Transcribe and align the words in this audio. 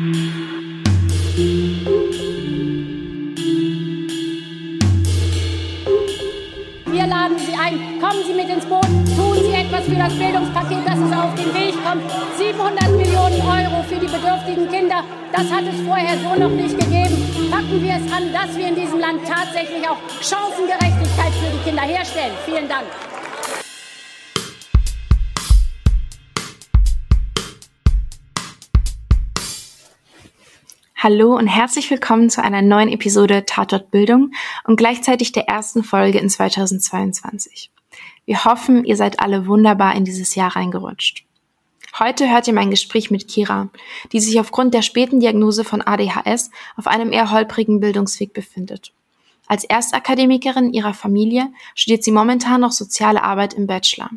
Wir 0.00 0.08
laden 7.06 7.38
Sie 7.38 7.52
ein, 7.52 8.00
kommen 8.00 8.24
Sie 8.26 8.32
mit 8.32 8.48
ins 8.48 8.64
Boot, 8.64 8.86
tun 9.14 9.36
Sie 9.42 9.52
etwas 9.52 9.84
für 9.84 9.96
das 9.96 10.14
Bildungspaket, 10.14 10.86
dass 10.86 10.98
es 10.98 11.12
auf 11.12 11.34
den 11.34 11.52
Weg 11.52 11.74
kommt. 11.84 12.10
700 12.38 12.92
Millionen 12.92 13.42
Euro 13.42 13.82
für 13.82 13.96
die 13.96 14.06
bedürftigen 14.06 14.70
Kinder, 14.70 15.04
das 15.32 15.52
hat 15.52 15.64
es 15.64 15.78
vorher 15.86 16.16
so 16.16 16.34
noch 16.34 16.48
nicht 16.48 16.78
gegeben. 16.78 17.50
Packen 17.50 17.82
wir 17.82 17.96
es 17.96 18.10
an, 18.10 18.32
dass 18.32 18.56
wir 18.56 18.68
in 18.68 18.76
diesem 18.76 19.00
Land 19.00 19.20
tatsächlich 19.28 19.86
auch 19.86 19.98
Chancengerechtigkeit 20.22 21.34
für 21.34 21.50
die 21.52 21.62
Kinder 21.62 21.82
herstellen. 21.82 22.32
Vielen 22.46 22.66
Dank. 22.70 22.86
Hallo 31.02 31.34
und 31.34 31.46
herzlich 31.46 31.90
willkommen 31.90 32.28
zu 32.28 32.44
einer 32.44 32.60
neuen 32.60 32.90
Episode 32.90 33.46
Tatort 33.46 33.90
Bildung 33.90 34.32
und 34.64 34.76
gleichzeitig 34.76 35.32
der 35.32 35.48
ersten 35.48 35.82
Folge 35.82 36.18
in 36.18 36.28
2022. 36.28 37.70
Wir 38.26 38.44
hoffen, 38.44 38.84
ihr 38.84 38.98
seid 38.98 39.18
alle 39.18 39.46
wunderbar 39.46 39.94
in 39.94 40.04
dieses 40.04 40.34
Jahr 40.34 40.54
reingerutscht. 40.54 41.24
Heute 41.98 42.30
hört 42.30 42.48
ihr 42.48 42.52
mein 42.52 42.68
Gespräch 42.68 43.10
mit 43.10 43.28
Kira, 43.28 43.70
die 44.12 44.20
sich 44.20 44.38
aufgrund 44.40 44.74
der 44.74 44.82
späten 44.82 45.20
Diagnose 45.20 45.64
von 45.64 45.80
ADHS 45.80 46.50
auf 46.76 46.86
einem 46.86 47.12
eher 47.12 47.30
holprigen 47.30 47.80
Bildungsweg 47.80 48.34
befindet. 48.34 48.92
Als 49.46 49.64
Erstakademikerin 49.64 50.74
ihrer 50.74 50.92
Familie 50.92 51.50
studiert 51.74 52.04
sie 52.04 52.12
momentan 52.12 52.60
noch 52.60 52.72
soziale 52.72 53.22
Arbeit 53.22 53.54
im 53.54 53.66
Bachelor. 53.66 54.10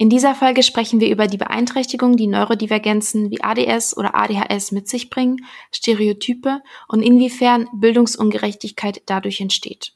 In 0.00 0.08
dieser 0.08 0.34
Folge 0.34 0.62
sprechen 0.62 0.98
wir 0.98 1.10
über 1.10 1.26
die 1.26 1.36
Beeinträchtigung, 1.36 2.16
die 2.16 2.26
Neurodivergenzen 2.26 3.30
wie 3.30 3.42
ADS 3.42 3.94
oder 3.94 4.14
ADHS 4.14 4.72
mit 4.72 4.88
sich 4.88 5.10
bringen, 5.10 5.44
Stereotype 5.70 6.62
und 6.88 7.02
inwiefern 7.02 7.68
Bildungsungerechtigkeit 7.74 9.02
dadurch 9.04 9.42
entsteht. 9.42 9.92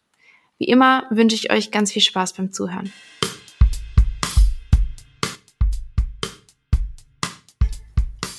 Wie 0.59 0.67
immer 0.67 1.05
wünsche 1.09 1.37
ich 1.37 1.51
euch 1.51 1.71
ganz 1.71 1.91
viel 1.91 2.03
Spaß 2.03 2.35
beim 2.35 2.53
Zuhören. 2.53 2.93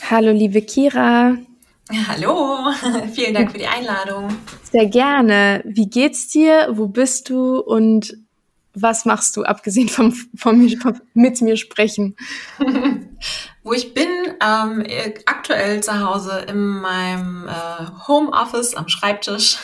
Hallo, 0.07 0.31
liebe 0.33 0.61
Kira. 0.61 1.35
Hallo, 2.07 2.71
vielen 3.11 3.33
Dank 3.33 3.51
für 3.51 3.57
die 3.57 3.65
Einladung. 3.65 4.27
Sehr 4.71 4.85
gerne. 4.85 5.63
Wie 5.65 5.89
geht's 5.89 6.27
dir? 6.27 6.67
Wo 6.73 6.87
bist 6.87 7.31
du? 7.31 7.59
Und 7.59 8.24
was 8.75 9.05
machst 9.05 9.35
du, 9.37 9.43
abgesehen 9.43 9.89
vom, 9.89 10.11
vom, 10.35 10.69
vom 10.69 11.01
mit 11.13 11.41
mir 11.41 11.57
sprechen? 11.57 12.15
Wo 13.63 13.73
ich 13.73 13.93
bin, 13.93 14.09
ähm, 14.41 14.85
aktuell 15.25 15.81
zu 15.81 15.99
Hause 15.99 16.45
in 16.47 16.81
meinem 16.81 17.47
äh, 17.47 18.07
Homeoffice 18.07 18.75
am 18.75 18.87
Schreibtisch. 18.87 19.57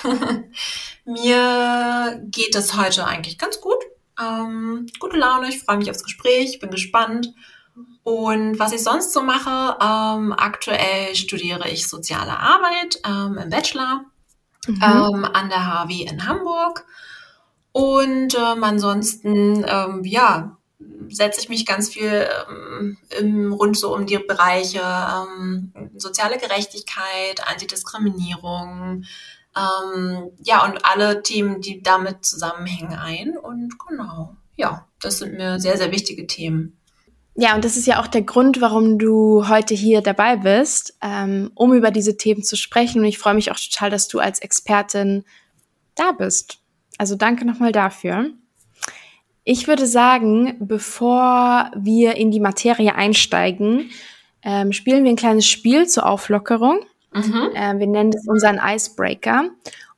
mir 1.05 2.19
geht 2.23 2.55
es 2.55 2.75
heute 2.77 3.05
eigentlich 3.05 3.37
ganz 3.37 3.61
gut. 3.61 3.77
Ähm, 4.19 4.87
gute 4.99 5.17
Laune, 5.17 5.49
ich 5.49 5.59
freue 5.59 5.77
mich 5.77 5.89
aufs 5.89 6.03
Gespräch, 6.03 6.59
bin 6.59 6.71
gespannt. 6.71 7.33
Und 8.03 8.57
was 8.57 8.73
ich 8.73 8.81
sonst 8.81 9.13
so 9.13 9.21
mache, 9.21 9.77
ähm, 9.79 10.33
aktuell 10.33 11.15
studiere 11.15 11.69
ich 11.69 11.87
soziale 11.87 12.39
Arbeit 12.39 12.99
ähm, 13.05 13.37
im 13.37 13.49
Bachelor 13.49 14.05
mhm. 14.67 14.81
ähm, 14.83 15.25
an 15.25 15.49
der 15.49 15.65
HW 15.65 16.03
in 16.03 16.25
Hamburg. 16.27 16.85
Und 17.71 18.35
ähm, 18.35 18.63
ansonsten, 18.63 19.65
ähm, 19.67 20.03
ja, 20.03 20.57
setze 21.09 21.41
ich 21.41 21.49
mich 21.49 21.65
ganz 21.65 21.89
viel 21.89 22.27
ähm, 22.49 22.97
im, 23.19 23.53
rund 23.53 23.77
so 23.77 23.93
um 23.95 24.05
die 24.05 24.17
Bereiche 24.17 24.81
ähm, 24.81 25.73
soziale 25.95 26.37
Gerechtigkeit, 26.37 27.47
Antidiskriminierung, 27.47 29.05
ähm, 29.55 30.31
ja, 30.43 30.65
und 30.65 30.85
alle 30.85 31.23
Themen, 31.23 31.61
die 31.61 31.81
damit 31.83 32.23
zusammenhängen, 32.25 32.93
ein. 32.93 33.37
Und 33.37 33.77
genau, 33.87 34.35
ja, 34.55 34.87
das 35.01 35.19
sind 35.19 35.33
mir 35.33 35.59
sehr, 35.59 35.77
sehr 35.77 35.91
wichtige 35.91 36.25
Themen. 36.25 36.77
Ja, 37.35 37.55
und 37.55 37.63
das 37.63 37.77
ist 37.77 37.87
ja 37.87 38.01
auch 38.01 38.07
der 38.07 38.23
Grund, 38.23 38.61
warum 38.61 38.99
du 38.99 39.47
heute 39.47 39.73
hier 39.73 40.01
dabei 40.01 40.35
bist, 40.37 40.97
ähm, 41.01 41.51
um 41.55 41.73
über 41.73 41.91
diese 41.91 42.17
Themen 42.17 42.43
zu 42.43 42.55
sprechen. 42.55 42.99
Und 42.99 43.07
ich 43.07 43.17
freue 43.17 43.33
mich 43.33 43.51
auch 43.51 43.59
total, 43.59 43.89
dass 43.89 44.07
du 44.07 44.19
als 44.19 44.39
Expertin 44.39 45.23
da 45.95 46.11
bist. 46.11 46.60
Also 47.01 47.15
danke 47.15 47.45
nochmal 47.45 47.71
dafür. 47.71 48.29
Ich 49.43 49.67
würde 49.67 49.87
sagen, 49.87 50.55
bevor 50.59 51.71
wir 51.75 52.15
in 52.15 52.29
die 52.29 52.39
Materie 52.39 52.93
einsteigen, 52.93 53.89
ähm, 54.43 54.71
spielen 54.71 55.03
wir 55.03 55.09
ein 55.09 55.15
kleines 55.15 55.47
Spiel 55.47 55.87
zur 55.87 56.05
Auflockerung. 56.05 56.81
Mhm. 57.11 57.49
Äh, 57.55 57.79
wir 57.79 57.87
nennen 57.87 58.11
es 58.13 58.27
unseren 58.27 58.59
Icebreaker. 58.63 59.49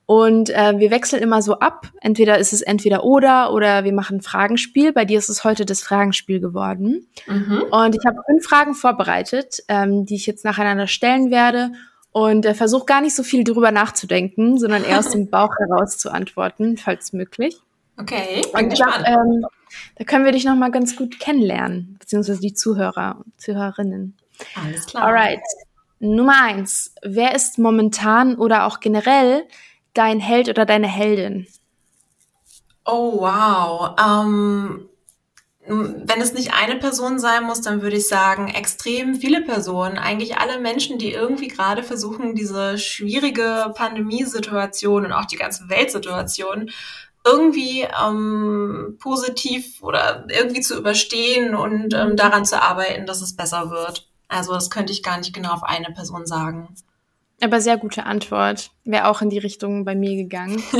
Und 0.06 0.50
äh, 0.52 0.80
wir 0.80 0.92
wechseln 0.92 1.22
immer 1.22 1.42
so 1.42 1.60
ab. 1.60 1.92
Entweder 2.00 2.38
ist 2.38 2.54
es 2.54 2.62
entweder 2.62 3.04
oder 3.04 3.52
oder 3.52 3.84
wir 3.84 3.92
machen 3.92 4.20
ein 4.20 4.22
Fragenspiel. 4.22 4.94
Bei 4.94 5.04
dir 5.04 5.18
ist 5.18 5.28
es 5.28 5.44
heute 5.44 5.66
das 5.66 5.84
Fragenspiel 5.84 6.40
geworden. 6.40 7.10
Mhm. 7.28 7.66
Und 7.70 7.96
ich 7.98 8.06
habe 8.06 8.22
fünf 8.26 8.46
Fragen 8.46 8.76
vorbereitet, 8.76 9.58
ähm, 9.68 10.06
die 10.06 10.16
ich 10.16 10.26
jetzt 10.26 10.46
nacheinander 10.46 10.88
stellen 10.88 11.32
werde 11.32 11.74
und 12.14 12.46
äh, 12.46 12.54
versuche 12.54 12.86
gar 12.86 13.02
nicht 13.02 13.16
so 13.16 13.24
viel 13.24 13.44
drüber 13.44 13.72
nachzudenken, 13.72 14.58
sondern 14.58 14.84
eher 14.84 15.00
aus 15.00 15.10
dem 15.10 15.30
Bauch 15.30 15.54
heraus 15.60 15.98
zu 15.98 16.12
antworten, 16.12 16.78
falls 16.78 17.12
möglich. 17.12 17.58
Okay, 18.00 18.42
und 18.54 18.74
glaub, 18.74 19.00
ähm, 19.06 19.46
da 19.98 20.04
können 20.04 20.26
wir 20.26 20.32
dich 20.32 20.46
noch 20.46 20.56
mal 20.56 20.72
ganz 20.72 20.96
gut 20.96 21.20
kennenlernen, 21.20 21.98
beziehungsweise 22.00 22.40
die 22.40 22.54
Zuhörer 22.54 23.22
und 23.24 23.40
Zuhörerinnen. 23.40 24.18
Alles 24.64 24.86
klar. 24.88 25.06
Alright. 25.06 25.42
Nummer 26.00 26.42
eins. 26.42 26.96
Wer 27.04 27.36
ist 27.36 27.60
momentan 27.60 28.36
oder 28.36 28.66
auch 28.66 28.80
generell 28.80 29.44
dein 29.94 30.20
Held 30.20 30.50
oder 30.50 30.66
deine 30.66 30.88
Heldin? 30.88 31.48
Oh, 32.86 33.22
wow. 33.22 33.96
Ähm, 34.00 34.90
wenn 35.66 36.22
es 36.22 36.34
nicht 36.34 36.54
eine 36.54 36.76
Person 36.76 37.20
sein 37.20 37.44
muss, 37.44 37.62
dann 37.62 37.82
würde 37.82 37.96
ich 37.96 38.08
sagen, 38.08 38.50
extrem 38.50 39.16
viele 39.16 39.42
Personen, 39.42 39.98
eigentlich 39.98 40.38
alle 40.38 40.60
Menschen, 40.60 40.98
die 40.98 41.12
irgendwie 41.12 41.48
gerade 41.48 41.84
versuchen, 41.84 42.36
diese 42.36 42.78
schwierige 42.78 43.72
Pandemiesituation 43.76 45.06
und 45.06 45.14
auch 45.14 45.26
die 45.26 45.38
ganze 45.38 45.70
Weltsituation 45.70 46.70
irgendwie 47.26 47.88
ähm, 48.04 48.98
positiv 49.00 49.82
oder 49.82 50.26
irgendwie 50.30 50.60
zu 50.60 50.78
überstehen 50.78 51.56
und 51.56 51.94
ähm, 51.94 52.18
daran 52.18 52.44
zu 52.44 52.62
arbeiten, 52.62 53.06
dass 53.06 53.22
es 53.22 53.36
besser 53.36 53.70
wird. 53.70 54.10
Also 54.28 54.54
das 54.54 54.70
könnte 54.70 54.92
ich 54.92 55.04
gar 55.04 55.18
nicht 55.18 55.34
genau 55.34 55.54
auf 55.54 55.64
eine 55.64 55.92
Person 55.94 56.26
sagen. 56.26 56.76
Aber 57.42 57.60
sehr 57.60 57.78
gute 57.78 58.06
Antwort. 58.06 58.72
Wäre 58.86 59.08
auch 59.08 59.22
in 59.22 59.30
die 59.30 59.38
Richtung 59.38 59.86
bei 59.86 59.96
mir 59.96 60.16
gegangen. 60.16 60.64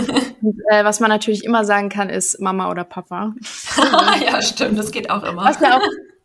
Und, 0.42 0.60
äh, 0.70 0.84
was 0.84 1.00
man 1.00 1.10
natürlich 1.10 1.44
immer 1.44 1.66
sagen 1.66 1.90
kann, 1.90 2.10
ist 2.10 2.40
Mama 2.40 2.70
oder 2.70 2.84
Papa. 2.84 3.34
ja, 4.26 4.42
stimmt, 4.42 4.78
das 4.78 4.92
geht 4.92 5.10
auch 5.10 5.24
immer. 5.24 5.44
Was 5.44 5.60
ja 5.60 5.78
auch, 5.78 5.82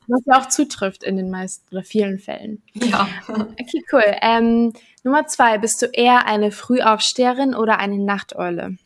was 0.06 0.20
ja 0.26 0.40
auch 0.40 0.48
zutrifft 0.48 1.02
in 1.02 1.16
den 1.16 1.30
meisten 1.30 1.74
oder 1.74 1.84
vielen 1.84 2.18
Fällen. 2.18 2.62
Ja. 2.74 3.08
Okay, 3.28 3.84
cool. 3.92 4.04
Ähm, 4.22 4.72
Nummer 5.02 5.26
zwei, 5.26 5.58
bist 5.58 5.82
du 5.82 5.86
eher 5.86 6.26
eine 6.26 6.50
Frühaufsteherin 6.50 7.54
oder 7.54 7.78
eine 7.78 7.98
Nachteule? 7.98 8.76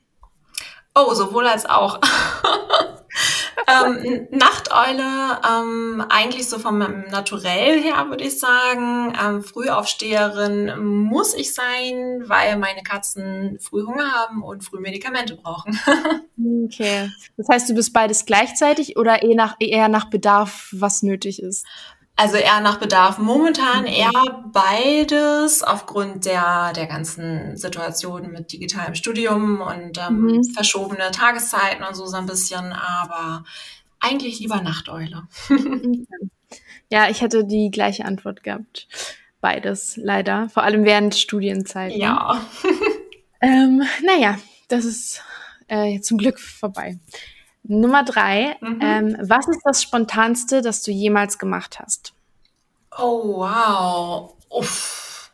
Oh, 0.95 1.15
sowohl 1.15 1.47
als 1.47 1.67
auch. 1.67 2.01
ähm, 3.67 4.29
Nachteule, 4.31 5.41
ähm, 5.49 6.05
eigentlich 6.09 6.49
so 6.49 6.59
vom 6.59 6.79
Naturell 6.79 7.81
her 7.81 8.09
würde 8.09 8.25
ich 8.25 8.39
sagen. 8.39 9.13
Ähm, 9.23 9.43
Frühaufsteherin 9.43 10.79
muss 10.83 11.35
ich 11.35 11.55
sein, 11.55 12.23
weil 12.27 12.57
meine 12.59 12.83
Katzen 12.83 13.59
früh 13.61 13.85
Hunger 13.85 14.11
haben 14.13 14.43
und 14.43 14.65
früh 14.65 14.81
Medikamente 14.81 15.37
brauchen. 15.37 15.79
okay. 16.67 17.11
Das 17.37 17.49
heißt, 17.49 17.71
du 17.71 17.75
bist 17.75 17.93
beides 17.93 18.25
gleichzeitig 18.27 18.97
oder 18.97 19.23
eher 19.23 19.37
nach, 19.37 19.57
eher 19.61 19.89
nach 19.89 20.11
Bedarf, 20.11 20.69
was 20.73 21.03
nötig 21.03 21.43
ist? 21.43 21.67
Also 22.17 22.37
eher 22.37 22.61
nach 22.61 22.79
Bedarf. 22.79 23.19
Momentan 23.19 23.87
eher 23.87 24.11
beides 24.53 25.63
aufgrund 25.63 26.27
der, 26.27 26.73
der 26.75 26.87
ganzen 26.87 27.57
Situation 27.57 28.31
mit 28.31 28.53
digitalem 28.53 28.95
Studium 28.95 29.61
und 29.61 29.99
ähm, 29.99 30.21
mhm. 30.21 30.45
verschobene 30.45 31.11
Tageszeiten 31.11 31.85
und 31.85 31.97
so 31.97 32.07
so 32.07 32.17
ein 32.17 32.27
bisschen, 32.27 32.73
aber 32.73 33.45
eigentlich 33.99 34.41
lieber 34.41 34.61
Nachteule. 34.61 35.23
ja, 36.91 37.09
ich 37.09 37.23
hätte 37.23 37.45
die 37.45 37.71
gleiche 37.71 38.05
Antwort 38.05 38.43
gehabt. 38.43 38.89
Beides, 39.41 39.97
leider. 39.97 40.49
Vor 40.51 40.63
allem 40.63 40.85
während 40.85 41.15
Studienzeiten. 41.15 41.99
Ja. 41.99 42.45
ähm, 43.41 43.83
naja, 44.05 44.39
das 44.69 44.85
ist 44.85 45.23
äh, 45.67 46.01
zum 46.01 46.19
Glück 46.19 46.39
vorbei. 46.39 46.99
Nummer 47.65 48.05
drei. 48.05 48.57
Mhm. 48.61 48.81
Ähm, 48.81 49.17
was 49.21 49.49
ist 49.49 49.61
das 49.65 49.83
Spontanste, 49.83 50.63
das 50.63 50.83
du 50.83 50.91
jemals 50.91 51.39
gemacht 51.39 51.79
hast? 51.81 52.13
Oh, 52.99 53.39
wow. 53.39 54.35
Uff. 54.49 55.33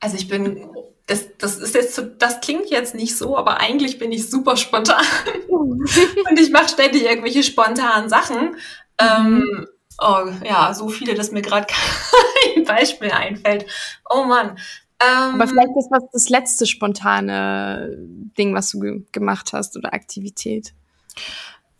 Also 0.00 0.16
ich 0.16 0.28
bin, 0.28 0.68
das, 1.06 1.26
das 1.38 1.56
ist 1.56 1.74
jetzt, 1.74 2.02
das 2.18 2.40
klingt 2.40 2.68
jetzt 2.70 2.94
nicht 2.94 3.16
so, 3.16 3.36
aber 3.36 3.60
eigentlich 3.60 3.98
bin 3.98 4.12
ich 4.12 4.28
super 4.28 4.56
spontan. 4.56 5.04
Und 5.48 6.40
ich 6.40 6.50
mache 6.50 6.68
ständig 6.68 7.04
irgendwelche 7.04 7.42
spontanen 7.42 8.08
Sachen. 8.08 8.56
Ähm, 8.98 9.34
mhm. 9.34 9.42
Ähm, 9.42 9.66
oh, 9.98 10.26
ja, 10.44 10.74
so 10.74 10.88
viele, 10.88 11.14
dass 11.14 11.30
mir 11.30 11.42
gerade 11.42 11.66
kein 12.54 12.64
Beispiel 12.64 13.10
einfällt. 13.10 13.66
Oh 14.10 14.24
Mann. 14.24 14.58
Ähm, 14.98 15.34
Aber 15.34 15.46
vielleicht 15.46 15.76
ist 15.76 15.90
was 15.90 16.04
das 16.12 16.28
letzte 16.30 16.66
spontane 16.66 17.96
Ding, 18.38 18.54
was 18.54 18.70
du 18.70 18.80
ge 18.80 19.02
gemacht 19.12 19.52
hast 19.52 19.76
oder 19.76 19.92
Aktivität. 19.92 20.72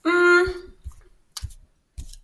Mh, 0.07 0.13
hm. 0.13 0.53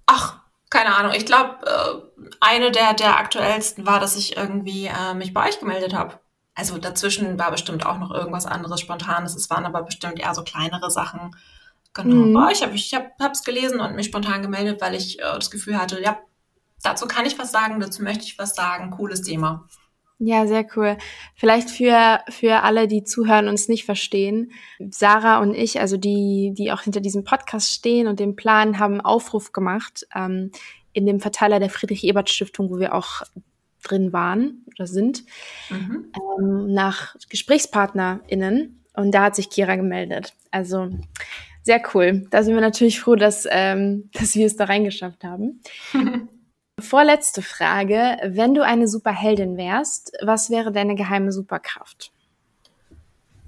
ach, 0.07 0.41
keine 0.71 0.95
Ahnung. 0.95 1.13
Ich 1.15 1.27
glaube, 1.27 1.59
äh, 1.67 2.31
eine 2.41 2.71
der, 2.71 2.95
der 2.95 3.19
aktuellsten 3.19 3.87
war, 3.87 4.01
dass 4.01 4.17
ich 4.17 4.37
irgendwie 4.37 4.87
äh, 4.87 5.15
mich 5.15 5.35
bei 5.35 5.49
euch 5.49 5.59
gemeldet 5.61 5.95
habe. 5.95 6.21
Also 6.55 6.79
dazwischen 6.79 7.39
war 7.39 7.51
bestimmt 7.51 7.87
auch 7.87 7.99
noch 7.99 8.11
irgendwas 8.11 8.47
anderes 8.47 8.81
Spontanes. 8.81 9.35
Es 9.35 9.51
waren 9.51 9.65
aber 9.65 9.83
bestimmt 9.83 10.21
eher 10.21 10.35
so 10.35 10.45
kleinere 10.45 10.91
Sachen. 10.91 11.35
Genau. 11.95 12.27
Mhm. 12.27 12.35
Bei 12.35 12.51
euch 12.51 12.63
habe 12.63 12.75
ich 12.75 12.95
hab, 12.95 13.19
hab's 13.21 13.43
gelesen 13.43 13.81
und 13.81 13.97
mich 13.97 14.07
spontan 14.07 14.43
gemeldet, 14.43 14.81
weil 14.81 14.95
ich 14.95 15.19
äh, 15.19 15.23
das 15.23 15.51
Gefühl 15.51 15.79
hatte, 15.79 16.01
ja, 16.01 16.19
dazu 16.83 17.07
kann 17.07 17.27
ich 17.27 17.39
was 17.39 17.53
sagen, 17.53 17.81
dazu 17.81 18.03
möchte 18.03 18.25
ich 18.25 18.39
was 18.39 18.55
sagen. 18.55 18.91
Cooles 18.91 19.23
Thema. 19.23 19.69
Ja, 20.25 20.47
sehr 20.47 20.65
cool. 20.77 20.99
Vielleicht 21.35 21.69
für, 21.69 22.21
für 22.29 22.63
alle, 22.63 22.87
die 22.87 23.03
zuhören 23.03 23.49
und 23.49 23.55
es 23.55 23.69
nicht 23.69 23.85
verstehen. 23.85 24.53
Sarah 24.79 25.41
und 25.41 25.53
ich, 25.53 25.81
also 25.81 25.97
die, 25.97 26.55
die 26.57 26.71
auch 26.71 26.83
hinter 26.83 27.01
diesem 27.01 27.25
Podcast 27.25 27.73
stehen 27.73 28.07
und 28.07 28.21
dem 28.21 28.37
Plan, 28.37 28.79
haben 28.79 28.93
einen 28.93 29.01
Aufruf 29.01 29.51
gemacht 29.51 30.07
ähm, 30.15 30.53
in 30.93 31.07
dem 31.07 31.19
Verteiler 31.19 31.59
der 31.59 31.71
Friedrich-Ebert-Stiftung, 31.71 32.71
wo 32.71 32.79
wir 32.79 32.95
auch 32.95 33.23
drin 33.83 34.13
waren 34.13 34.65
oder 34.73 34.87
sind, 34.87 35.25
mhm. 35.71 36.13
ähm, 36.39 36.73
nach 36.73 37.17
GesprächspartnerInnen. 37.29 38.85
Und 38.95 39.11
da 39.11 39.25
hat 39.25 39.35
sich 39.35 39.51
Kira 39.51 39.75
gemeldet. 39.75 40.35
Also 40.53 40.89
sehr 41.65 41.83
cool. 41.95 42.29
Da 42.31 42.45
sind 42.45 42.55
wir 42.55 42.61
natürlich 42.61 43.01
froh, 43.01 43.17
dass, 43.17 43.49
ähm, 43.51 44.09
dass 44.15 44.37
wir 44.37 44.47
es 44.47 44.55
da 44.55 44.67
reingeschafft 44.67 45.25
haben. 45.25 45.63
Vorletzte 46.83 47.43
Frage. 47.43 48.19
Wenn 48.25 48.55
du 48.55 48.65
eine 48.65 48.89
Superheldin 48.89 49.57
wärst, 49.57 50.13
was 50.23 50.51
wäre 50.51 50.73
deine 50.73 50.95
geheime 50.95 51.33
Superkraft? 51.33 52.13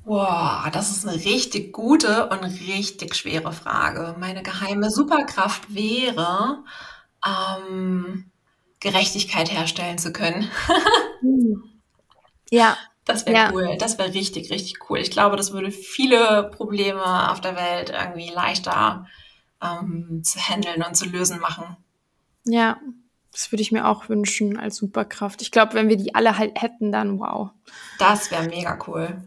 Boah, 0.05 0.69
das 0.73 0.91
ist 0.91 1.07
eine 1.07 1.17
richtig 1.17 1.73
gute 1.73 2.29
und 2.29 2.45
richtig 2.45 3.15
schwere 3.15 3.53
Frage. 3.53 4.15
Meine 4.19 4.43
geheime 4.43 4.91
Superkraft 4.91 5.75
wäre, 5.75 6.63
ähm, 7.27 8.31
Gerechtigkeit 8.81 9.51
herstellen 9.51 9.99
zu 9.99 10.13
können. 10.13 10.51
ja. 12.51 12.77
Das 13.07 13.27
wäre 13.27 13.37
ja. 13.37 13.51
cool. 13.53 13.77
Das 13.79 13.99
wäre 13.99 14.15
richtig, 14.15 14.51
richtig 14.51 14.89
cool. 14.89 14.99
Ich 14.99 15.11
glaube, 15.11 15.37
das 15.37 15.53
würde 15.53 15.71
viele 15.71 16.51
Probleme 16.55 17.31
auf 17.31 17.41
der 17.41 17.57
Welt 17.57 17.91
irgendwie 17.91 18.31
leichter 18.31 19.07
ähm, 19.63 20.23
zu 20.23 20.39
handeln 20.39 20.83
und 20.83 20.97
zu 20.97 21.07
lösen 21.07 21.39
machen. 21.41 21.77
Ja, 22.45 22.79
das 23.35 23.51
würde 23.51 23.63
ich 23.63 23.73
mir 23.73 23.87
auch 23.89 24.09
wünschen 24.09 24.57
als 24.57 24.77
Superkraft. 24.77 25.43
Ich 25.43 25.51
glaube, 25.51 25.75
wenn 25.75 25.89
wir 25.89 25.97
die 25.97 26.15
alle 26.15 26.39
halt 26.39 26.63
hätten, 26.63 26.93
dann 26.93 27.19
wow. 27.19 27.51
Das 27.99 28.31
wäre 28.31 28.47
mega 28.47 28.79
cool. 28.87 29.23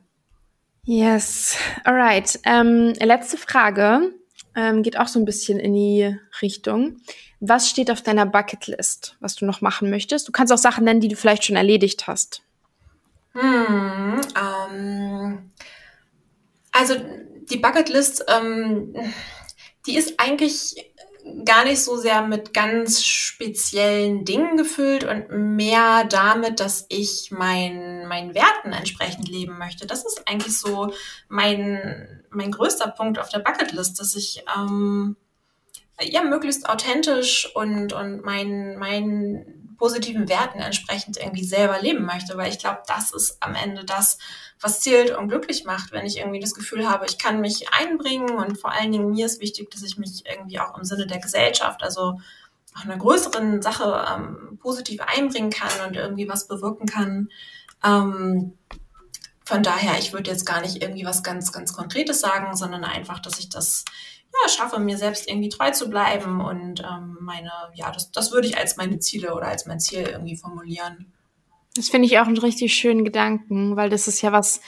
Yes. 0.83 1.57
Alright. 1.83 2.39
Ähm, 2.45 2.93
letzte 3.01 3.37
Frage. 3.37 4.13
Ähm, 4.55 4.81
geht 4.81 4.97
auch 4.97 5.09
so 5.09 5.19
ein 5.19 5.25
bisschen 5.25 5.59
in 5.59 5.73
die 5.73 6.17
Richtung. 6.41 7.01
Was 7.41 7.69
steht 7.69 7.91
auf 7.91 8.01
deiner 8.01 8.25
Bucketlist, 8.25 9.17
was 9.19 9.35
du 9.35 9.45
noch 9.45 9.59
machen 9.59 9.89
möchtest? 9.89 10.25
Du 10.27 10.31
kannst 10.31 10.53
auch 10.53 10.57
Sachen 10.57 10.85
nennen, 10.85 11.01
die 11.01 11.09
du 11.09 11.17
vielleicht 11.17 11.43
schon 11.43 11.57
erledigt 11.57 12.07
hast. 12.07 12.41
Hm, 13.33 14.21
ähm, 14.35 15.51
also 16.71 16.95
die 17.51 17.57
Bucketlist, 17.57 18.25
ähm, 18.29 18.95
die 19.85 19.97
ist 19.97 20.19
eigentlich 20.19 20.93
gar 21.45 21.63
nicht 21.63 21.81
so 21.81 21.97
sehr 21.97 22.21
mit 22.21 22.53
ganz 22.53 23.03
speziellen 23.03 24.25
Dingen 24.25 24.57
gefüllt 24.57 25.03
und 25.03 25.55
mehr 25.55 26.05
damit, 26.05 26.59
dass 26.59 26.85
ich 26.89 27.31
mein, 27.31 28.07
meinen 28.07 28.33
Werten 28.33 28.73
entsprechend 28.73 29.29
leben 29.29 29.57
möchte. 29.57 29.87
Das 29.87 30.05
ist 30.05 30.27
eigentlich 30.27 30.57
so 30.57 30.93
mein, 31.27 32.23
mein 32.29 32.51
größter 32.51 32.89
Punkt 32.89 33.19
auf 33.19 33.29
der 33.29 33.39
Bucketlist, 33.39 33.99
dass 33.99 34.15
ich 34.15 34.43
ähm, 34.57 35.15
ja 36.01 36.23
möglichst 36.23 36.69
authentisch 36.69 37.49
und, 37.55 37.93
und 37.93 38.23
meinen 38.23 38.77
mein 38.77 39.66
positiven 39.77 40.27
Werten 40.27 40.59
entsprechend 40.59 41.17
irgendwie 41.17 41.43
selber 41.43 41.79
leben 41.79 42.05
möchte, 42.05 42.37
weil 42.37 42.49
ich 42.49 42.59
glaube, 42.59 42.81
das 42.87 43.11
ist 43.11 43.37
am 43.41 43.55
Ende 43.55 43.85
das, 43.85 44.17
was 44.59 44.81
zählt 44.81 45.15
und 45.15 45.27
glücklich 45.27 45.65
macht, 45.65 45.91
wenn 45.91 46.05
ich 46.05 46.17
irgendwie 46.17 46.39
das 46.39 46.55
Gefühl 46.55 46.89
habe, 46.89 47.05
ich 47.05 47.17
kann 47.17 47.41
mich 47.41 47.67
einbringen 47.73 48.31
und 48.31 48.59
vor 48.59 48.71
allen 48.71 48.91
Dingen 48.91 49.11
mir 49.11 49.25
ist 49.25 49.39
wichtig, 49.39 49.69
dass 49.71 49.83
ich 49.83 49.97
mich 49.97 50.23
irgendwie 50.25 50.59
auch 50.59 50.77
im 50.77 50.83
Sinne 50.83 51.07
der 51.07 51.19
Gesellschaft, 51.19 51.83
also 51.83 52.19
auch 52.75 52.83
einer 52.83 52.97
größeren 52.97 53.61
Sache 53.61 54.05
ähm, 54.13 54.57
positiv 54.61 55.01
einbringen 55.01 55.49
kann 55.49 55.87
und 55.87 55.95
irgendwie 55.95 56.27
was 56.27 56.47
bewirken 56.47 56.87
kann. 56.87 57.29
Ähm, 57.83 58.57
von 59.45 59.63
daher, 59.63 59.97
ich 59.97 60.11
würde 60.11 60.29
jetzt 60.29 60.45
gar 60.45 60.61
nicht 60.61 60.81
irgendwie 60.81 61.05
was 61.05 61.23
ganz, 61.23 61.51
ganz 61.53 61.73
Konkretes 61.73 62.19
sagen, 62.19 62.55
sondern 62.55 62.83
einfach, 62.83 63.19
dass 63.19 63.39
ich 63.39 63.49
das 63.49 63.85
ja, 64.43 64.49
schaffe, 64.49 64.79
mir 64.79 64.97
selbst 64.97 65.29
irgendwie 65.29 65.49
treu 65.49 65.71
zu 65.71 65.89
bleiben 65.89 66.41
und 66.41 66.81
ähm, 66.81 67.17
meine, 67.21 67.51
ja, 67.73 67.91
das, 67.91 68.11
das 68.11 68.31
würde 68.31 68.47
ich 68.47 68.57
als 68.57 68.77
meine 68.77 68.99
Ziele 68.99 69.33
oder 69.33 69.47
als 69.47 69.65
mein 69.65 69.79
Ziel 69.79 70.01
irgendwie 70.01 70.37
formulieren. 70.37 71.13
Das 71.75 71.89
finde 71.89 72.07
ich 72.07 72.19
auch 72.19 72.27
einen 72.27 72.37
richtig 72.37 72.73
schönen 72.73 73.05
Gedanken, 73.05 73.75
weil 73.75 73.89
das 73.89 74.07
ist 74.07 74.21
ja 74.21 74.31
was, 74.31 74.61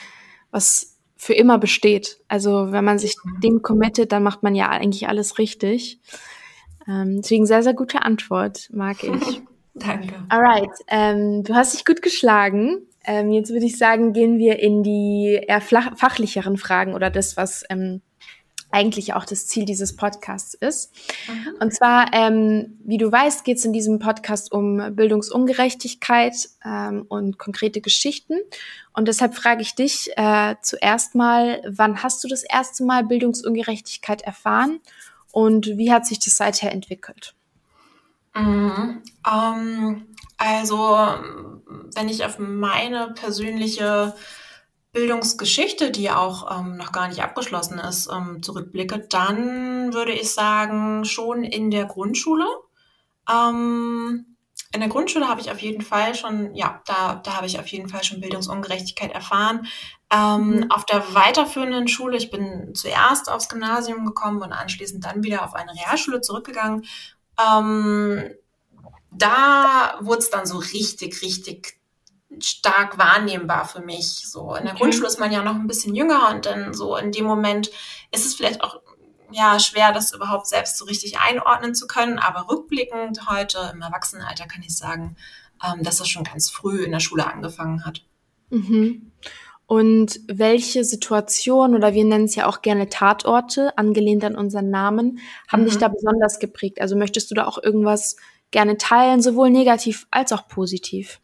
was 0.50 0.96
für 1.16 1.34
immer 1.34 1.58
besteht. 1.58 2.20
Also 2.28 2.72
wenn 2.72 2.84
man 2.84 2.98
sich 2.98 3.16
mhm. 3.22 3.40
dem 3.40 3.62
committet, 3.62 4.12
dann 4.12 4.22
macht 4.22 4.42
man 4.42 4.54
ja 4.54 4.68
eigentlich 4.68 5.08
alles 5.08 5.38
richtig. 5.38 6.00
Ähm, 6.88 7.20
deswegen 7.20 7.46
sehr, 7.46 7.62
sehr 7.62 7.74
gute 7.74 8.02
Antwort, 8.02 8.70
mag 8.72 9.02
ich. 9.02 9.42
Danke. 9.74 10.14
Alright, 10.28 10.70
ähm, 10.88 11.44
du 11.44 11.54
hast 11.54 11.74
dich 11.74 11.84
gut 11.84 12.02
geschlagen. 12.02 12.86
Ähm, 13.04 13.30
jetzt 13.32 13.50
würde 13.50 13.66
ich 13.66 13.78
sagen, 13.78 14.12
gehen 14.12 14.38
wir 14.38 14.58
in 14.58 14.82
die 14.82 15.40
eher 15.46 15.60
fachlicheren 15.60 16.56
Fragen 16.56 16.94
oder 16.94 17.10
das, 17.10 17.36
was 17.36 17.64
ähm, 17.70 18.02
eigentlich 18.70 19.14
auch 19.14 19.24
das 19.24 19.46
Ziel 19.46 19.64
dieses 19.64 19.96
Podcasts 19.96 20.54
ist. 20.54 20.92
Mhm. 21.28 21.56
Und 21.60 21.74
zwar, 21.74 22.12
ähm, 22.12 22.78
wie 22.84 22.98
du 22.98 23.10
weißt, 23.10 23.44
geht 23.44 23.58
es 23.58 23.64
in 23.64 23.72
diesem 23.72 23.98
Podcast 23.98 24.52
um 24.52 24.94
Bildungsungerechtigkeit 24.94 26.48
ähm, 26.64 27.04
und 27.08 27.38
konkrete 27.38 27.80
Geschichten. 27.80 28.34
Und 28.92 29.08
deshalb 29.08 29.34
frage 29.34 29.62
ich 29.62 29.74
dich 29.74 30.10
äh, 30.16 30.56
zuerst 30.62 31.14
mal, 31.14 31.62
wann 31.66 32.02
hast 32.02 32.22
du 32.24 32.28
das 32.28 32.42
erste 32.42 32.84
Mal 32.84 33.04
Bildungsungerechtigkeit 33.04 34.22
erfahren 34.22 34.80
und 35.32 35.66
wie 35.66 35.92
hat 35.92 36.06
sich 36.06 36.18
das 36.18 36.36
seither 36.36 36.72
entwickelt? 36.72 37.34
Mhm. 38.34 39.02
Ähm, 39.30 40.06
also, 40.36 40.76
wenn 41.94 42.08
ich 42.08 42.24
auf 42.24 42.38
meine 42.38 43.12
persönliche 43.14 44.14
Bildungsgeschichte, 44.92 45.90
die 45.90 46.10
auch 46.10 46.58
ähm, 46.58 46.76
noch 46.76 46.92
gar 46.92 47.08
nicht 47.08 47.22
abgeschlossen 47.22 47.78
ist, 47.78 48.08
ähm, 48.12 48.42
zurückblicke, 48.42 49.06
dann 49.08 49.92
würde 49.92 50.12
ich 50.12 50.32
sagen, 50.32 51.04
schon 51.04 51.44
in 51.44 51.70
der 51.70 51.84
Grundschule. 51.84 52.46
Ähm, 53.30 54.36
in 54.72 54.80
der 54.80 54.88
Grundschule 54.88 55.28
habe 55.28 55.40
ich 55.40 55.50
auf 55.50 55.60
jeden 55.60 55.82
Fall 55.82 56.14
schon, 56.14 56.54
ja, 56.54 56.80
da, 56.86 57.16
da 57.24 57.36
habe 57.36 57.46
ich 57.46 57.58
auf 57.58 57.66
jeden 57.66 57.88
Fall 57.88 58.04
schon 58.04 58.20
Bildungsungerechtigkeit 58.20 59.12
erfahren. 59.12 59.66
Ähm, 60.12 60.56
mhm. 60.56 60.70
Auf 60.70 60.86
der 60.86 61.14
weiterführenden 61.14 61.88
Schule, 61.88 62.16
ich 62.16 62.30
bin 62.30 62.74
zuerst 62.74 63.30
aufs 63.30 63.48
Gymnasium 63.48 64.04
gekommen 64.04 64.42
und 64.42 64.52
anschließend 64.52 65.04
dann 65.04 65.22
wieder 65.22 65.44
auf 65.44 65.54
eine 65.54 65.72
Realschule 65.72 66.20
zurückgegangen. 66.20 66.84
Ähm, 67.38 68.30
da 69.12 69.98
wurde 70.00 70.18
es 70.18 70.30
dann 70.30 70.46
so 70.46 70.58
richtig, 70.58 71.22
richtig 71.22 71.79
stark 72.38 72.98
wahrnehmbar 72.98 73.66
für 73.66 73.80
mich. 73.80 74.06
So 74.06 74.54
in 74.54 74.64
der 74.64 74.74
okay. 74.74 74.82
Grundschule 74.82 75.08
ist 75.08 75.18
man 75.20 75.32
ja 75.32 75.42
noch 75.42 75.54
ein 75.54 75.66
bisschen 75.66 75.94
jünger 75.94 76.30
und 76.30 76.46
dann 76.46 76.74
so 76.74 76.96
in 76.96 77.12
dem 77.12 77.24
Moment 77.24 77.70
ist 78.12 78.26
es 78.26 78.34
vielleicht 78.34 78.62
auch 78.62 78.80
ja 79.32 79.58
schwer, 79.58 79.92
das 79.92 80.12
überhaupt 80.12 80.46
selbst 80.46 80.76
so 80.76 80.84
richtig 80.84 81.18
einordnen 81.18 81.74
zu 81.74 81.86
können. 81.86 82.18
Aber 82.18 82.48
rückblickend 82.48 83.28
heute 83.28 83.70
im 83.72 83.82
Erwachsenenalter 83.82 84.46
kann 84.46 84.62
ich 84.62 84.76
sagen, 84.76 85.16
ähm, 85.64 85.82
dass 85.82 85.98
das 85.98 86.08
schon 86.08 86.24
ganz 86.24 86.50
früh 86.50 86.84
in 86.84 86.92
der 86.92 87.00
Schule 87.00 87.26
angefangen 87.26 87.84
hat. 87.84 88.02
Mhm. 88.50 89.12
Und 89.66 90.18
welche 90.26 90.82
Situationen 90.82 91.76
oder 91.76 91.94
wir 91.94 92.04
nennen 92.04 92.24
es 92.24 92.34
ja 92.34 92.46
auch 92.46 92.60
gerne 92.60 92.88
Tatorte, 92.88 93.78
angelehnt 93.78 94.24
an 94.24 94.34
unseren 94.34 94.68
Namen, 94.68 95.20
haben 95.46 95.62
mhm. 95.62 95.66
dich 95.66 95.78
da 95.78 95.86
besonders 95.86 96.40
geprägt? 96.40 96.80
Also 96.80 96.96
möchtest 96.96 97.30
du 97.30 97.36
da 97.36 97.46
auch 97.46 97.62
irgendwas 97.62 98.16
gerne 98.50 98.78
teilen, 98.78 99.22
sowohl 99.22 99.50
negativ 99.50 100.08
als 100.10 100.32
auch 100.32 100.48
positiv? 100.48 101.20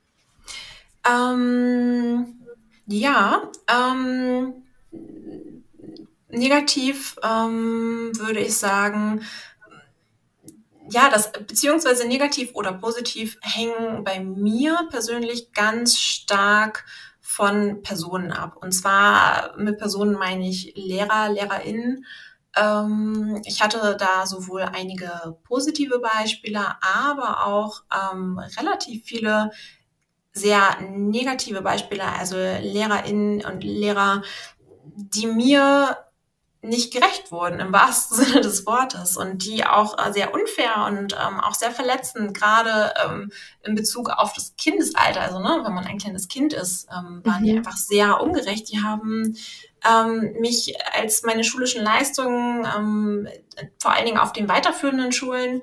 Ähm, 1.08 2.46
ja, 2.86 3.50
ähm, 3.68 4.64
negativ 6.28 7.16
ähm, 7.22 8.10
würde 8.14 8.40
ich 8.40 8.56
sagen, 8.56 9.22
ja, 10.90 11.10
das 11.10 11.32
beziehungsweise 11.32 12.06
negativ 12.06 12.54
oder 12.54 12.72
positiv 12.72 13.38
hängen 13.42 14.04
bei 14.04 14.20
mir 14.20 14.86
persönlich 14.90 15.52
ganz 15.52 15.98
stark 15.98 16.84
von 17.20 17.82
Personen 17.82 18.30
ab. 18.30 18.56
Und 18.60 18.72
zwar 18.72 19.56
mit 19.56 19.78
Personen 19.78 20.14
meine 20.14 20.48
ich 20.48 20.74
Lehrer, 20.76 21.28
Lehrerinnen. 21.30 22.06
Ähm, 22.54 23.42
ich 23.44 23.62
hatte 23.62 23.96
da 23.98 24.26
sowohl 24.26 24.62
einige 24.62 25.36
positive 25.44 25.98
Beispiele, 25.98 26.60
aber 26.80 27.46
auch 27.46 27.82
ähm, 27.92 28.38
relativ 28.58 29.04
viele 29.04 29.50
sehr 30.36 30.80
negative 30.80 31.62
Beispiele, 31.62 32.04
also 32.04 32.36
LehrerInnen 32.36 33.44
und 33.44 33.64
Lehrer, 33.64 34.22
die 34.82 35.26
mir 35.26 35.96
nicht 36.62 36.92
gerecht 36.92 37.30
wurden, 37.30 37.60
im 37.60 37.72
wahrsten 37.72 38.16
Sinne 38.24 38.40
des 38.40 38.66
Wortes, 38.66 39.16
und 39.16 39.44
die 39.44 39.64
auch 39.64 39.96
äh, 39.98 40.12
sehr 40.12 40.34
unfair 40.34 40.84
und 40.86 41.14
ähm, 41.14 41.40
auch 41.40 41.54
sehr 41.54 41.70
verletzend, 41.70 42.34
gerade 42.34 42.92
ähm, 43.04 43.30
in 43.62 43.74
Bezug 43.74 44.10
auf 44.10 44.32
das 44.32 44.54
Kindesalter, 44.56 45.20
also 45.20 45.38
ne, 45.38 45.60
wenn 45.64 45.74
man 45.74 45.86
ein 45.86 45.98
kleines 45.98 46.28
Kind 46.28 46.52
ist, 46.52 46.88
ähm, 46.90 47.22
waren 47.24 47.42
mhm. 47.42 47.44
die 47.44 47.56
einfach 47.56 47.76
sehr 47.76 48.20
ungerecht. 48.20 48.70
Die 48.70 48.82
haben 48.82 49.36
ähm, 49.88 50.34
mich 50.40 50.74
als 50.92 51.22
meine 51.22 51.44
schulischen 51.44 51.82
Leistungen, 51.82 52.66
ähm, 52.76 53.28
vor 53.80 53.92
allen 53.92 54.06
Dingen 54.06 54.18
auf 54.18 54.32
den 54.32 54.48
weiterführenden 54.48 55.12
Schulen, 55.12 55.62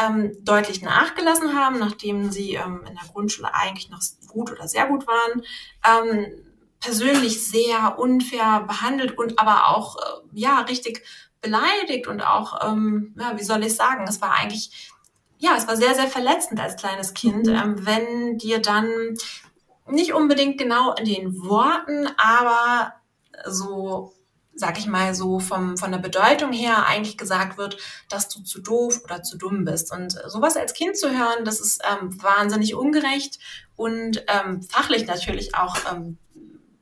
ähm, 0.00 0.32
deutlich 0.44 0.82
nachgelassen 0.82 1.54
haben, 1.54 1.78
nachdem 1.78 2.30
sie 2.30 2.54
ähm, 2.54 2.84
in 2.88 2.94
der 2.94 3.08
Grundschule 3.12 3.52
eigentlich 3.54 3.90
noch 3.90 4.00
gut 4.28 4.50
oder 4.50 4.68
sehr 4.68 4.86
gut 4.86 5.06
waren, 5.06 5.42
ähm, 5.86 6.26
persönlich 6.80 7.46
sehr 7.46 7.98
unfair 7.98 8.64
behandelt 8.66 9.16
und 9.18 9.38
aber 9.38 9.68
auch 9.68 9.96
äh, 9.96 10.00
ja 10.32 10.60
richtig 10.60 11.04
beleidigt 11.40 12.06
und 12.06 12.22
auch 12.22 12.66
ähm, 12.66 13.14
ja 13.18 13.38
wie 13.38 13.44
soll 13.44 13.64
ich 13.64 13.74
sagen, 13.74 14.04
es 14.08 14.20
war 14.20 14.32
eigentlich 14.32 14.90
ja 15.38 15.52
es 15.56 15.68
war 15.68 15.76
sehr 15.76 15.94
sehr 15.94 16.08
verletzend 16.08 16.60
als 16.60 16.76
kleines 16.76 17.14
Kind, 17.14 17.46
mhm. 17.46 17.54
ähm, 17.54 17.86
wenn 17.86 18.38
dir 18.38 18.60
dann 18.60 18.88
nicht 19.88 20.14
unbedingt 20.14 20.58
genau 20.58 20.94
in 20.94 21.04
den 21.04 21.42
Worten, 21.42 22.08
aber 22.16 22.94
so 23.46 24.12
sag 24.60 24.78
ich 24.78 24.86
mal, 24.86 25.14
so 25.14 25.40
vom, 25.40 25.76
von 25.76 25.90
der 25.90 25.98
Bedeutung 25.98 26.52
her 26.52 26.86
eigentlich 26.86 27.16
gesagt 27.16 27.56
wird, 27.58 27.78
dass 28.08 28.28
du 28.28 28.42
zu 28.42 28.60
doof 28.60 29.00
oder 29.04 29.22
zu 29.22 29.38
dumm 29.38 29.64
bist. 29.64 29.90
Und 29.90 30.12
sowas 30.28 30.56
als 30.56 30.74
Kind 30.74 30.96
zu 30.96 31.10
hören, 31.10 31.44
das 31.44 31.60
ist 31.60 31.82
ähm, 31.90 32.22
wahnsinnig 32.22 32.74
ungerecht 32.74 33.38
und 33.74 34.22
ähm, 34.28 34.62
fachlich 34.62 35.06
natürlich 35.06 35.54
auch 35.54 35.76
ähm, 35.90 36.18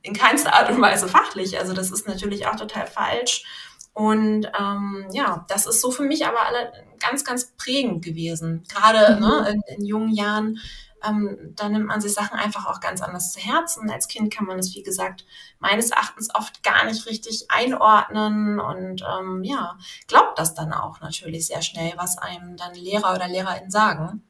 in 0.01 0.13
keinster 0.13 0.53
Art 0.53 0.69
und 0.69 0.81
Weise 0.81 1.07
fachlich. 1.07 1.57
Also 1.57 1.73
das 1.73 1.89
ist 1.89 2.07
natürlich 2.07 2.47
auch 2.47 2.57
total 2.57 2.85
falsch. 2.85 3.45
Und 3.93 4.45
ähm, 4.59 5.07
ja, 5.11 5.45
das 5.47 5.65
ist 5.65 5.81
so 5.81 5.91
für 5.91 6.03
mich 6.03 6.25
aber 6.25 6.45
alle 6.45 6.71
ganz, 6.99 7.23
ganz 7.23 7.53
prägend 7.57 8.03
gewesen. 8.03 8.63
Gerade 8.67 9.15
mhm. 9.15 9.21
ne, 9.21 9.49
in, 9.49 9.77
in 9.77 9.85
jungen 9.85 10.13
Jahren 10.13 10.59
ähm, 11.07 11.53
da 11.55 11.69
nimmt 11.69 11.87
man 11.87 12.01
sich 12.01 12.13
Sachen 12.13 12.37
einfach 12.37 12.65
auch 12.65 12.79
ganz 12.79 13.01
anders 13.01 13.31
zu 13.31 13.39
Herzen. 13.39 13.89
Als 13.89 14.07
Kind 14.07 14.33
kann 14.33 14.45
man 14.45 14.59
es, 14.59 14.75
wie 14.75 14.83
gesagt, 14.83 15.25
meines 15.59 15.91
Erachtens 15.91 16.33
oft 16.33 16.63
gar 16.63 16.85
nicht 16.85 17.05
richtig 17.05 17.45
einordnen 17.49 18.59
und 18.59 19.03
ähm, 19.03 19.43
ja, 19.43 19.77
glaubt 20.07 20.39
das 20.39 20.53
dann 20.53 20.73
auch 20.73 21.01
natürlich 21.01 21.47
sehr 21.47 21.61
schnell, 21.61 21.93
was 21.97 22.17
einem 22.17 22.57
dann 22.57 22.73
Lehrer 22.73 23.15
oder 23.15 23.27
Lehrerin 23.27 23.71
sagen. 23.71 24.23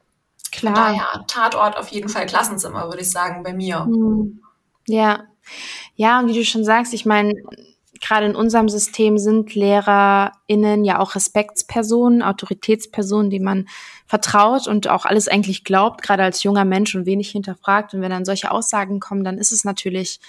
Klar. 0.52 0.74
Daher 0.74 1.24
Tatort 1.26 1.76
auf 1.76 1.88
jeden 1.88 2.08
Fall 2.08 2.26
Klassenzimmer, 2.26 2.84
würde 2.84 3.02
ich 3.02 3.10
sagen, 3.10 3.42
bei 3.42 3.52
mir. 3.52 3.84
Hm. 3.84 4.42
Ja. 4.86 5.24
Ja, 5.94 6.20
und 6.20 6.28
wie 6.28 6.34
du 6.34 6.44
schon 6.44 6.64
sagst, 6.64 6.94
ich 6.94 7.06
meine, 7.06 7.32
gerade 8.00 8.26
in 8.26 8.34
unserem 8.34 8.68
System 8.68 9.18
sind 9.18 9.54
LehrerInnen 9.54 10.84
ja 10.84 10.98
auch 10.98 11.14
Respektspersonen, 11.14 12.22
Autoritätspersonen, 12.22 13.30
die 13.30 13.40
man 13.40 13.68
vertraut 14.06 14.66
und 14.66 14.88
auch 14.88 15.04
alles 15.04 15.28
eigentlich 15.28 15.64
glaubt, 15.64 16.02
gerade 16.02 16.22
als 16.22 16.42
junger 16.42 16.64
Mensch 16.64 16.94
und 16.94 17.06
wenig 17.06 17.30
hinterfragt. 17.30 17.94
Und 17.94 18.00
wenn 18.00 18.10
dann 18.10 18.24
solche 18.24 18.50
Aussagen 18.50 19.00
kommen, 19.00 19.24
dann 19.24 19.38
ist 19.38 19.52
es 19.52 19.64
natürlich 19.64 20.20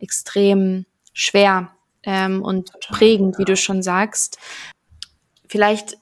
extrem 0.00 0.84
schwer 1.12 1.70
ähm, 2.02 2.42
und 2.42 2.72
prägend, 2.90 3.38
wie 3.38 3.44
du 3.44 3.56
schon 3.56 3.82
sagst. 3.82 4.38
Vielleicht 5.46 5.96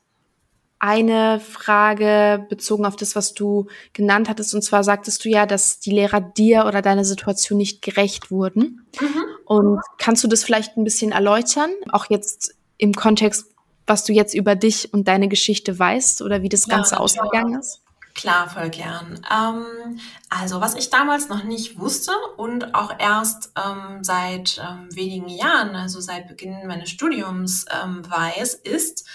eine 0.81 1.41
Frage 1.41 2.47
bezogen 2.49 2.87
auf 2.87 2.97
das, 2.97 3.15
was 3.15 3.35
du 3.35 3.67
genannt 3.93 4.29
hattest. 4.29 4.55
Und 4.55 4.63
zwar 4.63 4.83
sagtest 4.83 5.25
du 5.25 5.29
ja, 5.29 5.45
dass 5.45 5.79
die 5.79 5.91
Lehrer 5.91 6.21
dir 6.23 6.65
oder 6.67 6.81
deiner 6.81 7.05
Situation 7.05 7.59
nicht 7.59 7.83
gerecht 7.83 8.31
wurden. 8.31 8.87
Mhm. 8.99 9.25
Und 9.45 9.81
kannst 9.99 10.25
du 10.25 10.29
das 10.29 10.43
vielleicht 10.43 10.77
ein 10.77 10.85
bisschen 10.85 11.13
erläutern? 11.13 11.71
Auch 11.93 12.07
jetzt 12.09 12.55
im 12.79 12.95
Kontext, 12.95 13.47
was 13.87 14.05
du 14.05 14.15
jetzt 14.15 14.35
über 14.35 14.57
dich 14.57 14.93
und 14.95 15.07
deine 15.07 15.29
Geschichte 15.29 15.79
weißt 15.79 16.23
oder 16.23 16.41
wie 16.43 16.49
das 16.49 16.67
ja, 16.67 16.77
Ganze 16.77 16.99
ausgegangen 16.99 17.61
ist? 17.61 17.83
Klar, 18.15 18.49
voll 18.49 18.71
gern. 18.71 19.25
Ähm, 19.31 20.01
also, 20.31 20.61
was 20.61 20.75
ich 20.75 20.91
damals 20.91 21.29
noch 21.29 21.45
nicht 21.45 21.79
wusste 21.79 22.13
und 22.37 22.75
auch 22.75 22.99
erst 22.99 23.53
ähm, 23.57 24.03
seit 24.03 24.59
ähm, 24.59 24.89
wenigen 24.95 25.29
Jahren, 25.29 25.77
also 25.77 26.01
seit 26.01 26.27
Beginn 26.27 26.67
meines 26.67 26.91
Studiums 26.91 27.67
ähm, 27.83 28.03
weiß, 28.09 28.55
ist, 28.55 29.07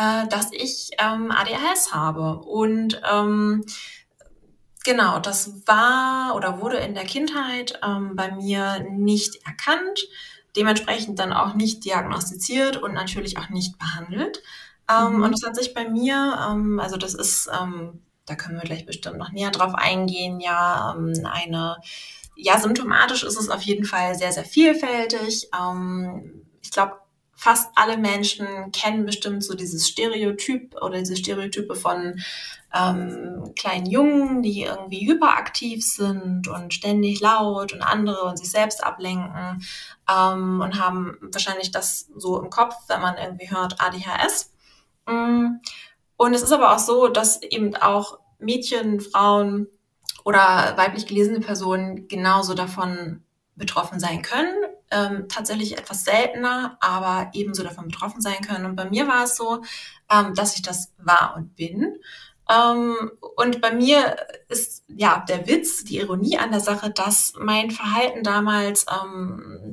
äh, 0.00 0.26
dass 0.28 0.52
ich 0.52 0.90
ähm, 0.98 1.30
ADHS 1.30 1.92
habe. 1.92 2.38
Und 2.38 3.00
ähm, 3.10 3.64
genau, 4.84 5.18
das 5.18 5.66
war 5.66 6.34
oder 6.36 6.60
wurde 6.60 6.78
in 6.78 6.94
der 6.94 7.04
Kindheit 7.04 7.78
ähm, 7.84 8.16
bei 8.16 8.32
mir 8.32 8.86
nicht 8.90 9.46
erkannt, 9.46 10.00
dementsprechend 10.56 11.18
dann 11.18 11.32
auch 11.32 11.54
nicht 11.54 11.84
diagnostiziert 11.84 12.78
und 12.78 12.94
natürlich 12.94 13.36
auch 13.38 13.50
nicht 13.50 13.78
behandelt. 13.78 14.42
Ähm, 14.88 15.16
mhm. 15.16 15.22
Und 15.22 15.32
das 15.32 15.46
hat 15.46 15.56
sich 15.56 15.74
bei 15.74 15.88
mir, 15.88 16.38
ähm, 16.50 16.80
also 16.80 16.96
das 16.96 17.14
ist, 17.14 17.50
ähm, 17.60 18.00
da 18.24 18.36
können 18.36 18.56
wir 18.56 18.64
gleich 18.64 18.86
bestimmt 18.86 19.18
noch 19.18 19.32
näher 19.32 19.50
drauf 19.50 19.74
eingehen, 19.74 20.40
ja, 20.40 20.94
ähm, 20.96 21.12
eine, 21.26 21.76
ja, 22.36 22.58
symptomatisch 22.58 23.22
ist 23.22 23.38
es 23.38 23.50
auf 23.50 23.62
jeden 23.62 23.84
Fall 23.84 24.14
sehr, 24.14 24.32
sehr 24.32 24.46
vielfältig. 24.46 25.50
Ähm, 25.54 26.46
ich 26.62 26.70
glaube, 26.70 26.94
fast 27.40 27.70
alle 27.74 27.96
Menschen 27.96 28.70
kennen 28.70 29.06
bestimmt 29.06 29.42
so 29.42 29.54
dieses 29.54 29.88
Stereotyp 29.88 30.76
oder 30.82 30.98
diese 30.98 31.16
Stereotype 31.16 31.74
von 31.74 32.20
ähm, 32.74 33.54
kleinen 33.56 33.86
Jungen, 33.86 34.42
die 34.42 34.64
irgendwie 34.64 35.08
hyperaktiv 35.08 35.82
sind 35.82 36.48
und 36.48 36.74
ständig 36.74 37.18
laut 37.20 37.72
und 37.72 37.80
andere 37.80 38.24
und 38.24 38.36
sich 38.36 38.50
selbst 38.50 38.84
ablenken 38.84 39.66
ähm, 40.06 40.60
und 40.60 40.78
haben 40.78 41.16
wahrscheinlich 41.32 41.70
das 41.70 42.10
so 42.14 42.38
im 42.38 42.50
Kopf, 42.50 42.74
wenn 42.88 43.00
man 43.00 43.16
irgendwie 43.16 43.50
hört 43.50 43.80
ADHS. 43.80 44.52
Mm. 45.06 45.60
Und 46.18 46.34
es 46.34 46.42
ist 46.42 46.52
aber 46.52 46.74
auch 46.74 46.78
so, 46.78 47.08
dass 47.08 47.40
eben 47.40 47.74
auch 47.74 48.18
Mädchen, 48.38 49.00
Frauen 49.00 49.66
oder 50.24 50.74
weiblich 50.76 51.06
gelesene 51.06 51.40
Personen 51.40 52.06
genauso 52.06 52.52
davon 52.52 53.24
betroffen 53.56 53.98
sein 53.98 54.20
können 54.20 54.54
ähm, 54.90 55.26
tatsächlich 55.28 55.78
etwas 55.78 56.04
seltener, 56.04 56.76
aber 56.80 57.30
ebenso 57.34 57.62
davon 57.62 57.88
betroffen 57.88 58.20
sein 58.20 58.40
können. 58.46 58.64
Und 58.64 58.76
bei 58.76 58.88
mir 58.88 59.06
war 59.06 59.24
es 59.24 59.36
so, 59.36 59.62
ähm, 60.10 60.34
dass 60.34 60.56
ich 60.56 60.62
das 60.62 60.92
war 60.98 61.34
und 61.36 61.56
bin. 61.56 61.98
Ähm, 62.50 63.12
und 63.36 63.60
bei 63.60 63.72
mir 63.72 64.16
ist 64.48 64.84
ja 64.88 65.24
der 65.28 65.46
Witz, 65.46 65.84
die 65.84 65.98
Ironie 65.98 66.38
an 66.38 66.50
der 66.50 66.60
Sache, 66.60 66.90
dass 66.90 67.32
mein 67.38 67.70
Verhalten 67.70 68.22
damals 68.22 68.86
ähm, 68.90 69.72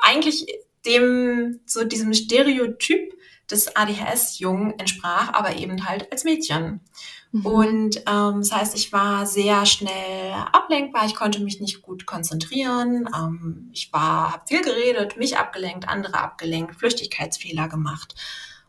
eigentlich 0.00 0.46
dem 0.86 1.60
so 1.66 1.84
diesem 1.84 2.12
Stereotyp 2.14 3.14
des 3.50 3.76
ADHS-Jungen 3.76 4.78
entsprach, 4.78 5.32
aber 5.32 5.56
eben 5.56 5.86
halt 5.86 6.10
als 6.12 6.24
Mädchen. 6.24 6.80
Mhm. 7.32 7.46
Und 7.46 7.96
ähm, 8.06 8.40
das 8.40 8.52
heißt, 8.52 8.76
ich 8.76 8.92
war 8.92 9.26
sehr 9.26 9.64
schnell 9.64 10.32
ablenkbar, 10.52 11.06
ich 11.06 11.14
konnte 11.14 11.40
mich 11.40 11.60
nicht 11.60 11.82
gut 11.82 12.06
konzentrieren, 12.06 13.08
ähm, 13.16 13.70
ich 13.72 13.92
war, 13.92 14.34
habe 14.34 14.46
viel 14.46 14.62
geredet, 14.62 15.16
mich 15.16 15.38
abgelenkt, 15.38 15.88
andere 15.88 16.18
abgelenkt, 16.18 16.76
Flüchtigkeitsfehler 16.76 17.68
gemacht 17.68 18.14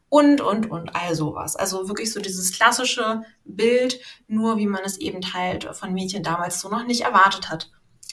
und, 0.07 0.39
und, 0.39 0.71
und 0.71 0.95
all 0.95 1.13
sowas. 1.13 1.57
Also 1.57 1.89
wirklich 1.89 2.13
so 2.13 2.21
dieses 2.21 2.53
klassische 2.53 3.23
Bild, 3.43 3.99
nur 4.27 4.57
wie 4.57 4.67
man 4.67 4.81
es 4.85 4.97
eben 4.97 5.33
halt 5.33 5.65
von 5.75 5.93
Mädchen 5.93 6.23
damals 6.23 6.61
so 6.61 6.69
noch 6.69 6.85
nicht 6.85 7.01
erwartet 7.01 7.49
hat. 7.49 7.69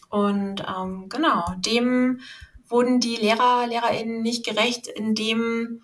Und 0.08 0.64
ähm, 0.66 1.08
genau, 1.08 1.44
dem 1.58 2.20
wurden 2.66 2.98
die 2.98 3.16
Lehrer, 3.16 3.66
LehrerInnen 3.68 4.22
nicht 4.22 4.44
gerecht, 4.44 4.88
indem 4.88 5.82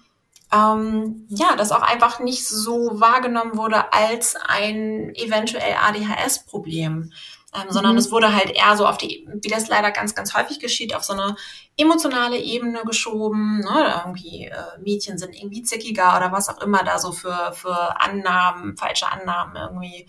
ähm, 0.53 1.27
ja, 1.29 1.57
das 1.57 1.73
auch 1.73 1.83
einfach 1.83 2.21
nicht 2.21 2.47
so 2.47 3.01
wahrgenommen 3.01 3.57
wurde 3.57 3.93
als 3.93 4.37
ein 4.37 5.15
eventuell 5.15 5.75
ADHS-Problem. 5.75 7.11
Ähm, 7.57 7.69
mhm. 7.69 7.73
sondern 7.73 7.97
es 7.97 8.11
wurde 8.11 8.35
halt 8.35 8.51
eher 8.51 8.77
so 8.77 8.87
auf 8.87 8.99
die, 8.99 9.27
wie 9.41 9.49
das 9.49 9.69
leider 9.69 9.91
ganz, 9.91 10.15
ganz 10.15 10.35
häufig 10.35 10.59
geschieht, 10.59 10.95
auf 10.95 11.05
so 11.05 11.13
eine 11.13 11.37
emotionale 11.77 12.39
Ebene 12.39 12.83
geschoben. 12.85 13.61
Ne? 13.61 13.95
Irgendwie 14.05 14.47
äh, 14.47 14.79
Mädchen 14.83 15.17
sind 15.17 15.35
irgendwie 15.35 15.63
zickiger 15.63 16.17
oder 16.17 16.33
was 16.33 16.49
auch 16.49 16.61
immer 16.61 16.83
da 16.83 16.99
so 16.99 17.13
für, 17.13 17.53
für 17.55 18.01
Annahmen, 18.01 18.77
falsche 18.77 19.11
Annahmen 19.11 19.57
irgendwie 19.57 20.07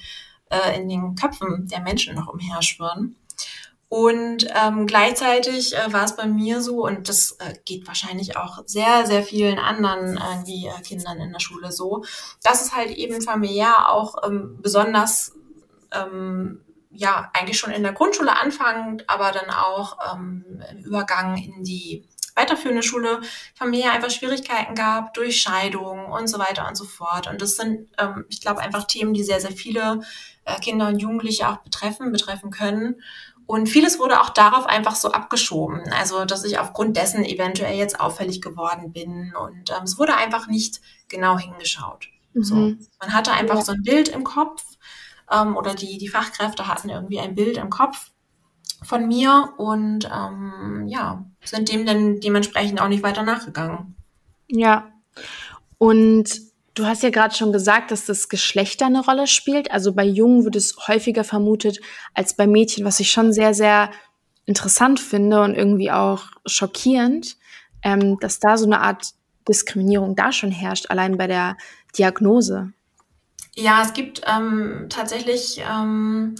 äh, 0.49 0.77
in 0.77 0.89
den 0.89 1.15
Köpfen 1.15 1.67
der 1.67 1.81
Menschen 1.81 2.15
noch 2.15 2.27
umherschwirren. 2.27 3.15
Und 3.89 4.47
ähm, 4.53 4.85
gleichzeitig 4.85 5.73
äh, 5.73 5.93
war 5.93 6.03
es 6.03 6.17
bei 6.17 6.25
mir 6.25 6.61
so, 6.61 6.85
und 6.85 7.07
das 7.07 7.37
äh, 7.39 7.53
geht 7.63 7.87
wahrscheinlich 7.87 8.35
auch 8.35 8.59
sehr, 8.65 9.05
sehr 9.05 9.23
vielen 9.23 9.59
anderen 9.59 10.17
irgendwie, 10.17 10.67
äh, 10.67 10.81
Kindern 10.81 11.19
in 11.19 11.31
der 11.31 11.39
Schule 11.39 11.71
so, 11.71 12.03
dass 12.43 12.61
es 12.61 12.75
halt 12.75 12.91
eben 12.91 13.21
familiär 13.21 13.89
auch 13.89 14.27
ähm, 14.27 14.59
besonders, 14.61 15.33
ähm, 15.93 16.65
ja, 16.91 17.29
eigentlich 17.33 17.57
schon 17.57 17.71
in 17.71 17.83
der 17.83 17.93
Grundschule 17.93 18.35
anfängt, 18.35 19.09
aber 19.09 19.31
dann 19.31 19.49
auch 19.51 19.97
ähm, 20.13 20.61
im 20.69 20.83
Übergang 20.83 21.37
in 21.37 21.63
die 21.63 22.03
weiterführende 22.35 22.83
Schule 22.83 23.21
familiär 23.55 23.93
einfach 23.93 24.11
Schwierigkeiten 24.11 24.75
gab 24.75 25.13
durch 25.13 25.41
Scheidung 25.41 26.05
und 26.11 26.27
so 26.27 26.39
weiter 26.39 26.67
und 26.67 26.75
so 26.75 26.85
fort. 26.85 27.27
Und 27.27 27.41
das 27.41 27.55
sind, 27.55 27.89
ähm, 27.97 28.25
ich 28.29 28.41
glaube, 28.41 28.61
einfach 28.61 28.85
Themen, 28.85 29.13
die 29.13 29.23
sehr, 29.23 29.39
sehr 29.39 29.51
viele 29.51 30.01
äh, 30.45 30.59
Kinder 30.59 30.87
und 30.87 30.99
Jugendliche 30.99 31.49
auch 31.49 31.57
betreffen, 31.57 32.11
betreffen 32.11 32.51
können. 32.51 33.01
Und 33.47 33.67
vieles 33.67 33.97
wurde 33.97 34.21
auch 34.21 34.29
darauf 34.29 34.65
einfach 34.65 34.95
so 34.95 35.11
abgeschoben. 35.11 35.81
Also, 35.93 36.25
dass 36.25 36.43
ich 36.43 36.59
aufgrund 36.59 36.97
dessen 36.97 37.23
eventuell 37.23 37.77
jetzt 37.77 37.99
auffällig 37.99 38.41
geworden 38.41 38.91
bin. 38.91 39.33
Und 39.35 39.71
ähm, 39.71 39.83
es 39.83 39.97
wurde 39.97 40.15
einfach 40.15 40.47
nicht 40.47 40.81
genau 41.07 41.39
hingeschaut. 41.39 42.09
Mhm. 42.33 42.43
So. 42.43 42.55
Man 42.55 43.13
hatte 43.13 43.31
einfach 43.31 43.61
so 43.61 43.71
ein 43.71 43.83
Bild 43.83 44.09
im 44.09 44.25
Kopf 44.25 44.63
ähm, 45.31 45.55
oder 45.55 45.73
die, 45.73 45.97
die 45.97 46.09
Fachkräfte 46.09 46.67
hatten 46.67 46.89
irgendwie 46.89 47.19
ein 47.19 47.35
Bild 47.35 47.57
im 47.57 47.69
Kopf 47.69 48.11
von 48.83 49.07
mir 49.07 49.53
und 49.57 50.09
ähm, 50.13 50.85
ja, 50.87 51.25
sind 51.43 51.71
dem 51.71 51.85
dann 51.85 52.19
dementsprechend 52.19 52.81
auch 52.81 52.89
nicht 52.89 53.03
weiter 53.03 53.23
nachgegangen. 53.23 53.95
Ja. 54.47 54.91
Und 55.77 56.46
du 56.77 56.85
hast 56.85 57.03
ja 57.03 57.09
gerade 57.09 57.33
schon 57.33 57.51
gesagt, 57.51 57.91
dass 57.91 58.05
das 58.05 58.29
Geschlechter 58.29 58.85
eine 58.85 59.03
Rolle 59.03 59.27
spielt. 59.27 59.71
Also 59.71 59.93
bei 59.93 60.03
Jungen 60.03 60.43
wird 60.43 60.55
es 60.55 60.75
häufiger 60.87 61.23
vermutet 61.23 61.79
als 62.13 62.35
bei 62.35 62.45
Mädchen, 62.45 62.85
was 62.85 62.99
ich 62.99 63.11
schon 63.11 63.33
sehr, 63.33 63.53
sehr 63.53 63.89
interessant 64.45 64.99
finde 64.99 65.41
und 65.41 65.55
irgendwie 65.55 65.91
auch 65.91 66.25
schockierend, 66.45 67.37
ähm, 67.83 68.17
dass 68.19 68.39
da 68.39 68.57
so 68.57 68.65
eine 68.65 68.81
Art 68.81 69.13
Diskriminierung 69.47 70.15
da 70.15 70.31
schon 70.31 70.51
herrscht, 70.51 70.89
allein 70.89 71.17
bei 71.17 71.27
der 71.27 71.57
Diagnose. 71.97 72.71
Ja, 73.55 73.81
es 73.83 73.93
gibt 73.93 74.21
ähm, 74.27 74.85
tatsächlich, 74.89 75.61
ähm, 75.67 76.35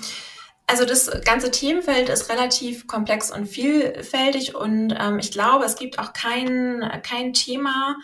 also 0.67 0.85
das 0.85 1.09
ganze 1.25 1.49
Themenfeld 1.49 2.09
ist 2.09 2.29
relativ 2.29 2.85
komplex 2.85 3.31
und 3.31 3.47
vielfältig 3.47 4.55
und 4.55 4.95
ähm, 4.97 5.17
ich 5.17 5.31
glaube, 5.31 5.65
es 5.65 5.77
gibt 5.77 5.97
auch 5.99 6.13
kein, 6.13 7.01
kein 7.03 7.33
Thema, 7.33 7.95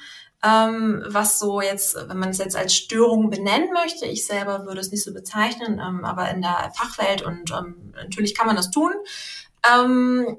ähm, 0.43 1.03
was 1.07 1.39
so 1.39 1.61
jetzt, 1.61 1.95
wenn 1.95 2.19
man 2.19 2.29
es 2.29 2.37
jetzt 2.37 2.55
als 2.55 2.75
Störung 2.75 3.29
benennen 3.29 3.71
möchte, 3.73 4.05
ich 4.05 4.25
selber 4.25 4.65
würde 4.65 4.81
es 4.81 4.91
nicht 4.91 5.03
so 5.03 5.13
bezeichnen, 5.13 5.79
ähm, 5.79 6.03
aber 6.03 6.29
in 6.29 6.41
der 6.41 6.71
Fachwelt 6.75 7.21
und 7.21 7.51
ähm, 7.51 7.93
natürlich 7.95 8.35
kann 8.35 8.47
man 8.47 8.55
das 8.55 8.69
tun. 8.69 8.91
Ähm, 9.71 10.37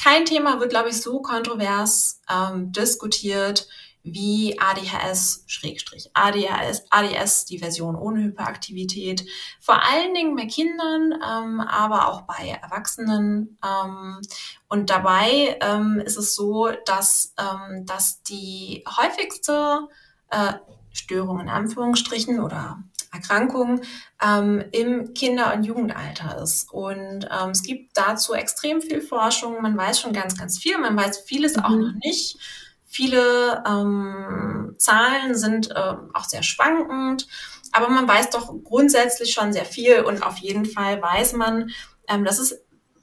kein 0.00 0.26
Thema 0.26 0.60
wird, 0.60 0.70
glaube 0.70 0.90
ich, 0.90 1.00
so 1.00 1.20
kontrovers 1.20 2.20
ähm, 2.30 2.72
diskutiert 2.72 3.68
wie 4.12 4.58
ADHS, 4.58 5.44
Schrägstrich, 5.46 6.10
ADHS, 6.14 6.86
ADS, 6.90 7.44
die 7.44 7.58
Version 7.58 7.96
ohne 7.96 8.22
Hyperaktivität, 8.22 9.24
vor 9.60 9.82
allen 9.82 10.14
Dingen 10.14 10.36
bei 10.36 10.46
Kindern, 10.46 11.12
ähm, 11.14 11.60
aber 11.60 12.08
auch 12.08 12.22
bei 12.22 12.58
Erwachsenen. 12.62 13.58
Ähm, 13.64 14.20
und 14.68 14.90
dabei 14.90 15.58
ähm, 15.60 16.02
ist 16.04 16.16
es 16.16 16.34
so, 16.34 16.70
dass, 16.84 17.34
ähm, 17.38 17.86
dass 17.86 18.22
die 18.22 18.84
häufigste 18.86 19.88
äh, 20.30 20.54
Störung 20.92 21.40
in 21.40 21.48
Anführungsstrichen 21.48 22.40
oder 22.40 22.82
Erkrankung 23.12 23.80
ähm, 24.22 24.64
im 24.72 25.14
Kinder- 25.14 25.54
und 25.54 25.64
Jugendalter 25.64 26.40
ist. 26.42 26.70
Und 26.70 27.28
ähm, 27.30 27.50
es 27.50 27.62
gibt 27.62 27.96
dazu 27.96 28.34
extrem 28.34 28.82
viel 28.82 29.00
Forschung. 29.00 29.62
Man 29.62 29.76
weiß 29.76 30.00
schon 30.00 30.12
ganz, 30.12 30.36
ganz 30.36 30.58
viel. 30.58 30.78
Man 30.78 30.96
weiß 30.96 31.20
vieles 31.20 31.56
mhm. 31.56 31.62
auch 31.64 31.70
noch 31.70 31.92
nicht. 32.04 32.38
Viele 32.90 33.62
ähm, 33.66 34.74
Zahlen 34.78 35.34
sind 35.34 35.70
äh, 35.70 35.94
auch 36.14 36.24
sehr 36.24 36.42
schwankend, 36.42 37.28
aber 37.70 37.90
man 37.90 38.08
weiß 38.08 38.30
doch 38.30 38.52
grundsätzlich 38.64 39.34
schon 39.34 39.52
sehr 39.52 39.66
viel 39.66 40.00
und 40.00 40.22
auf 40.22 40.38
jeden 40.38 40.64
Fall 40.64 41.00
weiß 41.00 41.34
man, 41.34 41.70
ähm, 42.08 42.24
dass 42.24 42.38
es 42.38 42.58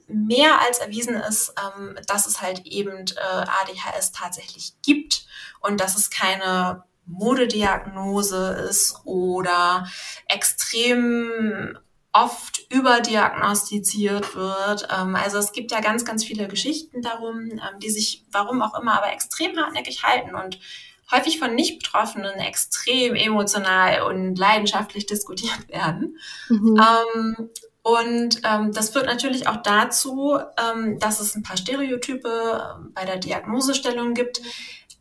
mehr 0.07 0.59
als 0.61 0.79
erwiesen 0.79 1.15
ist, 1.15 1.53
ähm, 1.63 1.95
dass 2.07 2.25
es 2.25 2.41
halt 2.41 2.65
eben 2.65 3.05
äh, 3.15 3.21
ADHS 3.21 4.11
tatsächlich 4.11 4.73
gibt 4.83 5.27
und 5.61 5.79
dass 5.79 5.95
es 5.95 6.09
keine 6.09 6.83
Modediagnose 7.05 8.67
ist 8.69 9.01
oder 9.03 9.87
extrem 10.27 11.77
oft 12.15 12.71
überdiagnostiziert 12.71 14.35
wird. 14.35 14.87
Ähm, 14.89 15.15
also 15.15 15.37
es 15.37 15.51
gibt 15.51 15.71
ja 15.71 15.81
ganz, 15.81 16.05
ganz 16.05 16.23
viele 16.23 16.47
Geschichten 16.47 17.01
darum, 17.01 17.51
ähm, 17.51 17.79
die 17.81 17.89
sich, 17.89 18.25
warum 18.31 18.61
auch 18.61 18.79
immer, 18.79 18.97
aber 18.97 19.11
extrem 19.11 19.57
hartnäckig 19.57 20.03
halten 20.03 20.33
und 20.33 20.59
häufig 21.11 21.37
von 21.37 21.53
Nicht-Betroffenen 21.53 22.35
extrem 22.39 23.15
emotional 23.15 24.03
und 24.03 24.37
leidenschaftlich 24.37 25.05
diskutiert 25.05 25.67
werden. 25.67 26.17
Mhm. 26.49 26.79
Ähm, 26.79 27.49
und 27.83 28.41
ähm, 28.43 28.71
das 28.71 28.89
führt 28.89 29.05
natürlich 29.05 29.47
auch 29.47 29.57
dazu, 29.57 30.39
ähm, 30.57 30.97
dass 30.99 31.19
es 31.19 31.35
ein 31.35 31.43
paar 31.43 31.57
Stereotype 31.57 32.91
bei 32.93 33.05
der 33.05 33.17
Diagnosestellung 33.17 34.13
gibt, 34.15 34.41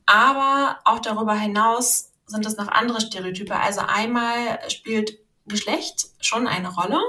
aber 0.05 0.81
auch 0.85 0.99
darüber 0.99 1.35
hinaus 1.35 2.11
sind 2.27 2.45
es 2.45 2.57
noch 2.57 2.69
andere 2.69 3.01
Stereotype. 3.01 3.57
Also 3.57 3.81
einmal 3.81 4.59
spielt 4.69 5.24
Geschlecht 5.47 6.07
schon 6.21 6.47
eine 6.47 6.75
Rolle, 6.75 7.01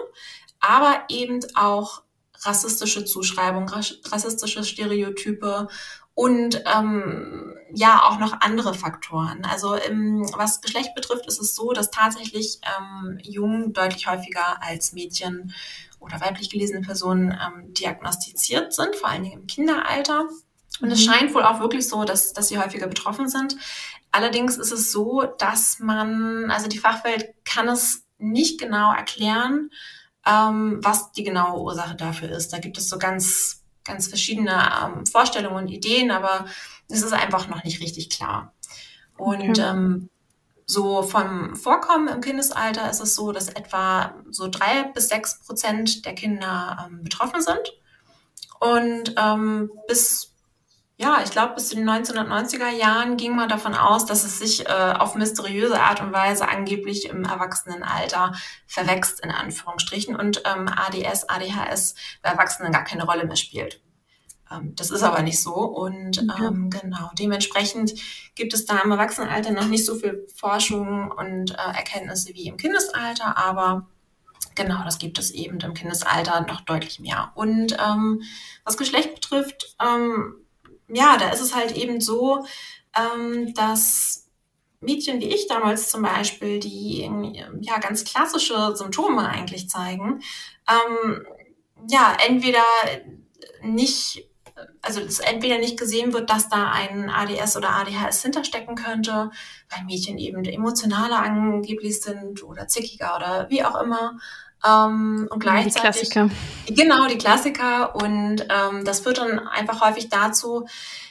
aber 0.60 1.04
eben 1.10 1.40
auch 1.56 2.04
rassistische 2.42 3.06
Zuschreibungen, 3.06 3.70
rassistische 3.70 4.64
Stereotype 4.64 5.68
und 6.14 6.64
ähm, 6.66 7.56
ja 7.74 8.04
auch 8.04 8.20
noch 8.20 8.40
andere 8.40 8.74
Faktoren. 8.74 9.46
Also 9.46 9.76
im, 9.76 10.26
was 10.36 10.62
Geschlecht 10.62 10.96
betrifft, 10.96 11.28
ist 11.28 11.42
es 11.42 11.56
so, 11.56 11.74
dass 11.74 11.92
tatsächlich 11.92 12.60
ähm, 12.64 13.20
Jungen 13.22 13.74
deutlich 13.74 14.08
häufiger 14.08 14.62
als 14.62 14.94
Mädchen 14.94 15.54
oder 16.00 16.22
weiblich 16.22 16.50
gelesene 16.50 16.82
Personen 16.82 17.32
ähm, 17.32 17.74
diagnostiziert 17.74 18.74
sind, 18.74 18.96
vor 18.96 19.10
allen 19.10 19.24
Dingen 19.24 19.42
im 19.42 19.48
Kinderalter. 19.48 20.30
Und 20.82 20.92
es 20.92 21.06
mhm. 21.06 21.12
scheint 21.12 21.34
wohl 21.34 21.44
auch 21.44 21.60
wirklich 21.60 21.88
so, 21.88 22.06
dass, 22.06 22.32
dass 22.32 22.48
sie 22.48 22.60
häufiger 22.60 22.88
betroffen 22.88 23.28
sind. 23.28 23.58
Allerdings 24.12 24.58
ist 24.58 24.72
es 24.72 24.94
so, 24.94 25.24
dass 25.38 25.80
man, 25.80 26.50
also 26.50 26.70
die 26.70 26.78
Fachwelt 26.78 27.34
kann 27.44 27.68
es 27.68 28.05
nicht 28.18 28.60
genau 28.60 28.94
erklären, 28.94 29.70
ähm, 30.26 30.80
was 30.82 31.12
die 31.12 31.24
genaue 31.24 31.62
Ursache 31.62 31.96
dafür 31.96 32.30
ist. 32.30 32.52
Da 32.54 32.60
gibt 32.60 32.78
es 32.78 32.90
so 32.90 32.98
ganz, 32.98 33.64
ganz 33.84 34.08
verschiedene 34.08 34.70
ähm, 34.84 35.06
Vorstellungen 35.06 35.64
und 35.64 35.70
Ideen, 35.70 36.12
aber 36.12 36.46
es 36.90 37.02
ist 37.02 37.14
einfach 37.14 37.48
noch 37.48 37.64
nicht 37.64 37.82
richtig 37.82 38.10
klar. 38.10 38.54
Und 39.18 39.60
okay. 39.60 39.62
ähm, 39.62 40.10
so 40.66 41.04
vom 41.04 41.56
Vorkommen 41.56 42.08
im 42.08 42.22
Kindesalter 42.22 42.90
ist 42.90 43.00
es 43.00 43.16
so, 43.16 43.32
dass 43.32 43.50
etwa 43.50 44.16
so 44.30 44.48
drei 44.48 44.84
bis 44.94 45.10
sechs 45.10 45.40
Prozent 45.40 46.06
der 46.06 46.16
Kinder 46.16 46.88
ähm, 46.88 47.04
betroffen 47.04 47.42
sind. 47.42 47.74
Und 48.60 49.14
ähm, 49.18 49.72
bis 49.88 50.35
ja, 50.98 51.22
ich 51.24 51.32
glaube, 51.32 51.56
bis 51.56 51.70
zu 51.70 51.76
den 51.76 51.90
1990er 51.90 52.70
Jahren 52.70 53.18
ging 53.18 53.36
man 53.36 53.50
davon 53.50 53.76
aus, 53.76 54.06
dass 54.06 54.24
es 54.24 54.40
sich 54.40 54.66
äh, 54.66 54.94
auf 54.98 55.16
mysteriöse 55.16 55.82
Art 55.82 56.02
und 56.02 56.14
Weise 56.14 56.48
angeblich 56.48 57.10
im 57.10 57.26
Erwachsenenalter 57.26 58.34
verwächst, 58.66 59.20
in 59.20 59.30
Anführungsstrichen, 59.30 60.16
und 60.16 60.44
ähm, 60.46 60.70
ADS, 60.70 61.28
ADHS 61.28 61.96
bei 62.22 62.30
Erwachsenen 62.30 62.72
gar 62.72 62.86
keine 62.86 63.06
Rolle 63.06 63.26
mehr 63.26 63.36
spielt. 63.36 63.82
Ähm, 64.50 64.74
das 64.76 64.90
ist 64.90 65.04
aber 65.04 65.22
nicht 65.22 65.42
so. 65.42 65.56
Und 65.56 66.20
ähm, 66.40 66.70
genau, 66.70 67.12
dementsprechend 67.20 67.94
gibt 68.36 68.54
es 68.54 68.66
da 68.66 68.80
im 68.80 68.92
Erwachsenenalter 68.92 69.52
noch 69.52 69.68
nicht 69.68 69.86
so 69.86 69.96
viel 69.96 70.26
Forschung 70.34 71.12
und 71.12 71.52
äh, 71.52 71.76
Erkenntnisse 71.76 72.34
wie 72.34 72.48
im 72.48 72.58
Kindesalter, 72.58 73.38
aber 73.38 73.88
Genau, 74.58 74.86
das 74.86 75.00
gibt 75.00 75.20
es 75.20 75.32
eben 75.32 75.60
im 75.60 75.74
Kindesalter 75.74 76.40
noch 76.48 76.62
deutlich 76.62 77.02
mehr. 77.02 77.34
Und 77.36 77.74
ähm, 77.74 78.22
was 78.64 78.78
Geschlecht 78.78 79.14
betrifft, 79.14 79.76
ähm, 79.84 80.45
ja, 80.88 81.18
da 81.18 81.30
ist 81.30 81.42
es 81.42 81.56
halt 81.56 81.76
eben 81.76 82.02
so, 82.02 82.46
ähm, 82.96 83.54
dass 83.54 84.26
Mädchen 84.82 85.20
wie 85.20 85.34
ich 85.34 85.48
damals 85.48 85.90
zum 85.90 86.04
Beispiel, 86.04 86.60
die 86.60 87.10
ja 87.62 87.80
ganz 87.80 88.04
klassische 88.04 88.76
Symptome 88.76 89.28
eigentlich 89.28 89.70
zeigen, 89.70 90.22
ähm, 90.70 91.26
ja, 91.90 92.16
entweder 92.26 92.64
nicht, 93.62 94.30
also 94.82 95.02
entweder 95.24 95.58
nicht 95.58 95.78
gesehen 95.78 96.14
wird, 96.14 96.30
dass 96.30 96.50
da 96.50 96.72
ein 96.72 97.10
ADS 97.10 97.58
oder 97.58 97.72
ADHS 97.72 98.22
hinterstecken 98.22 98.76
könnte, 98.76 99.32
weil 99.70 99.86
Mädchen 99.86 100.18
eben 100.18 100.44
emotionaler 100.46 101.20
angeblich 101.20 102.02
sind 102.02 102.44
oder 102.44 102.68
zickiger 102.68 103.16
oder 103.16 103.50
wie 103.50 103.64
auch 103.64 103.82
immer. 103.82 104.18
Ähm, 104.66 105.28
und 105.30 105.40
gleichzeitig, 105.40 106.10
die 106.10 106.10
Klassiker. 106.10 106.30
Genau, 106.68 107.08
die 107.08 107.18
Klassiker. 107.18 107.96
Und 107.96 108.48
ähm, 108.50 108.86
das 108.86 109.02
führt 109.02 109.20
dann 109.20 109.40
einfach 109.40 109.82
häufig 109.82 110.10
dazu, 110.10 110.68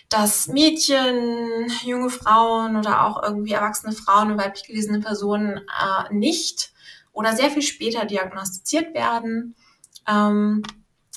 dass 0.09 0.49
Mädchen, 0.49 1.71
junge 1.85 2.11
Frauen 2.11 2.77
oder 2.77 3.07
auch 3.07 3.23
irgendwie 3.23 3.53
erwachsene 3.53 3.93
Frauen 3.93 4.33
und 4.33 4.39
weiblich 4.39 4.65
gelesene 4.65 5.01
Personen 5.01 5.59
äh, 5.59 6.15
nicht 6.15 6.73
oder 7.13 7.35
sehr 7.35 7.51
viel 7.51 7.63
später 7.63 8.05
diagnostiziert 8.05 8.95
werden. 8.95 9.55
Ähm, 10.09 10.63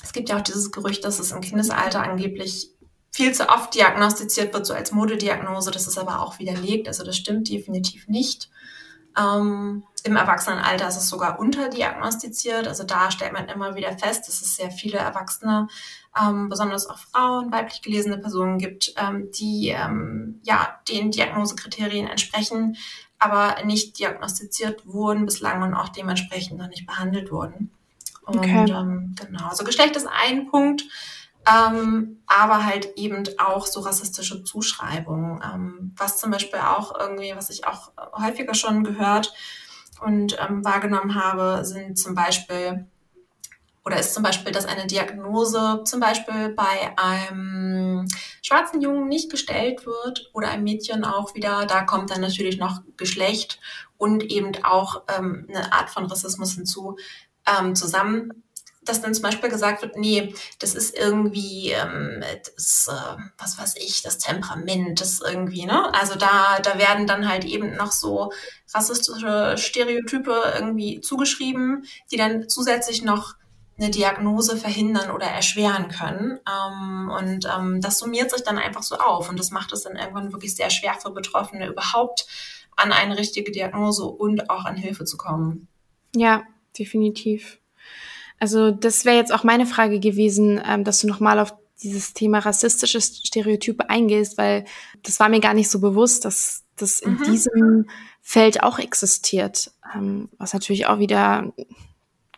es 0.02 0.12
gibt 0.12 0.28
ja 0.28 0.38
auch 0.38 0.42
dieses 0.42 0.70
Gerücht, 0.70 1.04
dass 1.04 1.18
es 1.18 1.32
im 1.32 1.40
Kindesalter 1.40 2.02
angeblich 2.02 2.70
viel 3.10 3.32
zu 3.34 3.48
oft 3.48 3.74
diagnostiziert 3.74 4.54
wird, 4.54 4.64
so 4.64 4.74
als 4.74 4.92
Modediagnose. 4.92 5.70
Das 5.70 5.88
ist 5.88 5.98
aber 5.98 6.20
auch 6.20 6.38
widerlegt. 6.38 6.86
Also 6.86 7.04
das 7.04 7.16
stimmt 7.16 7.48
definitiv 7.48 8.06
nicht. 8.06 8.48
Ähm, 9.18 9.84
Im 10.04 10.16
Erwachsenenalter 10.16 10.88
ist 10.88 10.96
es 10.96 11.08
sogar 11.08 11.38
unterdiagnostiziert. 11.40 12.68
Also 12.68 12.84
da 12.84 13.10
stellt 13.10 13.32
man 13.32 13.48
immer 13.48 13.74
wieder 13.74 13.96
fest, 13.98 14.28
dass 14.28 14.40
es 14.40 14.56
sehr 14.56 14.70
viele 14.70 14.98
Erwachsene, 14.98 15.68
ähm, 16.20 16.48
besonders 16.48 16.86
auch 16.86 16.98
Frauen, 16.98 17.50
weiblich 17.52 17.82
gelesene 17.82 18.18
Personen 18.18 18.58
gibt, 18.58 18.94
ähm, 18.96 19.30
die 19.32 19.68
ähm, 19.68 20.40
ja 20.44 20.78
den 20.88 21.10
Diagnosekriterien 21.10 22.06
entsprechen, 22.06 22.76
aber 23.18 23.64
nicht 23.64 23.98
diagnostiziert 23.98 24.86
wurden 24.86 25.24
bislang 25.26 25.62
und 25.62 25.74
auch 25.74 25.88
dementsprechend 25.88 26.58
noch 26.58 26.68
nicht 26.68 26.86
behandelt 26.86 27.32
wurden. 27.32 27.70
Und 28.24 28.38
okay. 28.38 28.66
ähm, 28.70 29.14
genau, 29.18 29.48
also 29.48 29.64
Geschlecht 29.64 29.96
ist 29.96 30.06
ein 30.06 30.50
Punkt, 30.50 30.84
ähm, 31.48 32.22
aber 32.26 32.66
halt 32.66 32.96
eben 32.96 33.24
auch 33.38 33.66
so 33.66 33.80
rassistische 33.80 34.44
Zuschreibungen, 34.44 35.42
ähm, 35.42 35.94
was 35.96 36.18
zum 36.18 36.30
Beispiel 36.30 36.60
auch 36.60 36.98
irgendwie, 36.98 37.32
was 37.34 37.50
ich 37.50 37.66
auch 37.66 37.92
häufiger 38.12 38.54
schon 38.54 38.84
gehört 38.84 39.32
und 40.00 40.36
ähm, 40.40 40.64
wahrgenommen 40.64 41.14
habe, 41.14 41.64
sind 41.64 41.98
zum 41.98 42.14
Beispiel 42.14 42.86
oder 43.84 43.98
ist 43.98 44.12
zum 44.12 44.22
Beispiel, 44.22 44.52
dass 44.52 44.66
eine 44.66 44.86
Diagnose 44.86 45.80
zum 45.84 45.98
Beispiel 45.98 46.50
bei 46.50 46.92
einem 46.98 48.06
schwarzen 48.42 48.82
Jungen 48.82 49.08
nicht 49.08 49.30
gestellt 49.30 49.86
wird 49.86 50.30
oder 50.34 50.48
einem 50.48 50.64
Mädchen 50.64 51.06
auch 51.06 51.34
wieder. 51.34 51.64
Da 51.64 51.84
kommt 51.84 52.10
dann 52.10 52.20
natürlich 52.20 52.58
noch 52.58 52.82
Geschlecht 52.98 53.58
und 53.96 54.24
eben 54.24 54.52
auch 54.62 55.04
ähm, 55.08 55.46
eine 55.48 55.72
Art 55.72 55.88
von 55.88 56.04
Rassismus 56.04 56.52
hinzu 56.52 56.98
ähm, 57.46 57.74
zusammen 57.74 58.44
dass 58.88 59.00
dann 59.00 59.14
zum 59.14 59.22
Beispiel 59.22 59.50
gesagt 59.50 59.82
wird, 59.82 59.96
nee, 59.96 60.34
das 60.58 60.74
ist 60.74 60.96
irgendwie, 60.96 61.70
ähm, 61.70 62.22
das, 62.54 62.88
äh, 62.90 63.20
was 63.38 63.58
weiß 63.58 63.76
ich, 63.76 64.02
das 64.02 64.18
Temperament, 64.18 65.00
das 65.00 65.20
irgendwie, 65.20 65.66
ne? 65.66 65.92
Also 65.94 66.14
da, 66.16 66.58
da 66.60 66.78
werden 66.78 67.06
dann 67.06 67.28
halt 67.28 67.44
eben 67.44 67.76
noch 67.76 67.92
so 67.92 68.32
rassistische 68.72 69.56
Stereotype 69.56 70.54
irgendwie 70.54 71.00
zugeschrieben, 71.00 71.84
die 72.10 72.16
dann 72.16 72.48
zusätzlich 72.48 73.02
noch 73.02 73.34
eine 73.78 73.90
Diagnose 73.90 74.56
verhindern 74.56 75.10
oder 75.10 75.26
erschweren 75.26 75.88
können. 75.88 76.40
Ähm, 76.48 77.10
und 77.10 77.46
ähm, 77.46 77.80
das 77.80 77.98
summiert 77.98 78.30
sich 78.30 78.42
dann 78.42 78.58
einfach 78.58 78.82
so 78.82 78.96
auf 78.96 79.28
und 79.30 79.38
das 79.38 79.50
macht 79.50 79.72
es 79.72 79.82
dann 79.82 79.96
irgendwann 79.96 80.32
wirklich 80.32 80.56
sehr 80.56 80.70
schwer 80.70 80.94
für 80.94 81.10
Betroffene 81.10 81.68
überhaupt 81.68 82.26
an 82.76 82.92
eine 82.92 83.16
richtige 83.16 83.50
Diagnose 83.50 84.04
und 84.04 84.50
auch 84.50 84.64
an 84.64 84.76
Hilfe 84.76 85.04
zu 85.04 85.16
kommen. 85.16 85.68
Ja, 86.14 86.44
definitiv. 86.78 87.58
Also 88.38 88.70
das 88.70 89.04
wäre 89.04 89.16
jetzt 89.16 89.32
auch 89.32 89.44
meine 89.44 89.66
Frage 89.66 90.00
gewesen, 90.00 90.60
ähm, 90.64 90.84
dass 90.84 91.00
du 91.00 91.06
nochmal 91.06 91.38
auf 91.38 91.54
dieses 91.82 92.12
Thema 92.12 92.40
rassistische 92.40 93.00
Stereotype 93.00 93.88
eingehst, 93.88 94.38
weil 94.38 94.64
das 95.02 95.20
war 95.20 95.28
mir 95.28 95.40
gar 95.40 95.54
nicht 95.54 95.70
so 95.70 95.80
bewusst, 95.80 96.24
dass 96.24 96.64
das 96.76 97.00
in 97.00 97.14
mhm. 97.14 97.24
diesem 97.24 97.90
Feld 98.20 98.62
auch 98.62 98.78
existiert, 98.78 99.72
ähm, 99.94 100.28
was 100.38 100.52
natürlich 100.52 100.86
auch 100.86 100.98
wieder 100.98 101.52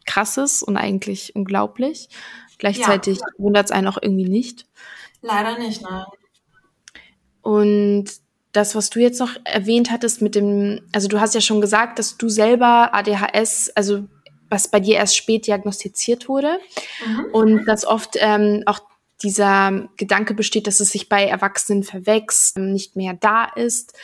krass 0.06 0.36
ist 0.36 0.62
und 0.62 0.76
eigentlich 0.76 1.34
unglaublich. 1.36 2.08
Gleichzeitig 2.58 3.18
ja. 3.18 3.26
wundert 3.38 3.66
es 3.66 3.70
einen 3.70 3.86
auch 3.86 3.98
irgendwie 4.00 4.28
nicht. 4.28 4.66
Leider 5.22 5.58
nicht, 5.58 5.82
nein. 5.82 6.04
Und 7.42 8.06
das, 8.52 8.74
was 8.74 8.90
du 8.90 8.98
jetzt 8.98 9.20
noch 9.20 9.36
erwähnt 9.44 9.90
hattest 9.90 10.20
mit 10.22 10.34
dem, 10.34 10.80
also 10.92 11.08
du 11.08 11.20
hast 11.20 11.34
ja 11.34 11.40
schon 11.40 11.60
gesagt, 11.60 11.98
dass 11.98 12.16
du 12.16 12.28
selber 12.28 12.92
ADHS, 12.92 13.70
also 13.70 14.04
was 14.50 14.68
bei 14.68 14.80
dir 14.80 14.96
erst 14.96 15.16
spät 15.16 15.46
diagnostiziert 15.46 16.28
wurde 16.28 16.58
mhm. 17.06 17.26
und 17.32 17.64
dass 17.66 17.86
oft 17.86 18.16
ähm, 18.18 18.62
auch 18.66 18.80
dieser 19.22 19.88
Gedanke 19.96 20.34
besteht, 20.34 20.66
dass 20.66 20.80
es 20.80 20.90
sich 20.90 21.08
bei 21.08 21.24
Erwachsenen 21.24 21.82
verwächst, 21.82 22.58
nicht 22.58 22.96
mehr 22.96 23.14
da 23.14 23.44
ist. 23.44 23.94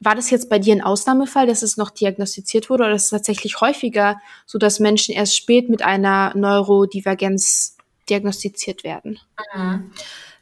War 0.00 0.14
das 0.14 0.30
jetzt 0.30 0.50
bei 0.50 0.58
dir 0.58 0.74
ein 0.74 0.82
Ausnahmefall, 0.82 1.46
dass 1.46 1.62
es 1.62 1.76
noch 1.76 1.90
diagnostiziert 1.90 2.68
wurde 2.68 2.84
oder 2.84 2.94
ist 2.94 3.04
es 3.04 3.10
tatsächlich 3.10 3.60
häufiger 3.60 4.20
so, 4.44 4.58
dass 4.58 4.78
Menschen 4.78 5.14
erst 5.14 5.36
spät 5.36 5.70
mit 5.70 5.82
einer 5.82 6.36
Neurodivergenz 6.36 7.76
diagnostiziert 8.08 8.84
werden? 8.84 9.18
Mhm. 9.54 9.90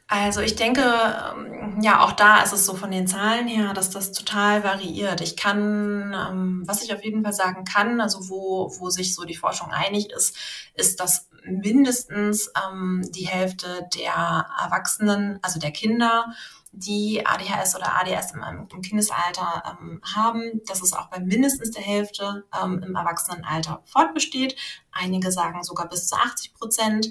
Also 0.07 0.41
ich 0.41 0.55
denke, 0.55 0.83
ähm, 0.83 1.81
ja, 1.81 2.03
auch 2.03 2.11
da 2.11 2.43
ist 2.43 2.53
es 2.53 2.65
so 2.65 2.75
von 2.75 2.91
den 2.91 3.07
Zahlen 3.07 3.47
her, 3.47 3.73
dass 3.73 3.89
das 3.89 4.11
total 4.11 4.63
variiert. 4.63 5.19
Ich 5.21 5.35
kann, 5.35 6.13
ähm, 6.13 6.63
was 6.65 6.83
ich 6.83 6.93
auf 6.93 7.03
jeden 7.03 7.23
Fall 7.23 7.33
sagen 7.33 7.63
kann, 7.65 7.99
also 7.99 8.29
wo, 8.29 8.71
wo 8.77 8.89
sich 8.91 9.15
so 9.15 9.23
die 9.23 9.35
Forschung 9.35 9.71
einig 9.71 10.11
ist, 10.11 10.37
ist, 10.75 10.99
dass 10.99 11.29
mindestens 11.43 12.51
ähm, 12.67 13.03
die 13.09 13.27
Hälfte 13.27 13.87
der 13.95 14.45
Erwachsenen, 14.63 15.39
also 15.41 15.59
der 15.59 15.71
Kinder, 15.71 16.33
die 16.71 17.25
ADHS 17.25 17.75
oder 17.75 17.99
ADS 17.99 18.33
im, 18.33 18.81
Kindesalter 18.81 19.77
haben, 20.13 20.61
dass 20.67 20.81
es 20.81 20.93
auch 20.93 21.07
bei 21.07 21.19
mindestens 21.19 21.71
der 21.71 21.83
Hälfte 21.83 22.43
im 22.61 22.95
Erwachsenenalter 22.95 23.81
fortbesteht. 23.85 24.57
Einige 24.91 25.31
sagen 25.31 25.63
sogar 25.63 25.87
bis 25.87 26.07
zu 26.09 26.15
80 26.15 26.53
Prozent. 26.53 27.07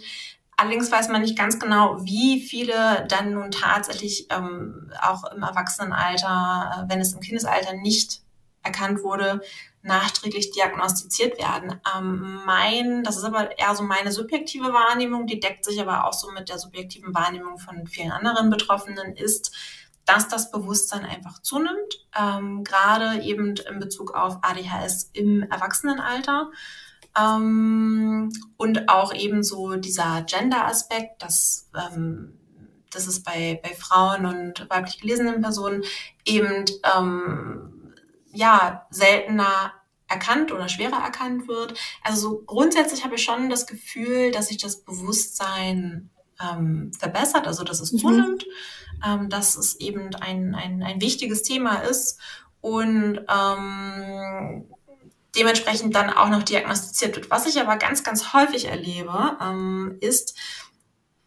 Allerdings 0.57 0.91
weiß 0.91 1.09
man 1.09 1.23
nicht 1.23 1.37
ganz 1.37 1.59
genau, 1.59 2.05
wie 2.05 2.41
viele 2.41 3.07
dann 3.09 3.33
nun 3.33 3.51
tatsächlich 3.51 4.29
ähm, 4.31 4.93
auch 5.03 5.25
im 5.33 5.43
Erwachsenenalter, 5.43 6.87
äh, 6.87 6.91
wenn 6.91 7.01
es 7.01 7.13
im 7.13 7.21
Kindesalter 7.21 7.75
nicht 7.75 8.23
erkannt 8.63 9.03
wurde, 9.03 9.41
nachträglich 9.83 10.51
diagnostiziert 10.53 11.39
werden. 11.39 11.81
Ähm, 11.95 12.41
mein, 12.47 13.05
das 13.05 13.19
ist 13.19 13.25
aber 13.25 13.59
eher 13.59 13.75
so 13.75 13.83
meine 13.83 14.11
subjektive 14.11 14.73
Wahrnehmung, 14.73 15.27
die 15.27 15.41
deckt 15.41 15.65
sich 15.65 15.81
aber 15.81 16.07
auch 16.07 16.15
so 16.15 16.31
mit 16.33 16.49
der 16.49 16.59
subjektiven 16.59 17.15
Wahrnehmung 17.15 17.59
von 17.59 17.87
vielen 17.87 18.11
anderen 18.11 18.49
Betroffenen, 18.49 19.15
ist, 19.15 19.55
dass 20.07 20.29
das 20.29 20.51
Bewusstsein 20.51 21.05
einfach 21.05 21.41
zunimmt, 21.41 22.07
ähm, 22.19 22.65
gerade 22.65 23.23
eben 23.23 23.55
in 23.57 23.79
Bezug 23.79 24.15
auf 24.15 24.39
ADHS 24.43 25.11
im 25.13 25.43
Erwachsenenalter. 25.43 26.51
Ähm, 27.19 28.33
und 28.57 28.89
auch 28.89 29.15
eben 29.15 29.43
so 29.43 29.77
dieser 29.77 30.23
Gender-Aspekt, 30.23 31.23
dass, 31.23 31.71
ähm, 31.75 32.39
dass 32.91 33.07
es 33.07 33.23
bei, 33.23 33.61
bei 33.63 33.75
Frauen 33.75 34.27
und 34.27 34.69
weiblich 34.69 35.01
gelesenen 35.01 35.41
Personen 35.41 35.85
eben 36.25 36.65
ähm, 36.97 37.93
ja, 38.33 38.87
seltener 38.91 39.73
erkannt 40.09 40.53
oder 40.53 40.69
schwerer 40.69 41.03
erkannt 41.03 41.49
wird. 41.49 41.79
Also 42.03 42.21
so 42.21 42.43
grundsätzlich 42.47 43.05
habe 43.05 43.15
ich 43.15 43.23
schon 43.23 43.49
das 43.49 43.67
Gefühl, 43.67 44.33
dass 44.33 44.49
sich 44.49 44.59
das 44.59 44.83
Bewusstsein 44.83 46.11
ähm, 46.41 46.93
verbessert, 46.93 47.47
also 47.47 47.65
dass 47.65 47.81
es 47.81 47.93
mhm. 47.93 47.99
zunimmt, 47.99 48.47
ähm, 49.07 49.29
dass 49.29 49.57
es 49.57 49.77
eben 49.81 50.15
ein, 50.17 50.55
ein, 50.55 50.83
ein 50.83 51.01
wichtiges 51.01 51.43
Thema 51.43 51.77
ist 51.77 52.19
und 52.61 53.21
ähm, 53.29 54.65
dementsprechend 55.37 55.95
dann 55.95 56.11
auch 56.11 56.29
noch 56.29 56.43
diagnostiziert 56.43 57.17
wird. 57.17 57.31
Was 57.31 57.47
ich 57.47 57.61
aber 57.61 57.77
ganz, 57.77 58.05
ganz 58.05 58.33
häufig 58.33 58.67
erlebe, 58.67 59.37
ähm, 59.41 59.97
ist, 60.01 60.37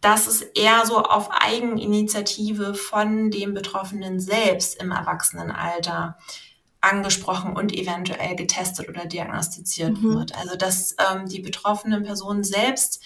dass 0.00 0.26
es 0.26 0.42
eher 0.42 0.86
so 0.86 1.02
auf 1.02 1.30
Eigeninitiative 1.30 2.74
von 2.74 3.30
dem 3.30 3.54
Betroffenen 3.54 4.20
selbst 4.20 4.80
im 4.80 4.92
Erwachsenenalter 4.92 6.18
angesprochen 6.80 7.56
und 7.56 7.74
eventuell 7.74 8.36
getestet 8.36 8.88
oder 8.88 9.06
diagnostiziert 9.06 10.00
mhm. 10.00 10.14
wird. 10.14 10.38
Also 10.38 10.56
dass 10.56 10.94
ähm, 10.98 11.26
die 11.28 11.40
betroffenen 11.40 12.04
Personen 12.04 12.44
selbst 12.44 13.02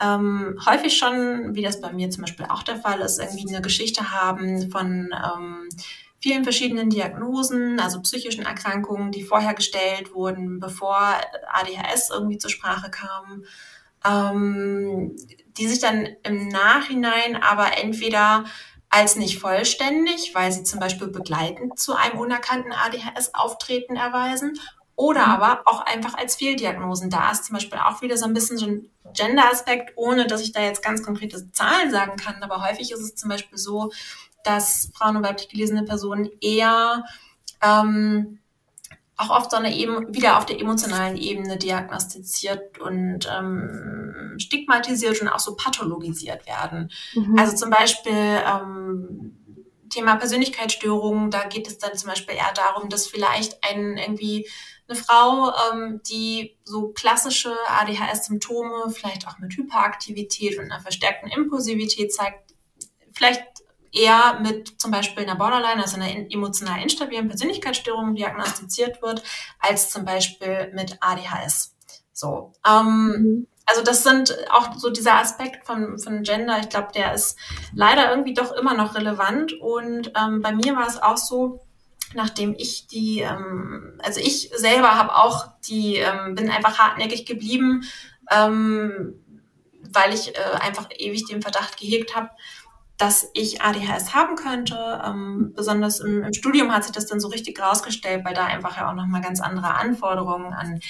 ähm, 0.00 0.56
häufig 0.64 0.96
schon, 0.96 1.56
wie 1.56 1.62
das 1.62 1.80
bei 1.80 1.92
mir 1.92 2.10
zum 2.10 2.22
Beispiel 2.22 2.46
auch 2.48 2.62
der 2.62 2.76
Fall 2.76 3.00
ist, 3.00 3.18
irgendwie 3.18 3.48
eine 3.48 3.62
Geschichte 3.62 4.12
haben 4.12 4.70
von 4.70 5.12
ähm, 5.12 5.68
vielen 6.20 6.42
verschiedenen 6.42 6.90
Diagnosen, 6.90 7.80
also 7.80 8.00
psychischen 8.02 8.44
Erkrankungen, 8.44 9.12
die 9.12 9.22
vorher 9.22 9.54
gestellt 9.54 10.14
wurden, 10.14 10.58
bevor 10.60 10.98
ADHS 11.52 12.10
irgendwie 12.10 12.38
zur 12.38 12.50
Sprache 12.50 12.90
kam, 12.90 13.44
ähm, 14.04 15.16
die 15.56 15.68
sich 15.68 15.80
dann 15.80 16.08
im 16.24 16.48
Nachhinein 16.48 17.36
aber 17.36 17.78
entweder 17.78 18.44
als 18.90 19.16
nicht 19.16 19.38
vollständig, 19.38 20.34
weil 20.34 20.50
sie 20.50 20.64
zum 20.64 20.80
Beispiel 20.80 21.08
begleitend 21.08 21.78
zu 21.78 21.94
einem 21.94 22.18
unerkannten 22.18 22.72
ADHS-Auftreten 22.72 23.96
erweisen 23.96 24.58
oder 24.96 25.26
mhm. 25.26 25.32
aber 25.32 25.62
auch 25.66 25.80
einfach 25.82 26.16
als 26.16 26.36
Fehldiagnosen. 26.36 27.10
Da 27.10 27.30
ist 27.30 27.44
zum 27.44 27.54
Beispiel 27.54 27.78
auch 27.78 28.02
wieder 28.02 28.16
so 28.16 28.24
ein 28.24 28.34
bisschen 28.34 28.56
so 28.56 28.66
ein 28.66 28.90
Gender-Aspekt, 29.14 29.92
ohne 29.96 30.26
dass 30.26 30.40
ich 30.40 30.52
da 30.52 30.60
jetzt 30.60 30.82
ganz 30.82 31.02
konkrete 31.02 31.52
Zahlen 31.52 31.90
sagen 31.90 32.16
kann. 32.16 32.42
Aber 32.42 32.66
häufig 32.66 32.90
ist 32.90 33.00
es 33.00 33.14
zum 33.14 33.28
Beispiel 33.28 33.58
so, 33.58 33.92
dass 34.44 34.90
Frauen 34.94 35.16
und 35.16 35.24
weiblich 35.24 35.48
gelesene 35.48 35.84
Personen 35.84 36.28
eher 36.40 37.04
ähm, 37.62 38.38
auch 39.18 39.30
oft 39.30 39.50
so 39.50 39.56
eine 39.56 39.74
eben 39.76 40.14
wieder 40.14 40.38
auf 40.38 40.46
der 40.46 40.60
emotionalen 40.60 41.16
Ebene 41.16 41.56
diagnostiziert 41.56 42.78
und 42.78 43.28
ähm, 43.30 44.34
stigmatisiert 44.38 45.20
und 45.20 45.28
auch 45.28 45.40
so 45.40 45.56
pathologisiert 45.56 46.46
werden. 46.46 46.90
Mhm. 47.14 47.36
Also 47.36 47.56
zum 47.56 47.70
Beispiel 47.70 48.12
ähm, 48.14 49.36
Thema 49.90 50.16
Persönlichkeitsstörungen, 50.16 51.32
da 51.32 51.44
geht 51.44 51.66
es 51.66 51.78
dann 51.78 51.96
zum 51.96 52.10
Beispiel 52.10 52.36
eher 52.36 52.52
darum, 52.54 52.88
dass 52.88 53.08
vielleicht 53.08 53.64
ein 53.64 53.96
irgendwie 53.96 54.48
eine 54.88 54.96
Frau, 54.96 55.52
ähm, 55.72 56.00
die 56.08 56.56
so 56.64 56.88
klassische 56.88 57.54
ADHS-Symptome, 57.68 58.90
vielleicht 58.90 59.26
auch 59.26 59.38
mit 59.38 59.56
Hyperaktivität 59.56 60.58
und 60.58 60.70
einer 60.70 60.80
verstärkten 60.80 61.28
Impulsivität 61.28 62.12
zeigt, 62.12 62.54
vielleicht 63.12 63.42
eher 63.98 64.38
mit 64.40 64.80
zum 64.80 64.90
Beispiel 64.90 65.24
einer 65.24 65.36
Borderline, 65.36 65.82
also 65.82 65.96
einer 65.96 66.30
emotional 66.30 66.82
instabilen 66.82 67.28
Persönlichkeitsstörung 67.28 68.14
diagnostiziert 68.14 69.02
wird, 69.02 69.22
als 69.58 69.90
zum 69.90 70.04
Beispiel 70.04 70.70
mit 70.74 70.98
ADHS. 71.00 71.74
So. 72.12 72.52
Ähm, 72.66 73.06
mhm. 73.08 73.46
Also 73.66 73.82
das 73.82 74.02
sind 74.02 74.34
auch 74.50 74.74
so 74.76 74.88
dieser 74.88 75.16
Aspekt 75.16 75.66
von, 75.66 75.98
von 75.98 76.22
Gender, 76.22 76.58
ich 76.58 76.70
glaube, 76.70 76.88
der 76.94 77.12
ist 77.12 77.38
leider 77.74 78.10
irgendwie 78.10 78.32
doch 78.32 78.52
immer 78.52 78.72
noch 78.74 78.94
relevant. 78.94 79.52
Und 79.60 80.12
ähm, 80.18 80.40
bei 80.40 80.52
mir 80.52 80.74
war 80.74 80.86
es 80.86 81.02
auch 81.02 81.18
so, 81.18 81.60
nachdem 82.14 82.54
ich 82.56 82.86
die, 82.86 83.20
ähm, 83.20 84.00
also 84.02 84.20
ich 84.20 84.50
selber 84.56 84.96
habe 84.96 85.14
auch 85.14 85.48
die, 85.68 85.96
ähm, 85.96 86.34
bin 86.34 86.48
einfach 86.48 86.78
hartnäckig 86.78 87.26
geblieben 87.26 87.84
ähm, 88.30 89.14
weil 89.92 90.12
ich 90.12 90.36
äh, 90.36 90.56
einfach 90.60 90.88
ewig 90.96 91.26
den 91.26 91.42
Verdacht 91.42 91.78
gehegt 91.78 92.14
habe, 92.14 92.30
dass 92.98 93.30
ich 93.32 93.62
ADHS 93.62 94.12
haben 94.12 94.36
könnte. 94.36 95.02
Ähm, 95.04 95.52
besonders 95.54 96.00
im, 96.00 96.24
im, 96.24 96.34
Studium 96.34 96.72
hat 96.72 96.84
sich 96.84 96.92
das 96.92 97.06
dann 97.06 97.20
so 97.20 97.28
richtig 97.28 97.60
rausgestellt, 97.60 98.24
weil 98.24 98.34
da 98.34 98.44
einfach 98.44 98.76
ja 98.76 98.90
auch 98.90 98.94
nochmal 98.94 99.22
ganz 99.22 99.40
andere 99.40 99.74
Anforderungen 99.74 100.52
an 100.52 100.80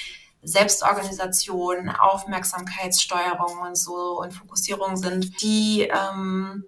Selbstorganisation, 0.42 1.90
Aufmerksamkeitssteuerung 1.90 3.58
und 3.60 3.76
so 3.76 4.20
und 4.20 4.32
Fokussierung 4.32 4.96
sind, 4.96 5.42
die 5.42 5.82
ähm, 5.82 6.64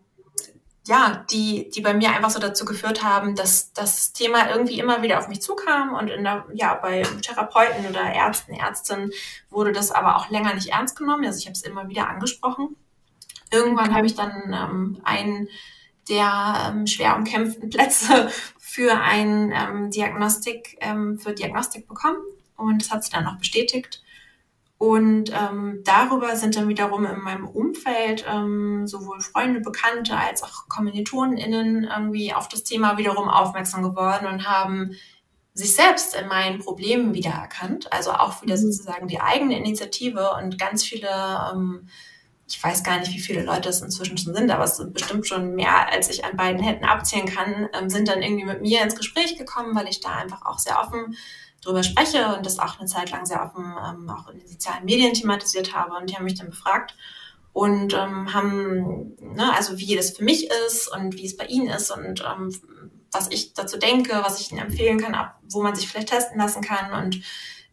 ja, 0.86 1.24
die, 1.30 1.70
die 1.70 1.82
bei 1.82 1.94
mir 1.94 2.10
einfach 2.10 2.30
so 2.30 2.40
dazu 2.40 2.64
geführt 2.64 3.04
haben, 3.04 3.36
dass 3.36 3.72
das 3.72 4.12
Thema 4.12 4.50
irgendwie 4.50 4.78
immer 4.78 5.02
wieder 5.02 5.18
auf 5.18 5.28
mich 5.28 5.40
zukam 5.40 5.94
und 5.94 6.08
in 6.08 6.24
der, 6.24 6.44
ja, 6.52 6.74
bei 6.74 7.02
Therapeuten 7.22 7.86
oder 7.86 8.12
Ärzten, 8.12 8.54
Ärztinnen 8.54 9.10
wurde 9.50 9.72
das 9.72 9.92
aber 9.92 10.16
auch 10.16 10.30
länger 10.30 10.54
nicht 10.54 10.70
ernst 10.70 10.96
genommen. 10.96 11.24
Also 11.24 11.38
ich 11.38 11.46
habe 11.46 11.52
es 11.52 11.62
immer 11.62 11.88
wieder 11.88 12.08
angesprochen. 12.08 12.76
Irgendwann 13.52 13.94
habe 13.94 14.06
ich 14.06 14.14
dann 14.14 14.52
ähm, 14.52 15.00
einen 15.04 15.48
der 16.08 16.68
ähm, 16.68 16.86
schwer 16.86 17.16
umkämpften 17.16 17.70
Plätze 17.70 18.30
für 18.58 19.00
ein 19.00 19.52
ähm, 19.52 19.90
Diagnostik, 19.90 20.76
ähm, 20.80 21.18
für 21.18 21.32
Diagnostik 21.32 21.86
bekommen 21.86 22.18
und 22.56 22.82
das 22.82 22.90
hat 22.90 23.04
sich 23.04 23.12
dann 23.12 23.26
auch 23.26 23.38
bestätigt. 23.38 24.02
Und 24.78 25.30
ähm, 25.34 25.82
darüber 25.84 26.36
sind 26.36 26.56
dann 26.56 26.68
wiederum 26.68 27.04
in 27.04 27.20
meinem 27.20 27.46
Umfeld 27.46 28.24
ähm, 28.26 28.86
sowohl 28.86 29.20
Freunde, 29.20 29.60
Bekannte 29.60 30.16
als 30.16 30.42
auch 30.42 30.68
KommilitonInnen 30.68 31.84
irgendwie 31.84 32.32
auf 32.32 32.48
das 32.48 32.64
Thema 32.64 32.96
wiederum 32.96 33.28
aufmerksam 33.28 33.82
geworden 33.82 34.26
und 34.26 34.48
haben 34.48 34.92
sich 35.52 35.76
selbst 35.76 36.14
in 36.14 36.28
meinen 36.28 36.60
Problemen 36.60 37.12
wiedererkannt. 37.12 37.92
Also 37.92 38.12
auch 38.12 38.40
wieder 38.40 38.56
mhm. 38.56 38.72
sozusagen 38.72 39.06
die 39.06 39.20
eigene 39.20 39.58
Initiative 39.58 40.30
und 40.42 40.58
ganz 40.58 40.82
viele, 40.82 41.10
ähm, 41.52 41.90
ich 42.50 42.62
weiß 42.62 42.82
gar 42.82 42.98
nicht, 42.98 43.12
wie 43.12 43.20
viele 43.20 43.42
Leute 43.42 43.68
es 43.68 43.80
inzwischen 43.80 44.18
schon 44.18 44.34
sind, 44.34 44.50
aber 44.50 44.64
es 44.64 44.76
sind 44.76 44.92
bestimmt 44.92 45.26
schon 45.26 45.54
mehr, 45.54 45.88
als 45.92 46.10
ich 46.10 46.24
an 46.24 46.36
beiden 46.36 46.60
Händen 46.60 46.84
abzählen 46.84 47.26
kann, 47.26 47.68
ähm, 47.72 47.88
sind 47.88 48.08
dann 48.08 48.22
irgendwie 48.22 48.44
mit 48.44 48.60
mir 48.60 48.82
ins 48.82 48.96
Gespräch 48.96 49.38
gekommen, 49.38 49.74
weil 49.74 49.88
ich 49.88 50.00
da 50.00 50.10
einfach 50.16 50.44
auch 50.44 50.58
sehr 50.58 50.80
offen 50.80 51.16
drüber 51.62 51.82
spreche 51.82 52.34
und 52.34 52.44
das 52.44 52.58
auch 52.58 52.78
eine 52.78 52.88
Zeit 52.88 53.10
lang 53.10 53.24
sehr 53.24 53.42
offen 53.42 53.64
ähm, 53.64 54.10
auch 54.10 54.28
in 54.28 54.38
den 54.40 54.48
sozialen 54.48 54.84
Medien 54.84 55.14
thematisiert 55.14 55.74
habe. 55.74 55.94
Und 55.94 56.10
die 56.10 56.16
haben 56.16 56.24
mich 56.24 56.38
dann 56.38 56.50
befragt 56.50 56.96
und 57.52 57.94
ähm, 57.94 58.34
haben, 58.34 59.16
ne, 59.20 59.52
also 59.54 59.78
wie 59.78 59.94
das 59.94 60.10
für 60.10 60.24
mich 60.24 60.50
ist 60.66 60.88
und 60.88 61.14
wie 61.14 61.26
es 61.26 61.36
bei 61.36 61.46
ihnen 61.46 61.68
ist 61.68 61.90
und 61.90 62.24
ähm, 62.24 62.54
was 63.12 63.28
ich 63.30 63.54
dazu 63.54 63.76
denke, 63.76 64.20
was 64.22 64.40
ich 64.40 64.50
ihnen 64.50 64.60
empfehlen 64.60 65.00
kann, 65.00 65.14
ab, 65.14 65.38
wo 65.48 65.62
man 65.62 65.74
sich 65.74 65.88
vielleicht 65.88 66.10
testen 66.10 66.38
lassen 66.38 66.62
kann. 66.62 67.04
Und 67.04 67.22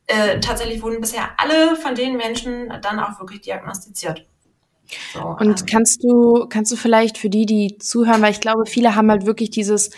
äh, 0.08 0.40
tatsächlich 0.40 0.82
wurden 0.82 1.02
bisher 1.02 1.30
alle 1.38 1.76
von 1.76 1.96
den 1.96 2.18
Menschen 2.18 2.72
dann 2.82 3.00
auch 3.00 3.20
wirklich 3.20 3.42
diagnostiziert. 3.42 4.26
So, 5.14 5.22
und 5.22 5.60
ähm, 5.60 5.66
kannst 5.70 6.04
du, 6.04 6.48
kannst 6.50 6.72
du 6.72 6.76
vielleicht 6.76 7.18
für 7.18 7.30
die, 7.30 7.46
die 7.46 7.78
zuhören, 7.78 8.22
weil 8.22 8.32
ich 8.32 8.42
glaube, 8.42 8.66
viele 8.66 8.96
haben 8.96 9.10
halt 9.10 9.26
wirklich 9.26 9.50
dieses 9.50 9.92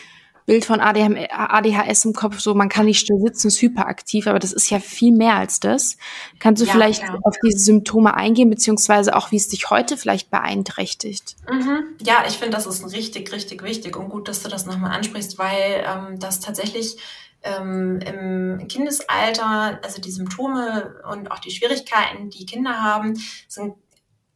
Bild 0.49 0.65
von 0.65 0.79
ADHS 0.81 2.05
im 2.05 2.13
Kopf, 2.13 2.39
so 2.39 2.55
man 2.55 2.69
kann 2.69 2.87
nicht 2.87 2.99
still 2.99 3.19
sitzen, 3.19 3.49
ist 3.49 3.61
hyperaktiv, 3.61 4.25
aber 4.25 4.39
das 4.39 4.51
ist 4.51 4.71
ja 4.71 4.79
viel 4.79 5.11
mehr 5.11 5.35
als 5.35 5.59
das. 5.59 5.95
Kannst 6.39 6.59
du 6.59 6.65
ja, 6.65 6.71
vielleicht 6.71 7.03
ja. 7.03 7.19
auf 7.21 7.35
diese 7.45 7.59
Symptome 7.59 8.15
eingehen, 8.15 8.49
beziehungsweise 8.49 9.15
auch, 9.15 9.31
wie 9.31 9.35
es 9.35 9.47
dich 9.49 9.69
heute 9.69 9.95
vielleicht 9.95 10.31
beeinträchtigt? 10.31 11.35
Mhm. 11.47 11.83
Ja, 12.01 12.23
ich 12.27 12.39
finde, 12.39 12.57
das 12.57 12.65
ist 12.65 12.91
richtig, 12.91 13.31
richtig 13.31 13.61
wichtig 13.61 13.95
und 13.95 14.09
gut, 14.09 14.27
dass 14.27 14.41
du 14.41 14.49
das 14.49 14.65
nochmal 14.65 14.89
ansprichst, 14.97 15.37
weil 15.37 15.85
ähm, 15.85 16.19
das 16.19 16.39
tatsächlich 16.39 16.97
ähm, 17.43 17.99
im 17.99 18.67
Kindesalter, 18.67 19.79
also 19.83 20.01
die 20.01 20.11
Symptome 20.11 20.95
und 21.11 21.29
auch 21.29 21.39
die 21.39 21.51
Schwierigkeiten, 21.51 22.31
die 22.31 22.47
Kinder 22.47 22.81
haben, 22.81 23.21
sind 23.47 23.75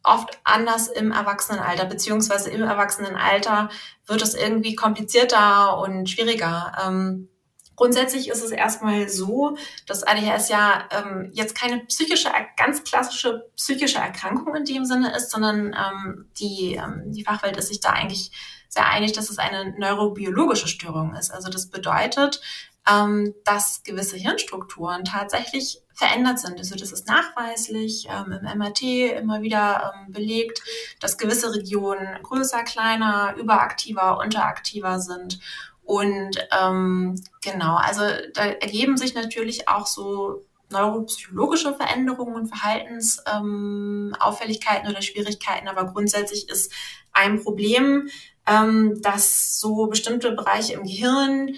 oft 0.04 0.40
anders 0.44 0.88
im 0.88 1.12
Erwachsenenalter, 1.12 1.86
beziehungsweise 1.86 2.50
im 2.50 2.62
Erwachsenenalter 2.62 3.70
wird 4.06 4.22
es 4.22 4.36
irgendwie 4.36 4.76
komplizierter 4.76 5.80
und 5.80 6.10
schwieriger. 6.10 6.74
Ähm, 6.86 7.30
grundsätzlich 7.76 8.30
ist 8.30 8.44
es 8.44 8.52
erstmal 8.52 9.08
so, 9.08 9.58
dass 9.88 10.04
ADHS 10.04 10.50
ja 10.50 10.88
ähm, 10.92 11.32
jetzt 11.34 11.56
keine 11.56 11.80
psychische, 11.86 12.30
ganz 12.58 12.84
klassische 12.84 13.50
psychische 13.56 14.00
Erkrankung 14.00 14.54
in 14.56 14.66
dem 14.66 14.86
Sinne 14.86 15.16
ist, 15.16 15.32
sondern 15.32 15.74
ähm, 15.74 16.30
die, 16.38 16.76
ähm, 16.76 17.04
die 17.12 17.24
Fachwelt 17.24 17.58
ist 17.58 17.70
sich 17.70 17.80
da 17.80 17.92
eigentlich 17.92 18.32
sehr 18.68 18.90
einig, 18.90 19.14
dass 19.14 19.30
es 19.30 19.38
eine 19.38 19.74
neurobiologische 19.78 20.68
Störung 20.68 21.16
ist. 21.16 21.32
Also 21.32 21.50
das 21.50 21.70
bedeutet, 21.70 22.42
ähm, 22.90 23.34
dass 23.46 23.84
gewisse 23.84 24.18
Hirnstrukturen 24.18 25.06
tatsächlich 25.06 25.83
verändert 25.94 26.40
sind. 26.40 26.58
Also 26.58 26.76
das 26.76 26.92
ist 26.92 27.08
nachweislich 27.08 28.08
ähm, 28.10 28.32
im 28.32 28.58
MRT 28.58 28.82
immer 29.18 29.42
wieder 29.42 29.94
ähm, 29.96 30.12
belegt, 30.12 30.62
dass 31.00 31.18
gewisse 31.18 31.54
Regionen 31.54 32.22
größer, 32.24 32.64
kleiner, 32.64 33.36
überaktiver, 33.38 34.18
unteraktiver 34.18 35.00
sind. 35.00 35.40
Und 35.84 36.38
ähm, 36.58 37.22
genau, 37.42 37.76
also 37.76 38.04
da 38.34 38.46
ergeben 38.46 38.98
sich 38.98 39.16
natürlich 39.16 39.68
auch 39.68 39.86
so 39.86 40.46
neuropsychologische 40.70 41.76
Veränderungen 41.76 42.36
und 42.36 42.48
Verhaltensauffälligkeiten 42.48 44.86
ähm, 44.86 44.92
oder 44.92 45.02
Schwierigkeiten, 45.02 45.68
aber 45.68 45.86
grundsätzlich 45.86 46.48
ist 46.50 46.72
ein 47.12 47.44
Problem, 47.44 48.08
ähm, 48.46 49.02
dass 49.02 49.60
so 49.60 49.88
bestimmte 49.88 50.32
Bereiche 50.32 50.74
im 50.74 50.84
Gehirn 50.84 51.56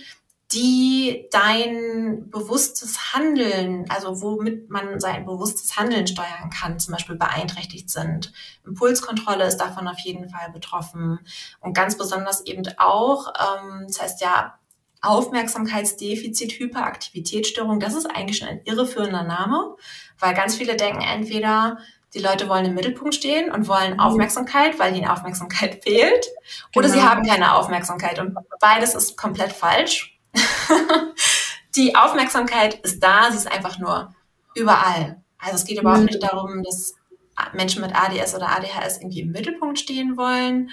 die 0.51 1.27
dein 1.31 2.29
bewusstes 2.29 3.13
Handeln, 3.13 3.85
also 3.89 4.21
womit 4.21 4.69
man 4.69 4.99
sein 4.99 5.25
bewusstes 5.25 5.75
Handeln 5.75 6.05
steuern 6.05 6.51
kann, 6.53 6.79
zum 6.79 6.93
Beispiel 6.93 7.15
beeinträchtigt 7.15 7.89
sind. 7.89 8.31
Impulskontrolle 8.65 9.45
ist 9.45 9.57
davon 9.57 9.87
auf 9.87 9.99
jeden 9.99 10.29
Fall 10.29 10.51
betroffen 10.51 11.19
und 11.61 11.73
ganz 11.73 11.97
besonders 11.97 12.45
eben 12.45 12.63
auch, 12.77 13.33
ähm, 13.39 13.85
das 13.87 14.01
heißt 14.01 14.21
ja 14.21 14.59
Aufmerksamkeitsdefizit, 15.01 16.53
Hyperaktivitätsstörung, 16.59 17.79
das 17.79 17.95
ist 17.95 18.05
eigentlich 18.05 18.37
schon 18.37 18.47
ein 18.47 18.61
irreführender 18.65 19.23
Name, 19.23 19.75
weil 20.19 20.33
ganz 20.35 20.55
viele 20.55 20.75
denken 20.75 21.01
entweder, 21.01 21.77
die 22.13 22.19
Leute 22.19 22.47
wollen 22.47 22.65
im 22.65 22.75
Mittelpunkt 22.75 23.13
stehen 23.13 23.51
und 23.51 23.67
wollen 23.67 23.93
mhm. 23.93 23.99
Aufmerksamkeit, 23.99 24.79
weil 24.79 24.95
ihnen 24.95 25.07
Aufmerksamkeit 25.07 25.83
fehlt, 25.83 26.27
oder 26.75 26.87
genau. 26.87 26.99
sie 26.99 27.07
haben 27.07 27.27
keine 27.27 27.55
Aufmerksamkeit 27.55 28.19
und 28.19 28.37
beides 28.59 28.95
ist 28.95 29.17
komplett 29.17 29.51
falsch 29.51 30.14
die 31.75 31.95
Aufmerksamkeit 31.95 32.75
ist 32.81 33.01
da, 33.01 33.31
sie 33.31 33.37
ist 33.37 33.51
einfach 33.51 33.79
nur 33.79 34.13
überall. 34.55 35.21
Also 35.37 35.55
es 35.55 35.65
geht 35.65 35.79
überhaupt 35.79 36.01
mhm. 36.01 36.05
nicht 36.05 36.23
darum, 36.23 36.63
dass 36.63 36.95
Menschen 37.53 37.81
mit 37.81 37.93
ADS 37.93 38.33
oder 38.35 38.49
ADHS 38.49 38.97
irgendwie 38.97 39.21
im 39.21 39.31
Mittelpunkt 39.31 39.79
stehen 39.79 40.17
wollen 40.17 40.71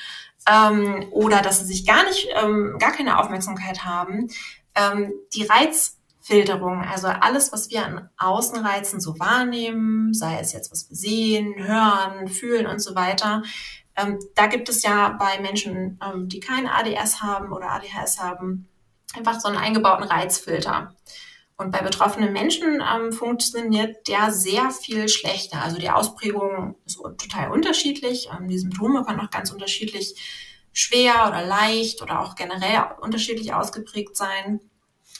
ähm, 0.48 1.06
oder 1.10 1.42
dass 1.42 1.60
sie 1.60 1.66
sich 1.66 1.86
gar 1.86 2.04
nicht, 2.04 2.28
ähm, 2.40 2.76
gar 2.78 2.92
keine 2.92 3.18
Aufmerksamkeit 3.18 3.84
haben. 3.84 4.28
Ähm, 4.74 5.12
die 5.34 5.44
Reizfilterung, 5.44 6.82
also 6.82 7.08
alles, 7.08 7.52
was 7.52 7.70
wir 7.70 7.84
an 7.84 8.08
Außenreizen 8.16 9.00
so 9.00 9.18
wahrnehmen, 9.18 10.14
sei 10.14 10.38
es 10.38 10.52
jetzt, 10.52 10.70
was 10.70 10.88
wir 10.88 10.96
sehen, 10.96 11.54
hören, 11.56 12.28
fühlen 12.28 12.66
und 12.66 12.80
so 12.80 12.94
weiter, 12.94 13.42
ähm, 13.96 14.18
da 14.34 14.46
gibt 14.46 14.68
es 14.68 14.82
ja 14.82 15.10
bei 15.18 15.40
Menschen, 15.40 15.98
ähm, 16.02 16.28
die 16.28 16.40
kein 16.40 16.66
ADS 16.66 17.22
haben 17.22 17.52
oder 17.52 17.70
ADHS 17.72 18.20
haben, 18.20 18.68
einfach 19.16 19.40
so 19.40 19.48
einen 19.48 19.58
eingebauten 19.58 20.04
Reizfilter. 20.04 20.94
Und 21.56 21.70
bei 21.70 21.80
betroffenen 21.80 22.32
Menschen 22.32 22.82
ähm, 22.82 23.12
funktioniert 23.12 24.08
der 24.08 24.32
sehr 24.32 24.70
viel 24.70 25.08
schlechter. 25.08 25.62
Also 25.62 25.78
die 25.78 25.90
Ausprägung 25.90 26.76
ist 26.86 26.96
total 26.96 27.50
unterschiedlich. 27.50 28.30
Ähm, 28.36 28.48
die 28.48 28.58
Symptome 28.58 29.04
können 29.04 29.20
auch 29.20 29.30
ganz 29.30 29.52
unterschiedlich 29.52 30.16
schwer 30.72 31.28
oder 31.28 31.44
leicht 31.44 32.02
oder 32.02 32.20
auch 32.20 32.34
generell 32.34 32.84
unterschiedlich 33.00 33.52
ausgeprägt 33.52 34.16
sein. 34.16 34.60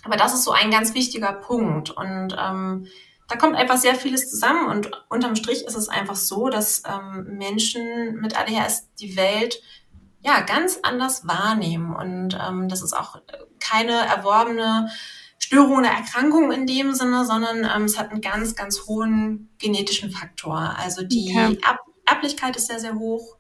Aber 0.05 0.17
das 0.17 0.35
ist 0.35 0.45
so 0.45 0.51
ein 0.51 0.71
ganz 0.71 0.95
wichtiger 0.95 1.33
Punkt. 1.33 1.91
Und 1.91 2.35
ähm, 2.39 2.89
da 3.29 3.37
kommt 3.37 3.57
einfach 3.57 3.77
sehr 3.77 3.95
vieles 3.95 4.29
zusammen. 4.31 4.69
Und 4.69 4.91
unterm 5.09 5.37
Strich 5.37 5.65
ist 5.65 5.77
es 5.77 5.89
einfach 5.89 6.17
so, 6.17 6.49
dass 6.49 6.83
ähm, 6.87 7.37
Menschen 7.39 8.17
mit 8.17 8.39
ADHS 8.39 8.89
die 8.97 9.17
Welt 9.17 9.63
ja 10.23 10.41
ganz 10.41 10.79
anders 10.83 11.27
wahrnehmen. 11.27 11.95
Und 11.95 12.39
ähm, 12.41 12.69
das 12.69 12.83
ist 12.83 12.93
auch 12.93 13.21
keine 13.61 13.93
erworbene 13.93 14.91
Störung 15.39 15.79
oder 15.79 15.89
Erkrankung 15.89 16.53
in 16.53 16.67
dem 16.67 16.95
Sinne, 16.95 17.25
sondern 17.27 17.65
ähm, 17.65 17.85
es 17.85 17.99
hat 17.99 18.11
einen 18.11 18.21
ganz, 18.21 18.55
ganz 18.55 18.87
hohen 18.87 19.51
genetischen 19.59 20.11
Faktor. 20.11 20.77
Also 20.79 21.03
die 21.03 21.33
okay. 21.37 21.59
Ab 21.65 21.81
Erblichkeit 22.05 22.57
ist 22.57 22.67
sehr, 22.67 22.81
sehr 22.81 22.95
hoch. 22.95 23.37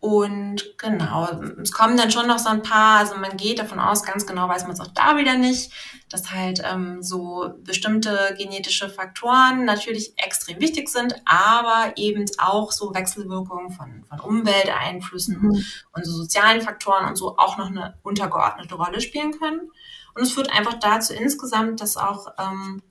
Und 0.00 0.78
genau, 0.78 1.28
es 1.60 1.72
kommen 1.72 1.96
dann 1.96 2.12
schon 2.12 2.28
noch 2.28 2.38
so 2.38 2.48
ein 2.50 2.62
paar, 2.62 3.00
also 3.00 3.16
man 3.16 3.36
geht 3.36 3.58
davon 3.58 3.80
aus, 3.80 4.04
ganz 4.04 4.26
genau 4.26 4.48
weiß 4.48 4.62
man 4.62 4.72
es 4.72 4.80
auch 4.80 4.92
da 4.94 5.16
wieder 5.16 5.36
nicht, 5.36 5.72
dass 6.08 6.30
halt 6.30 6.62
ähm, 6.64 7.02
so 7.02 7.52
bestimmte 7.64 8.36
genetische 8.38 8.88
Faktoren 8.88 9.64
natürlich 9.64 10.12
extrem 10.16 10.60
wichtig 10.60 10.88
sind, 10.88 11.16
aber 11.24 11.94
eben 11.96 12.26
auch 12.38 12.70
so 12.70 12.94
Wechselwirkungen 12.94 13.70
von, 13.72 14.04
von 14.08 14.20
Umwelteinflüssen 14.20 15.40
mhm. 15.40 15.64
und 15.92 16.06
so 16.06 16.12
sozialen 16.12 16.60
Faktoren 16.60 17.06
und 17.06 17.16
so 17.16 17.36
auch 17.36 17.58
noch 17.58 17.66
eine 17.66 17.98
untergeordnete 18.04 18.76
Rolle 18.76 19.00
spielen 19.00 19.36
können. 19.36 19.68
Und 20.14 20.22
es 20.22 20.32
führt 20.32 20.50
einfach 20.50 20.74
dazu 20.74 21.12
insgesamt, 21.12 21.80
dass 21.80 21.96
auch 21.96 22.28
ähm, 22.38 22.82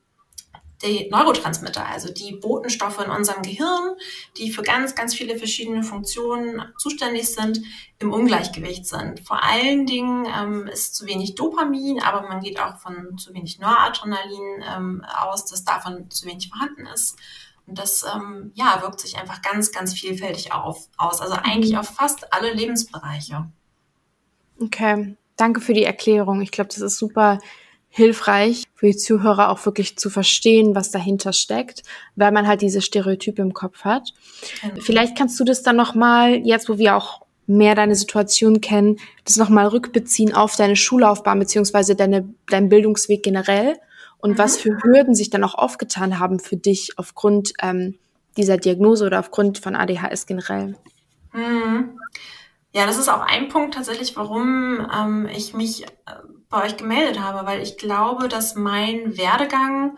die 0.84 1.10
Neurotransmitter, 1.10 1.86
also 1.86 2.14
die 2.14 2.36
Botenstoffe 2.36 3.04
in 3.04 3.10
unserem 3.10 3.42
Gehirn, 3.42 3.96
die 4.38 4.52
für 4.52 4.62
ganz, 4.62 4.94
ganz 4.94 5.16
viele 5.16 5.38
verschiedene 5.38 5.84
Funktionen 5.84 6.62
zuständig 6.78 7.30
sind, 7.30 7.62
im 8.00 8.14
Ungleichgewicht 8.14 8.86
sind. 8.86 9.20
Vor 9.22 9.44
allen 9.44 9.88
Dingen 9.88 10.28
ähm, 10.28 10.68
ist 10.68 10.96
zu 10.96 11.08
wenig 11.08 11.36
Dopamin, 11.36 12.02
aber 12.02 12.28
man 12.28 12.42
geht 12.42 12.60
auch 12.60 12.78
von 12.78 13.18
zu 13.18 13.34
wenig 13.34 13.60
Noradrenalin 13.60 14.64
ähm, 14.76 15.06
aus, 15.20 15.46
dass 15.46 15.64
davon 15.64 16.10
zu 16.12 16.28
wenig 16.28 16.50
vorhanden 16.50 16.86
ist. 16.94 17.18
Und 17.66 17.80
das 17.80 18.06
ähm, 18.16 18.52
ja, 18.54 18.82
wirkt 18.82 19.02
sich 19.02 19.18
einfach 19.18 19.42
ganz, 19.42 19.72
ganz 19.72 19.94
vielfältig 19.94 20.54
auf, 20.54 20.88
aus. 20.98 21.22
Also 21.22 21.36
eigentlich 21.36 21.74
mhm. 21.74 21.80
auf 21.80 21.90
fast 21.90 22.32
alle 22.34 22.54
Lebensbereiche. 22.54 23.46
Okay, 24.60 25.16
danke 25.36 25.60
für 25.60 25.74
die 25.74 25.84
Erklärung. 25.84 26.42
Ich 26.42 26.52
glaube, 26.52 26.70
das 26.70 26.80
ist 26.80 26.98
super 26.98 27.40
hilfreich 27.90 28.64
für 28.76 28.88
die 28.88 28.98
Zuhörer 28.98 29.50
auch 29.50 29.66
wirklich 29.66 29.98
zu 29.98 30.10
verstehen, 30.10 30.76
was 30.76 30.92
dahinter 30.92 31.34
steckt, 31.34 31.84
weil 32.16 32.32
man 32.32 32.48
halt 32.48 32.62
diese 32.62 32.82
Stereotype 32.82 33.42
im 33.42 33.54
Kopf 33.54 33.84
hat. 33.84 34.14
Mhm. 34.64 34.82
Vielleicht 34.82 35.18
kannst 35.18 35.40
du 35.40 35.44
das 35.44 35.64
dann 35.64 35.76
noch 35.76 35.96
mal 35.96 36.36
jetzt, 36.36 36.70
wo 36.70 36.78
wir 36.78 36.96
auch 36.96 37.22
mehr 37.48 37.76
deine 37.76 37.96
Situation 37.96 38.62
kennen, 38.62 38.98
das 39.24 39.38
noch 39.38 39.50
mal 39.50 39.68
rückbeziehen 39.68 40.34
auf 40.34 40.56
deine 40.56 40.76
Schullaufbahn 40.76 41.40
beziehungsweise 41.40 41.96
deine 41.96 42.28
deinen 42.50 42.70
Bildungsweg 42.70 43.24
generell 43.24 43.78
und 44.20 44.32
mhm. 44.32 44.38
was 44.38 44.58
für 44.58 44.78
Hürden 44.84 45.16
sich 45.16 45.30
dann 45.30 45.44
auch 45.44 45.56
aufgetan 45.56 46.20
haben 46.20 46.40
für 46.40 46.58
dich 46.58 46.98
aufgrund 46.98 47.54
ähm, 47.62 47.98
dieser 48.36 48.58
Diagnose 48.58 49.06
oder 49.06 49.20
aufgrund 49.20 49.58
von 49.58 49.76
ADHS 49.76 50.26
generell. 50.26 50.76
Mhm. 51.34 51.98
Ja, 52.74 52.86
das 52.86 52.98
ist 52.98 53.10
auch 53.10 53.22
ein 53.22 53.48
Punkt 53.48 53.74
tatsächlich, 53.74 54.16
warum 54.16 54.86
ähm, 54.94 55.28
ich 55.34 55.54
mich 55.54 55.84
äh, 55.84 55.88
bei 56.50 56.66
euch 56.66 56.78
gemeldet 56.78 57.20
habe, 57.20 57.46
weil 57.46 57.62
ich 57.62 57.78
glaube, 57.78 58.28
dass 58.28 58.56
mein 58.56 59.18
Werdegang 59.18 59.98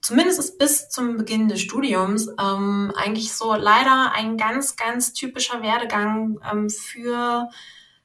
zumindest 0.00 0.58
bis 0.58 0.90
zum 0.90 1.16
Beginn 1.16 1.48
des 1.48 1.62
Studiums 1.62 2.28
ähm, 2.38 2.92
eigentlich 2.94 3.32
so 3.32 3.54
leider 3.54 4.12
ein 4.12 4.36
ganz, 4.36 4.76
ganz 4.76 5.14
typischer 5.14 5.62
Werdegang 5.62 6.38
ähm, 6.50 6.68
für 6.68 7.48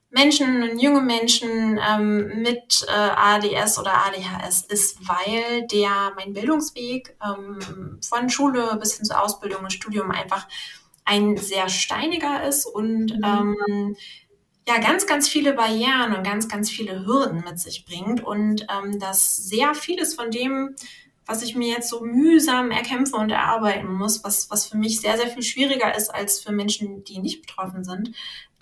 Menschen, 0.10 0.80
junge 0.80 1.02
Menschen 1.02 1.78
ähm, 1.78 2.42
mit 2.42 2.86
äh, 2.88 2.92
ADS 2.92 3.78
oder 3.78 3.94
ADHS 4.06 4.64
ist, 4.64 5.08
weil 5.08 5.68
der 5.68 6.14
mein 6.16 6.34
Bildungsweg 6.34 7.16
ähm, 7.24 8.00
von 8.02 8.30
Schule 8.30 8.78
bis 8.80 8.96
hin 8.96 9.06
zur 9.06 9.22
Ausbildung 9.22 9.64
und 9.64 9.74
Studium 9.74 10.10
einfach 10.10 10.48
ein 11.06 11.38
sehr 11.38 11.70
steiniger 11.70 12.44
ist 12.48 12.66
und 12.66 13.18
mhm. 13.18 13.24
ähm, 13.24 13.96
ja 14.70 14.80
ganz, 14.80 15.08
ganz 15.08 15.28
viele 15.28 15.54
Barrieren 15.54 16.16
und 16.16 16.24
ganz, 16.24 16.48
ganz 16.48 16.70
viele 16.70 17.06
Hürden 17.06 17.44
mit 17.44 17.60
sich 17.60 17.86
bringt 17.86 18.24
und 18.24 18.68
ähm, 18.70 19.00
dass 19.00 19.36
sehr 19.36 19.74
vieles 19.74 20.14
von 20.14 20.30
dem, 20.30 20.76
was 21.26 21.42
ich 21.42 21.56
mir 21.56 21.68
jetzt 21.68 21.90
so 21.90 22.02
mühsam 22.02 22.72
erkämpfe 22.72 23.16
und 23.16 23.32
erarbeiten 23.32 23.92
muss, 23.92 24.24
was, 24.24 24.50
was 24.50 24.68
für 24.68 24.78
mich 24.78 25.02
sehr, 25.02 25.18
sehr 25.18 25.28
viel 25.28 25.44
schwieriger 25.44 25.96
ist 25.96 26.10
als 26.10 26.40
für 26.40 26.52
Menschen, 26.52 27.04
die 27.04 27.20
nicht 27.20 27.42
betroffen 27.42 27.84
sind, 27.84 28.12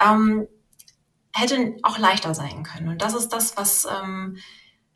ähm, 0.02 0.48
hätte 1.34 1.76
auch 1.84 1.98
leichter 1.98 2.34
sein 2.34 2.64
können. 2.64 2.88
Und 2.88 3.02
das 3.02 3.14
ist 3.14 3.30
das, 3.30 3.58
was, 3.58 3.86
ähm, 3.86 4.38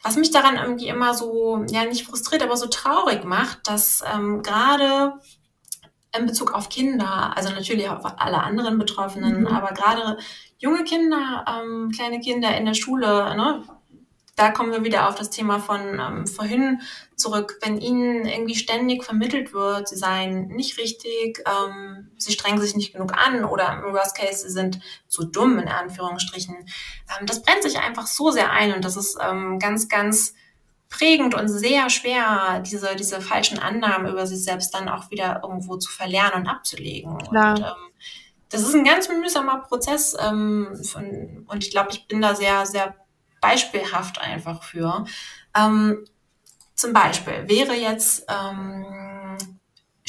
was 0.02 0.16
mich 0.16 0.32
daran 0.32 0.56
irgendwie 0.56 0.88
immer 0.88 1.14
so, 1.14 1.64
ja, 1.70 1.86
nicht 1.86 2.06
frustriert, 2.06 2.42
aber 2.42 2.58
so 2.58 2.68
traurig 2.68 3.24
macht, 3.26 3.68
dass 3.68 4.02
ähm, 4.14 4.42
gerade 4.42 5.14
in 6.18 6.26
Bezug 6.26 6.54
auf 6.54 6.70
Kinder, 6.70 7.36
also 7.36 7.50
natürlich 7.50 7.90
auch 7.90 8.04
alle 8.18 8.44
anderen 8.44 8.78
Betroffenen, 8.78 9.42
mhm. 9.42 9.48
aber 9.48 9.70
gerade 9.74 10.18
junge 10.58 10.84
Kinder, 10.84 11.46
ähm, 11.48 11.92
kleine 11.96 12.20
Kinder 12.20 12.56
in 12.58 12.66
der 12.66 12.74
Schule, 12.74 13.36
ne, 13.36 13.64
da 14.36 14.50
kommen 14.50 14.72
wir 14.72 14.84
wieder 14.84 15.08
auf 15.08 15.16
das 15.16 15.30
Thema 15.30 15.60
von 15.60 16.00
ähm, 16.00 16.26
vorhin 16.26 16.82
zurück. 17.16 17.60
Wenn 17.62 17.80
ihnen 17.80 18.26
irgendwie 18.26 18.56
ständig 18.56 19.04
vermittelt 19.04 19.54
wird, 19.54 19.88
sie 19.88 19.98
seien 19.98 20.48
nicht 20.48 20.80
richtig, 20.80 21.44
ähm, 21.46 22.10
sie 22.18 22.32
strengen 22.32 22.60
sich 22.60 22.76
nicht 22.76 22.94
genug 22.94 23.14
an 23.16 23.46
oder 23.46 23.72
im 23.74 23.94
Worst 23.94 24.18
Case, 24.18 24.42
sie 24.42 24.50
sind 24.50 24.80
zu 25.08 25.26
dumm, 25.26 25.60
in 25.60 25.68
Anführungsstrichen. 25.68 26.56
Ähm, 26.56 27.26
das 27.26 27.44
brennt 27.44 27.62
sich 27.62 27.78
einfach 27.78 28.08
so 28.08 28.32
sehr 28.32 28.52
ein 28.52 28.74
und 28.74 28.84
das 28.84 28.98
ist 28.98 29.18
ähm, 29.22 29.60
ganz, 29.60 29.90
ganz 29.90 30.34
prägend 30.92 31.34
und 31.34 31.48
sehr 31.48 31.90
schwer, 31.90 32.62
diese, 32.64 32.96
diese 32.96 33.22
falschen 33.22 33.58
Annahmen 33.58 34.12
über 34.12 34.28
sich 34.28 34.44
selbst 34.44 34.76
dann 34.76 34.90
auch 34.90 35.10
wieder 35.10 35.42
irgendwo 35.44 35.78
zu 35.78 35.90
verlernen 35.90 36.42
und 36.42 36.48
abzulegen. 36.48 37.18
Klar. 37.18 37.56
Und, 37.56 37.64
ähm, 37.64 37.92
das 38.50 38.62
ist 38.62 38.76
ein 38.76 38.84
ganz 38.84 39.08
mühsamer 39.08 39.60
Prozess 39.62 40.16
ähm, 40.20 40.78
von, 40.84 41.46
und 41.48 41.64
ich 41.64 41.72
glaube, 41.72 41.90
ich 41.92 42.08
bin 42.08 42.22
da 42.22 42.36
sehr, 42.36 42.66
sehr 42.66 42.96
beispielhaft 43.40 44.20
einfach 44.20 44.62
für. 44.62 45.06
Ähm, 45.56 46.06
zum 46.76 46.94
Beispiel 46.94 47.48
wäre 47.48 47.74
jetzt 47.74 48.26
ähm, 48.28 48.86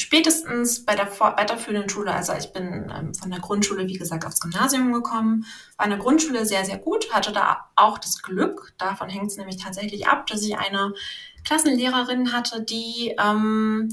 spätestens 0.03 0.83
bei 0.83 0.95
der 0.95 1.07
weiterführenden 1.19 1.89
Schule, 1.89 2.13
also 2.13 2.33
ich 2.33 2.51
bin 2.51 2.91
ähm, 2.93 3.13
von 3.13 3.31
der 3.31 3.39
Grundschule, 3.39 3.87
wie 3.87 3.97
gesagt, 3.97 4.25
aufs 4.25 4.41
Gymnasium 4.41 4.91
gekommen, 4.91 5.45
war 5.77 5.85
in 5.85 5.91
der 5.91 5.99
Grundschule 5.99 6.45
sehr, 6.45 6.65
sehr 6.65 6.77
gut, 6.77 7.13
hatte 7.13 7.31
da 7.31 7.69
auch 7.77 7.97
das 7.97 8.21
Glück, 8.21 8.73
davon 8.77 9.09
hängt 9.09 9.27
es 9.27 9.37
nämlich 9.37 9.57
tatsächlich 9.57 10.07
ab, 10.07 10.27
dass 10.27 10.43
ich 10.43 10.57
eine 10.57 10.93
Klassenlehrerin 11.45 12.33
hatte, 12.33 12.61
die 12.61 13.15
ähm, 13.17 13.89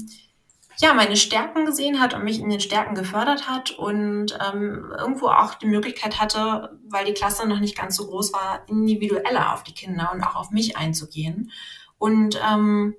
ja, 0.79 0.93
meine 0.93 1.15
Stärken 1.15 1.65
gesehen 1.65 2.01
hat 2.01 2.13
und 2.13 2.25
mich 2.25 2.39
in 2.39 2.49
den 2.49 2.59
Stärken 2.59 2.93
gefördert 2.93 3.47
hat 3.47 3.71
und 3.71 4.37
ähm, 4.45 4.91
irgendwo 4.97 5.27
auch 5.27 5.53
die 5.55 5.67
Möglichkeit 5.67 6.19
hatte, 6.19 6.77
weil 6.89 7.05
die 7.05 7.13
Klasse 7.13 7.47
noch 7.47 7.59
nicht 7.59 7.77
ganz 7.77 7.95
so 7.95 8.07
groß 8.07 8.33
war, 8.33 8.63
individueller 8.67 9.53
auf 9.53 9.63
die 9.63 9.73
Kinder 9.73 10.11
und 10.13 10.23
auch 10.23 10.35
auf 10.35 10.51
mich 10.51 10.75
einzugehen. 10.75 11.51
Und 11.97 12.37
ähm, 12.51 12.95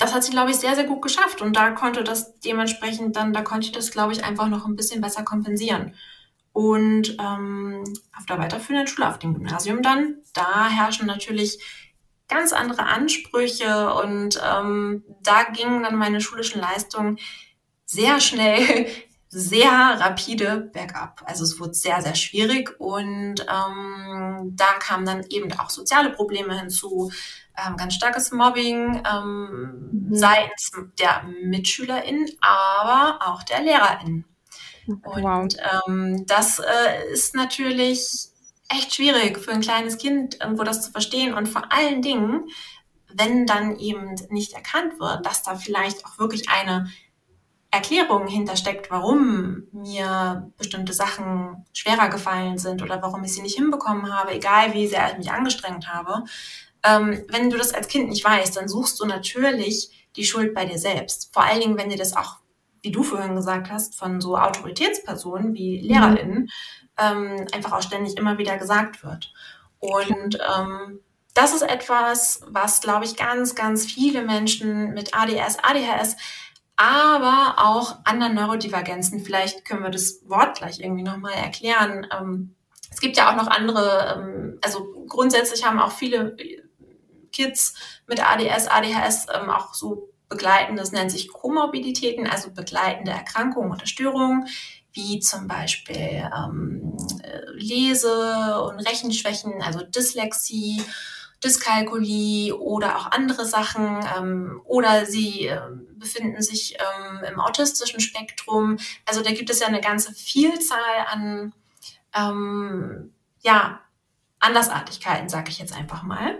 das 0.00 0.14
hat 0.14 0.24
sie, 0.24 0.30
glaube 0.32 0.50
ich, 0.50 0.56
sehr, 0.56 0.74
sehr 0.74 0.84
gut 0.84 1.02
geschafft. 1.02 1.42
Und 1.42 1.54
da 1.54 1.70
konnte 1.70 2.02
das 2.02 2.40
dementsprechend 2.40 3.14
dann, 3.16 3.34
da 3.34 3.42
konnte 3.42 3.66
ich 3.66 3.72
das, 3.72 3.90
glaube 3.90 4.12
ich, 4.12 4.24
einfach 4.24 4.48
noch 4.48 4.66
ein 4.66 4.74
bisschen 4.74 5.02
besser 5.02 5.22
kompensieren. 5.22 5.94
Und 6.52 7.16
ähm, 7.20 7.84
auf 8.18 8.26
der 8.26 8.38
weiterführenden 8.38 8.88
Schule, 8.88 9.08
auf 9.08 9.18
dem 9.18 9.34
Gymnasium 9.34 9.82
dann, 9.82 10.16
da 10.32 10.68
herrschen 10.68 11.06
natürlich 11.06 11.62
ganz 12.28 12.52
andere 12.52 12.84
Ansprüche 12.84 13.92
und 13.94 14.40
ähm, 14.42 15.04
da 15.22 15.42
gingen 15.44 15.82
dann 15.82 15.96
meine 15.96 16.20
schulischen 16.20 16.60
Leistungen 16.60 17.18
sehr 17.84 18.20
schnell, 18.20 18.86
sehr 19.28 19.70
rapide 19.70 20.70
bergab. 20.72 21.22
Also 21.26 21.44
es 21.44 21.60
wurde 21.60 21.74
sehr, 21.74 22.00
sehr 22.00 22.14
schwierig 22.14 22.74
und 22.80 23.40
ähm, 23.40 24.52
da 24.56 24.72
kamen 24.80 25.04
dann 25.04 25.24
eben 25.28 25.52
auch 25.58 25.70
soziale 25.70 26.10
Probleme 26.10 26.58
hinzu, 26.58 27.12
ähm, 27.66 27.76
ganz 27.76 27.94
starkes 27.94 28.32
Mobbing 28.32 29.02
ähm, 29.10 29.90
mhm. 29.92 30.14
seitens 30.14 30.72
der 30.98 31.24
MitschülerInnen, 31.42 32.28
aber 32.40 33.26
auch 33.26 33.42
der 33.42 33.62
LehrerInnen. 33.62 34.24
Und 34.86 35.22
wow. 35.22 35.48
ähm, 35.86 36.24
das 36.26 36.58
äh, 36.58 37.12
ist 37.12 37.34
natürlich 37.34 38.30
echt 38.68 38.94
schwierig 38.94 39.38
für 39.38 39.52
ein 39.52 39.60
kleines 39.60 39.98
Kind, 39.98 40.38
irgendwo 40.40 40.62
das 40.62 40.82
zu 40.82 40.92
verstehen. 40.92 41.34
Und 41.34 41.48
vor 41.48 41.72
allen 41.72 42.02
Dingen, 42.02 42.48
wenn 43.12 43.46
dann 43.46 43.76
eben 43.78 44.14
nicht 44.30 44.52
erkannt 44.52 44.98
wird, 45.00 45.26
dass 45.26 45.42
da 45.42 45.56
vielleicht 45.56 46.04
auch 46.04 46.18
wirklich 46.18 46.48
eine 46.48 46.88
Erklärung 47.72 48.26
hintersteckt, 48.26 48.90
warum 48.90 49.68
mir 49.72 50.50
bestimmte 50.58 50.92
Sachen 50.92 51.64
schwerer 51.72 52.08
gefallen 52.08 52.58
sind 52.58 52.82
oder 52.82 53.00
warum 53.00 53.22
ich 53.22 53.32
sie 53.32 53.42
nicht 53.42 53.56
hinbekommen 53.56 54.12
habe, 54.12 54.32
egal 54.32 54.74
wie 54.74 54.88
sehr 54.88 55.12
ich 55.12 55.18
mich 55.18 55.30
angestrengt 55.30 55.88
habe. 55.88 56.24
Ähm, 56.82 57.24
wenn 57.28 57.50
du 57.50 57.58
das 57.58 57.74
als 57.74 57.88
Kind 57.88 58.08
nicht 58.08 58.24
weißt, 58.24 58.56
dann 58.56 58.68
suchst 58.68 58.98
du 59.00 59.06
natürlich 59.06 60.08
die 60.16 60.24
Schuld 60.24 60.54
bei 60.54 60.64
dir 60.64 60.78
selbst. 60.78 61.32
Vor 61.32 61.44
allen 61.44 61.60
Dingen, 61.60 61.78
wenn 61.78 61.90
dir 61.90 61.98
das 61.98 62.16
auch, 62.16 62.36
wie 62.82 62.90
du 62.90 63.02
vorhin 63.02 63.36
gesagt 63.36 63.70
hast, 63.70 63.94
von 63.94 64.20
so 64.20 64.36
Autoritätspersonen 64.36 65.54
wie 65.54 65.80
LehrerInnen 65.80 66.42
mhm 66.42 66.50
ähm, 67.00 67.46
einfach 67.52 67.72
auch 67.72 67.82
ständig 67.82 68.16
immer 68.16 68.38
wieder 68.38 68.58
gesagt 68.58 69.02
wird. 69.02 69.32
Und 69.78 70.38
ähm, 70.56 71.00
das 71.34 71.54
ist 71.54 71.62
etwas, 71.62 72.42
was, 72.48 72.80
glaube 72.80 73.04
ich, 73.04 73.16
ganz, 73.16 73.54
ganz 73.54 73.86
viele 73.86 74.22
Menschen 74.22 74.92
mit 74.92 75.14
ADS, 75.14 75.58
ADHS, 75.62 76.16
aber 76.76 77.56
auch 77.58 77.98
anderen 78.04 78.34
Neurodivergenzen, 78.34 79.20
vielleicht 79.20 79.64
können 79.64 79.82
wir 79.82 79.90
das 79.90 80.20
Wort 80.26 80.58
gleich 80.58 80.80
irgendwie 80.80 81.02
nochmal 81.02 81.34
erklären. 81.34 82.06
Ähm, 82.18 82.54
es 82.90 83.00
gibt 83.00 83.16
ja 83.16 83.30
auch 83.30 83.36
noch 83.36 83.48
andere, 83.48 84.16
ähm, 84.16 84.58
also 84.62 85.04
grundsätzlich 85.08 85.64
haben 85.64 85.78
auch 85.78 85.92
viele 85.92 86.36
Kids 87.40 87.74
mit 88.06 88.20
ADS, 88.20 88.68
ADHS 88.68 89.26
ähm, 89.34 89.50
auch 89.50 89.74
so 89.74 90.10
begleitende, 90.28 90.80
das 90.80 90.92
nennt 90.92 91.10
sich 91.10 91.28
Komorbiditäten, 91.28 92.26
also 92.26 92.50
begleitende 92.50 93.10
Erkrankungen 93.10 93.72
oder 93.72 93.86
Störungen, 93.86 94.46
wie 94.92 95.20
zum 95.20 95.48
Beispiel 95.48 96.30
ähm, 96.36 96.96
Lese- 97.54 98.62
und 98.62 98.80
Rechenschwächen, 98.80 99.62
also 99.62 99.82
Dyslexie, 99.82 100.82
Dyskalkulie 101.42 102.54
oder 102.54 102.96
auch 102.96 103.10
andere 103.10 103.46
Sachen. 103.46 104.04
Ähm, 104.16 104.60
oder 104.64 105.06
sie 105.06 105.46
äh, 105.46 105.60
befinden 105.94 106.42
sich 106.42 106.76
ähm, 106.78 107.24
im 107.24 107.40
autistischen 107.40 108.00
Spektrum. 108.00 108.78
Also 109.06 109.22
da 109.22 109.30
gibt 109.30 109.50
es 109.50 109.60
ja 109.60 109.66
eine 109.66 109.80
ganze 109.80 110.12
Vielzahl 110.12 111.06
an 111.10 111.54
ähm, 112.14 113.12
ja, 113.42 113.80
Andersartigkeiten, 114.38 115.28
sage 115.28 115.50
ich 115.50 115.58
jetzt 115.58 115.74
einfach 115.74 116.02
mal. 116.02 116.38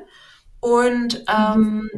Und 0.60 1.24
ähm, 1.28 1.90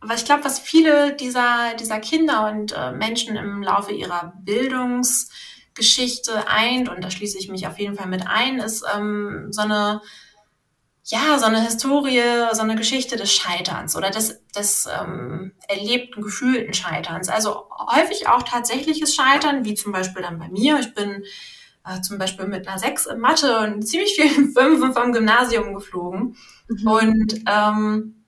was 0.00 0.20
ich 0.20 0.26
glaube, 0.26 0.44
was 0.44 0.58
viele 0.58 1.14
dieser, 1.14 1.74
dieser 1.78 1.98
Kinder 1.98 2.50
und 2.50 2.72
äh, 2.72 2.92
Menschen 2.92 3.36
im 3.36 3.62
Laufe 3.62 3.92
ihrer 3.92 4.34
Bildungsgeschichte 4.38 6.48
eint, 6.48 6.88
und 6.88 7.02
da 7.02 7.10
schließe 7.10 7.38
ich 7.38 7.48
mich 7.48 7.66
auf 7.66 7.78
jeden 7.78 7.96
Fall 7.96 8.08
mit 8.08 8.26
ein, 8.26 8.58
ist 8.58 8.84
ähm, 8.94 9.48
so 9.50 9.62
eine 9.62 10.02
ja, 11.08 11.38
so 11.38 11.46
eine 11.46 11.62
Historie, 11.62 12.48
so 12.52 12.62
eine 12.62 12.74
Geschichte 12.74 13.16
des 13.16 13.32
Scheiterns 13.32 13.94
oder 13.94 14.10
des, 14.10 14.44
des 14.50 14.86
ähm, 14.86 15.52
erlebten, 15.68 16.20
gefühlten 16.20 16.74
Scheiterns. 16.74 17.28
Also 17.28 17.68
häufig 17.70 18.26
auch 18.26 18.42
tatsächliches 18.42 19.14
Scheitern, 19.14 19.64
wie 19.64 19.74
zum 19.74 19.92
Beispiel 19.92 20.22
dann 20.22 20.40
bei 20.40 20.48
mir. 20.48 20.80
Ich 20.80 20.94
bin 20.94 21.22
äh, 21.86 22.00
zum 22.00 22.18
Beispiel 22.18 22.46
mit 22.46 22.66
einer 22.66 22.78
Sechs 22.78 23.06
in 23.06 23.18
Mathe 23.18 23.58
und 23.60 23.82
ziemlich 23.82 24.14
vielen 24.14 24.52
Fünfen 24.56 24.92
vom 24.92 25.12
Gymnasium 25.12 25.74
geflogen. 25.74 26.36
Mhm. 26.68 26.86
Und 26.86 27.34
ähm, 27.46 28.24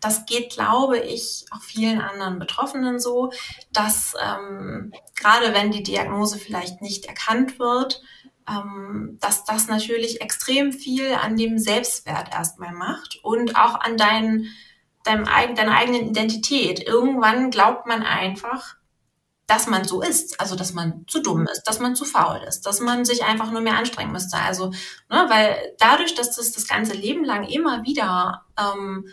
das 0.00 0.24
geht, 0.26 0.50
glaube 0.50 0.98
ich, 0.98 1.44
auch 1.50 1.62
vielen 1.62 2.00
anderen 2.00 2.38
Betroffenen 2.38 2.98
so, 2.98 3.32
dass 3.72 4.14
ähm, 4.20 4.92
gerade 5.14 5.54
wenn 5.54 5.70
die 5.70 5.82
Diagnose 5.82 6.38
vielleicht 6.38 6.80
nicht 6.80 7.04
erkannt 7.04 7.58
wird, 7.58 8.02
ähm, 8.48 9.18
dass 9.20 9.44
das 9.44 9.68
natürlich 9.68 10.20
extrem 10.20 10.72
viel 10.72 11.12
an 11.14 11.36
dem 11.36 11.58
Selbstwert 11.58 12.32
erstmal 12.32 12.72
macht 12.72 13.20
und 13.22 13.56
auch 13.56 13.78
an 13.80 13.96
dein, 13.96 14.46
deinem, 15.04 15.24
deiner 15.24 15.76
eigenen 15.76 16.08
Identität. 16.08 16.86
Irgendwann 16.86 17.50
glaubt 17.50 17.86
man 17.86 18.02
einfach, 18.02 18.76
dass 19.50 19.66
man 19.66 19.82
so 19.82 20.00
ist, 20.00 20.38
also 20.38 20.54
dass 20.54 20.74
man 20.74 21.04
zu 21.08 21.20
dumm 21.20 21.48
ist, 21.52 21.64
dass 21.64 21.80
man 21.80 21.96
zu 21.96 22.04
faul 22.04 22.40
ist, 22.46 22.66
dass 22.66 22.78
man 22.78 23.04
sich 23.04 23.24
einfach 23.24 23.50
nur 23.50 23.60
mehr 23.60 23.76
anstrengen 23.76 24.12
müsste. 24.12 24.36
Also, 24.36 24.70
ne, 25.10 25.26
weil 25.28 25.74
dadurch, 25.80 26.14
dass 26.14 26.36
das 26.36 26.52
das 26.52 26.68
ganze 26.68 26.94
Leben 26.94 27.24
lang 27.24 27.42
immer 27.42 27.82
wieder 27.82 28.44
ähm, 28.56 29.08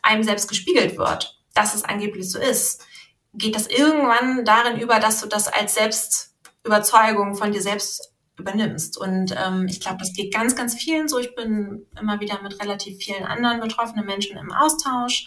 einem 0.00 0.22
selbst 0.22 0.48
gespiegelt 0.48 0.96
wird, 0.96 1.38
dass 1.52 1.74
es 1.74 1.84
angeblich 1.84 2.30
so 2.30 2.38
ist, 2.38 2.86
geht 3.34 3.54
das 3.54 3.66
irgendwann 3.66 4.46
darin 4.46 4.80
über, 4.80 4.98
dass 4.98 5.20
du 5.20 5.26
das 5.26 5.46
als 5.46 5.74
Selbstüberzeugung 5.74 7.34
von 7.34 7.52
dir 7.52 7.60
selbst 7.60 8.14
übernimmst. 8.38 8.96
Und 8.96 9.34
ähm, 9.36 9.66
ich 9.68 9.80
glaube, 9.80 9.98
das 9.98 10.14
geht 10.14 10.32
ganz, 10.32 10.56
ganz 10.56 10.74
vielen 10.74 11.06
so. 11.06 11.18
Ich 11.18 11.34
bin 11.34 11.86
immer 12.00 12.18
wieder 12.20 12.40
mit 12.40 12.58
relativ 12.62 12.96
vielen 12.96 13.24
anderen 13.24 13.60
betroffenen 13.60 14.06
Menschen 14.06 14.38
im 14.38 14.52
Austausch, 14.52 15.26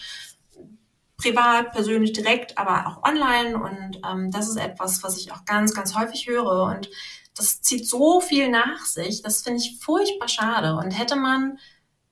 privat, 1.24 1.72
persönlich, 1.72 2.14
direkt, 2.14 2.58
aber 2.58 2.88
auch 2.88 3.10
online. 3.10 3.58
Und 3.58 4.02
ähm, 4.08 4.30
das 4.32 4.50
ist 4.50 4.58
etwas, 4.58 5.04
was 5.04 5.18
ich 5.18 5.32
auch 5.32 5.46
ganz, 5.46 5.74
ganz 5.74 5.96
häufig 5.96 6.28
höre. 6.28 6.64
Und 6.64 6.90
das 7.36 7.62
zieht 7.62 7.88
so 7.88 8.22
viel 8.22 8.50
nach 8.50 8.86
sich. 8.86 9.24
Das 9.24 9.42
finde 9.42 9.62
ich 9.62 9.80
furchtbar 9.82 10.28
schade. 10.28 10.76
Und 10.76 10.92
hätte 10.92 11.16
man 11.16 11.58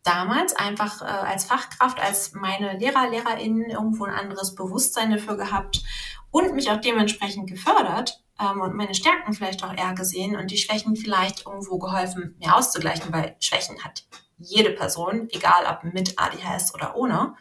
damals 0.04 0.56
einfach 0.56 1.02
äh, 1.02 1.06
als 1.06 1.46
Fachkraft, 1.46 2.00
als 2.02 2.34
meine 2.34 2.78
Lehrer, 2.78 3.10
LehrerInnen 3.10 3.70
irgendwo 3.70 4.06
ein 4.06 4.14
anderes 4.14 4.56
Bewusstsein 4.56 5.12
dafür 5.12 5.38
gehabt 5.38 5.84
und 6.32 6.56
mich 6.56 6.72
auch 6.72 6.82
dementsprechend 6.82 7.48
gefördert, 7.48 8.24
ähm, 8.42 8.62
und 8.62 8.76
meine 8.76 8.96
Stärken 8.96 9.34
vielleicht 9.34 9.64
auch 9.64 9.76
eher 9.76 9.94
gesehen 9.94 10.36
und 10.36 10.52
die 10.52 10.58
Schwächen 10.58 10.96
vielleicht 10.96 11.46
irgendwo 11.46 11.78
geholfen, 11.78 12.36
mir 12.40 12.56
auszugleichen, 12.56 13.14
weil 13.14 13.36
Schwächen 13.40 13.84
hat 13.84 14.06
jede 14.38 14.72
Person, 14.72 15.28
egal 15.32 15.66
ob 15.70 15.94
mit 15.94 16.18
ADHS 16.18 16.74
oder 16.74 16.96
ohne, 16.96 17.36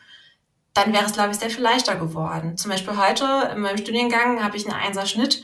dann 0.81 0.93
wäre 0.93 1.05
es, 1.05 1.13
glaube 1.13 1.31
ich, 1.31 1.39
sehr 1.39 1.51
viel 1.51 1.63
leichter 1.63 1.97
geworden. 1.97 2.57
Zum 2.57 2.71
Beispiel 2.71 2.97
heute 2.97 3.51
in 3.53 3.61
meinem 3.61 3.77
Studiengang 3.77 4.43
habe 4.43 4.57
ich 4.57 4.67
einen 4.67 4.81
Einserschnitt, 4.81 5.43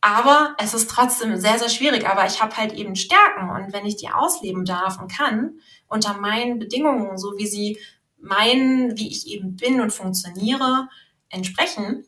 aber 0.00 0.54
es 0.58 0.74
ist 0.74 0.90
trotzdem 0.90 1.36
sehr, 1.36 1.58
sehr 1.58 1.68
schwierig. 1.68 2.08
Aber 2.08 2.26
ich 2.26 2.42
habe 2.42 2.56
halt 2.56 2.72
eben 2.72 2.96
Stärken 2.96 3.50
und 3.50 3.72
wenn 3.72 3.86
ich 3.86 3.96
die 3.96 4.10
ausleben 4.10 4.64
darf 4.64 5.00
und 5.00 5.12
kann, 5.12 5.58
unter 5.88 6.14
meinen 6.14 6.58
Bedingungen, 6.58 7.18
so 7.18 7.36
wie 7.36 7.46
sie 7.46 7.78
meinen, 8.18 8.96
wie 8.96 9.08
ich 9.08 9.26
eben 9.28 9.56
bin 9.56 9.80
und 9.80 9.92
funktioniere, 9.92 10.88
entsprechen, 11.28 12.06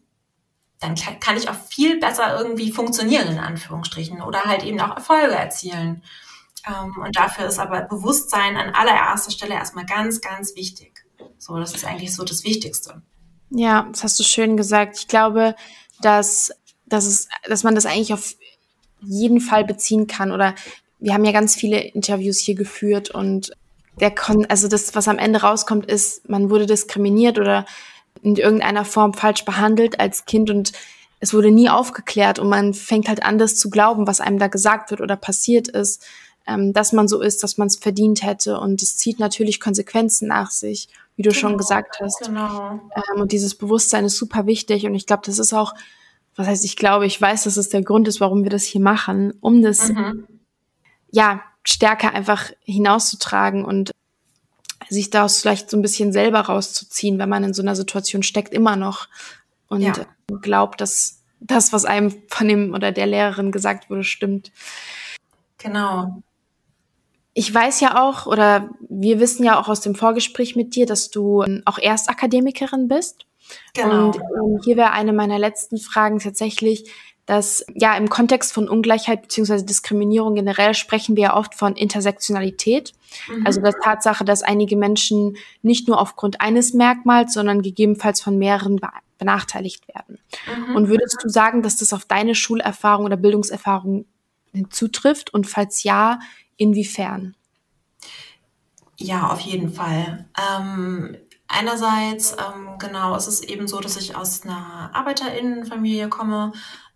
dann 0.81 0.95
kann 0.95 1.37
ich 1.37 1.49
auch 1.51 1.55
viel 1.69 2.01
besser 2.01 2.39
irgendwie 2.39 2.73
funktionieren, 2.73 3.29
in 3.29 3.39
Anführungsstrichen, 3.39 4.23
oder 4.23 4.45
halt 4.45 4.65
eben 4.65 4.81
auch 4.81 4.97
Erfolge 4.97 5.35
erzielen. 5.35 6.03
Ähm, 6.67 6.97
und 7.05 7.17
dafür 7.17 7.47
ist 7.47 7.59
aber 7.59 7.83
Bewusstsein 7.83 8.57
an 8.57 8.75
allererster 8.75 9.31
Stelle 9.31 9.55
erstmal 9.55 9.85
ganz, 9.85 10.21
ganz 10.23 10.57
wichtig. 10.57 11.00
So, 11.41 11.59
das 11.59 11.75
ist 11.75 11.87
eigentlich 11.87 12.15
so 12.15 12.23
das 12.23 12.45
Wichtigste. 12.45 13.01
Ja, 13.49 13.89
das 13.91 14.05
hast 14.05 14.21
du 14.21 14.23
schön 14.23 14.59
gesagt. 14.59 14.99
Ich 14.99 15.09
glaube, 15.09 15.57
dass, 16.03 16.53
dass, 16.87 17.07
es, 17.07 17.29
dass 17.49 17.65
man 17.65 17.75
das 17.75 17.87
eigentlich 17.87 18.13
auf 18.13 18.35
jeden 19.01 19.41
Fall 19.41 19.65
beziehen 19.65 20.07
kann. 20.07 20.33
Oder 20.33 20.55
wir 20.99 21.15
haben 21.15 21.25
ja 21.25 21.33
ganz 21.33 21.57
viele 21.57 21.81
Interviews 21.81 22.39
hier 22.39 22.55
geführt 22.55 23.11
und 23.11 23.53
der 24.01 24.15
Kon 24.15 24.45
also 24.47 24.69
das, 24.69 24.95
was 24.95 25.09
am 25.09 25.19
Ende 25.19 25.41
rauskommt, 25.41 25.87
ist, 25.87 26.29
man 26.29 26.51
wurde 26.51 26.67
diskriminiert 26.67 27.39
oder 27.39 27.65
in 28.23 28.37
irgendeiner 28.37 28.85
Form 28.85 29.15
falsch 29.15 29.47
behandelt 29.47 29.99
als 29.99 30.27
Kind 30.27 30.51
und 30.51 30.73
es 31.21 31.33
wurde 31.33 31.51
nie 31.51 31.71
aufgeklärt 31.71 32.39
und 32.39 32.51
man 32.51 32.75
fängt 32.75 33.09
halt 33.09 33.23
an, 33.23 33.39
das 33.39 33.57
zu 33.57 33.71
glauben, 33.71 34.07
was 34.07 34.21
einem 34.21 34.39
da 34.39 34.49
gesagt 34.49 34.91
wird 34.91 35.01
oder 35.01 35.17
passiert 35.17 35.69
ist, 35.69 36.05
ähm, 36.47 36.73
dass 36.73 36.93
man 36.93 37.09
so 37.09 37.21
ist, 37.21 37.43
dass 37.43 37.59
man 37.59 37.69
es 37.69 37.77
verdient 37.77 38.23
hätte 38.23 38.59
und 38.59 38.83
es 38.83 38.97
zieht 38.97 39.19
natürlich 39.19 39.61
Konsequenzen 39.61 40.29
nach 40.29 40.51
sich, 40.51 40.89
wie 41.21 41.23
du 41.23 41.31
genau, 41.31 41.41
schon 41.41 41.59
gesagt 41.59 42.01
hast. 42.01 42.23
Genau. 42.25 42.81
Ähm, 42.95 43.21
und 43.21 43.31
dieses 43.33 43.55
Bewusstsein 43.55 44.07
ist 44.07 44.17
super 44.17 44.47
wichtig 44.47 44.87
und 44.87 44.95
ich 44.95 45.05
glaube, 45.05 45.23
das 45.27 45.39
ist 45.39 45.53
auch, 45.53 45.75
was 46.35 46.47
heißt, 46.47 46.65
ich 46.65 46.77
glaube, 46.77 47.05
ich 47.05 47.21
weiß, 47.21 47.45
dass 47.45 47.59
es 47.59 47.69
der 47.69 47.83
Grund 47.83 48.09
ist, 48.09 48.23
warum 48.23 48.43
wir 48.43 48.49
das 48.49 48.65
hier 48.65 48.81
machen, 48.81 49.35
um 49.43 49.61
das, 49.61 49.91
mhm. 49.91 50.27
ja, 51.11 51.43
stärker 51.63 52.15
einfach 52.15 52.51
hinauszutragen 52.65 53.67
und 53.67 53.91
sich 54.89 55.11
daraus 55.11 55.43
vielleicht 55.43 55.69
so 55.69 55.77
ein 55.77 55.83
bisschen 55.83 56.11
selber 56.11 56.41
rauszuziehen, 56.41 57.19
wenn 57.19 57.29
man 57.29 57.45
in 57.45 57.53
so 57.53 57.61
einer 57.61 57.77
Situation 57.77 58.23
steckt, 58.23 58.55
immer 58.55 58.77
noch 58.77 59.07
und 59.69 59.83
ja. 59.83 59.93
glaubt, 60.41 60.81
dass 60.81 61.21
das, 61.39 61.75
was 61.75 61.85
einem 61.85 62.15
von 62.29 62.49
dem 62.49 62.73
oder 62.73 62.93
der 62.93 63.07
Lehrerin 63.07 63.53
gesagt 63.53 63.91
wurde, 63.91 64.05
stimmt. 64.05 64.53
Genau. 65.59 66.23
Ich 67.33 67.53
weiß 67.55 67.81
ja 67.81 68.03
auch, 68.03 68.27
oder 68.27 68.71
wir 68.89 69.21
wissen 69.21 69.45
ja 69.45 69.61
auch 69.61 69.69
aus 69.69 69.81
dem 69.81 69.95
Vorgespräch 69.95 70.57
mit 70.57 70.75
dir, 70.75 70.87
dass 70.87 71.11
du 71.11 71.45
auch 71.65 71.79
Erstakademikerin 71.79 72.89
bist. 72.89 73.27
Genau. 73.75 74.07
Und 74.07 74.17
ähm, 74.17 74.61
hier 74.65 74.77
wäre 74.77 74.93
eine 74.93 75.13
meiner 75.13 75.39
letzten 75.39 75.79
Fragen 75.79 76.19
tatsächlich, 76.19 76.91
dass 77.27 77.65
ja 77.75 77.97
im 77.97 78.09
Kontext 78.09 78.53
von 78.53 78.69
Ungleichheit 78.69 79.23
beziehungsweise 79.23 79.65
Diskriminierung 79.65 80.35
generell 80.35 80.75
sprechen 80.75 81.15
wir 81.15 81.23
ja 81.23 81.37
oft 81.37 81.55
von 81.55 81.77
Intersektionalität. 81.77 82.93
Mhm. 83.29 83.47
Also 83.47 83.61
der 83.61 83.75
Tatsache, 83.75 84.25
dass 84.25 84.43
einige 84.43 84.77
Menschen 84.77 85.37
nicht 85.63 85.87
nur 85.87 86.01
aufgrund 86.01 86.41
eines 86.41 86.75
Merkmals, 86.75 87.35
sondern 87.35 87.63
gegebenenfalls 87.63 88.21
von 88.21 88.37
mehreren 88.37 88.81
benachteiligt 89.19 89.87
werden. 89.87 90.19
Mhm. 90.69 90.75
Und 90.75 90.89
würdest 90.89 91.19
du 91.23 91.29
sagen, 91.29 91.63
dass 91.63 91.77
das 91.77 91.93
auf 91.93 92.05
deine 92.05 92.35
Schulerfahrung 92.35 93.05
oder 93.05 93.17
Bildungserfahrung 93.17 94.07
zutrifft? 94.71 95.33
Und 95.33 95.47
falls 95.47 95.85
ja, 95.85 96.19
inwiefern? 96.61 97.35
Ja, 98.97 99.31
auf 99.31 99.41
jeden 99.41 99.73
Fall. 99.73 100.29
Ähm, 100.39 101.17
einerseits, 101.49 102.33
ähm, 102.33 102.79
genau, 102.79 103.17
es 103.17 103.27
ist 103.27 103.45
eben 103.45 103.67
so, 103.67 103.81
dass 103.81 103.97
ich 103.97 104.15
aus 104.15 104.43
einer 104.43 104.91
Arbeiterinnenfamilie 104.93 106.11
komme, 106.11 106.53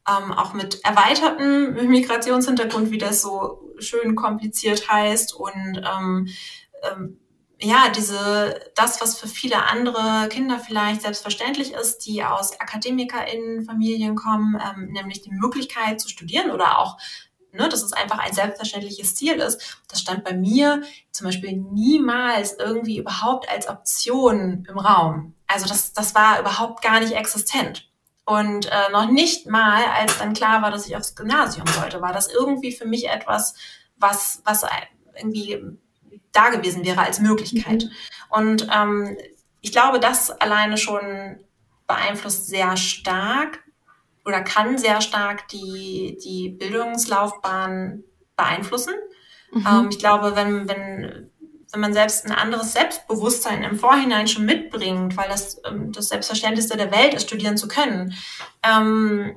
ähm, 0.06 0.32
auch 0.32 0.52
mit 0.52 0.84
erweitertem 0.84 1.88
Migrationshintergrund, 1.88 2.90
wie 2.90 2.98
das 2.98 3.22
so 3.22 3.72
schön 3.78 4.14
kompliziert 4.16 4.86
heißt. 4.90 5.34
Und 5.34 5.82
ähm, 5.82 6.28
ähm, 6.82 7.18
ja, 7.58 7.88
diese, 7.88 8.60
das, 8.74 9.00
was 9.00 9.18
für 9.18 9.28
viele 9.28 9.64
andere 9.64 10.28
Kinder 10.28 10.58
vielleicht 10.58 11.00
selbstverständlich 11.00 11.72
ist, 11.72 12.00
die 12.00 12.22
aus 12.22 12.60
AkademikerInnen-Familien 12.60 14.14
kommen, 14.14 14.60
ähm, 14.60 14.92
nämlich 14.92 15.22
die 15.22 15.32
Möglichkeit 15.32 16.02
zu 16.02 16.10
studieren 16.10 16.50
oder 16.50 16.78
auch 16.78 16.98
Ne, 17.56 17.68
dass 17.68 17.84
es 17.84 17.92
einfach 17.92 18.18
ein 18.18 18.32
selbstverständliches 18.32 19.14
Ziel 19.14 19.34
ist. 19.34 19.78
Das 19.86 20.00
stand 20.00 20.24
bei 20.24 20.32
mir 20.32 20.82
zum 21.12 21.26
Beispiel 21.26 21.52
niemals 21.52 22.56
irgendwie 22.58 22.98
überhaupt 22.98 23.48
als 23.48 23.68
Option 23.68 24.66
im 24.68 24.76
Raum. 24.76 25.34
Also 25.46 25.68
das, 25.68 25.92
das 25.92 26.16
war 26.16 26.40
überhaupt 26.40 26.82
gar 26.82 26.98
nicht 26.98 27.12
existent. 27.12 27.88
Und 28.24 28.66
äh, 28.66 28.90
noch 28.90 29.08
nicht 29.08 29.46
mal, 29.46 29.84
als 29.84 30.18
dann 30.18 30.34
klar 30.34 30.62
war, 30.62 30.72
dass 30.72 30.88
ich 30.88 30.96
aufs 30.96 31.14
Gymnasium 31.14 31.68
sollte, 31.68 32.00
war 32.00 32.12
das 32.12 32.26
irgendwie 32.26 32.72
für 32.72 32.86
mich 32.86 33.08
etwas, 33.08 33.54
was, 33.98 34.42
was 34.44 34.66
irgendwie 35.16 35.62
da 36.32 36.48
gewesen 36.48 36.84
wäre 36.84 37.02
als 37.02 37.20
Möglichkeit. 37.20 37.84
Mhm. 37.84 37.90
Und 38.30 38.68
ähm, 38.74 39.16
ich 39.60 39.70
glaube, 39.70 40.00
das 40.00 40.30
alleine 40.30 40.76
schon 40.76 41.38
beeinflusst 41.86 42.48
sehr 42.48 42.76
stark 42.76 43.63
oder 44.24 44.42
kann 44.42 44.78
sehr 44.78 45.00
stark 45.00 45.48
die, 45.48 46.18
die 46.24 46.50
Bildungslaufbahn 46.50 48.04
beeinflussen. 48.36 48.94
Mhm. 49.52 49.66
Ähm, 49.66 49.88
ich 49.90 49.98
glaube, 49.98 50.34
wenn, 50.36 50.68
wenn 50.68 51.30
wenn 51.74 51.80
man 51.80 51.92
selbst 51.92 52.24
ein 52.24 52.32
anderes 52.32 52.72
Selbstbewusstsein 52.72 53.64
im 53.64 53.76
Vorhinein 53.76 54.28
schon 54.28 54.44
mitbringt, 54.44 55.16
weil 55.16 55.28
das 55.28 55.60
ähm, 55.66 55.90
das 55.90 56.08
Selbstverständlichste 56.08 56.76
der 56.76 56.92
Welt 56.92 57.14
ist, 57.14 57.24
studieren 57.24 57.56
zu 57.56 57.66
können. 57.66 58.14
Ähm, 58.62 59.34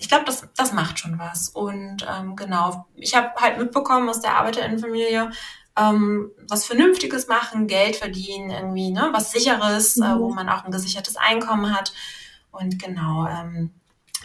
ich 0.00 0.08
glaube, 0.08 0.24
das, 0.24 0.46
das 0.56 0.72
macht 0.72 0.98
schon 0.98 1.18
was. 1.18 1.48
Und 1.48 2.06
ähm, 2.08 2.36
genau, 2.36 2.86
ich 2.96 3.14
habe 3.14 3.30
halt 3.36 3.58
mitbekommen 3.58 4.08
aus 4.08 4.20
der 4.20 4.36
Arbeiterinnenfamilie, 4.36 5.30
ähm, 5.76 6.30
was 6.48 6.66
Vernünftiges 6.66 7.28
machen, 7.28 7.66
Geld 7.66 7.96
verdienen, 7.96 8.50
irgendwie, 8.50 8.90
ne, 8.90 9.10
was 9.12 9.32
sicheres, 9.32 9.96
mhm. 9.96 10.02
äh, 10.02 10.18
wo 10.18 10.30
man 10.30 10.48
auch 10.48 10.64
ein 10.64 10.72
gesichertes 10.72 11.16
Einkommen 11.16 11.76
hat. 11.76 11.92
Und 12.50 12.82
genau, 12.82 13.26
ähm, 13.26 13.72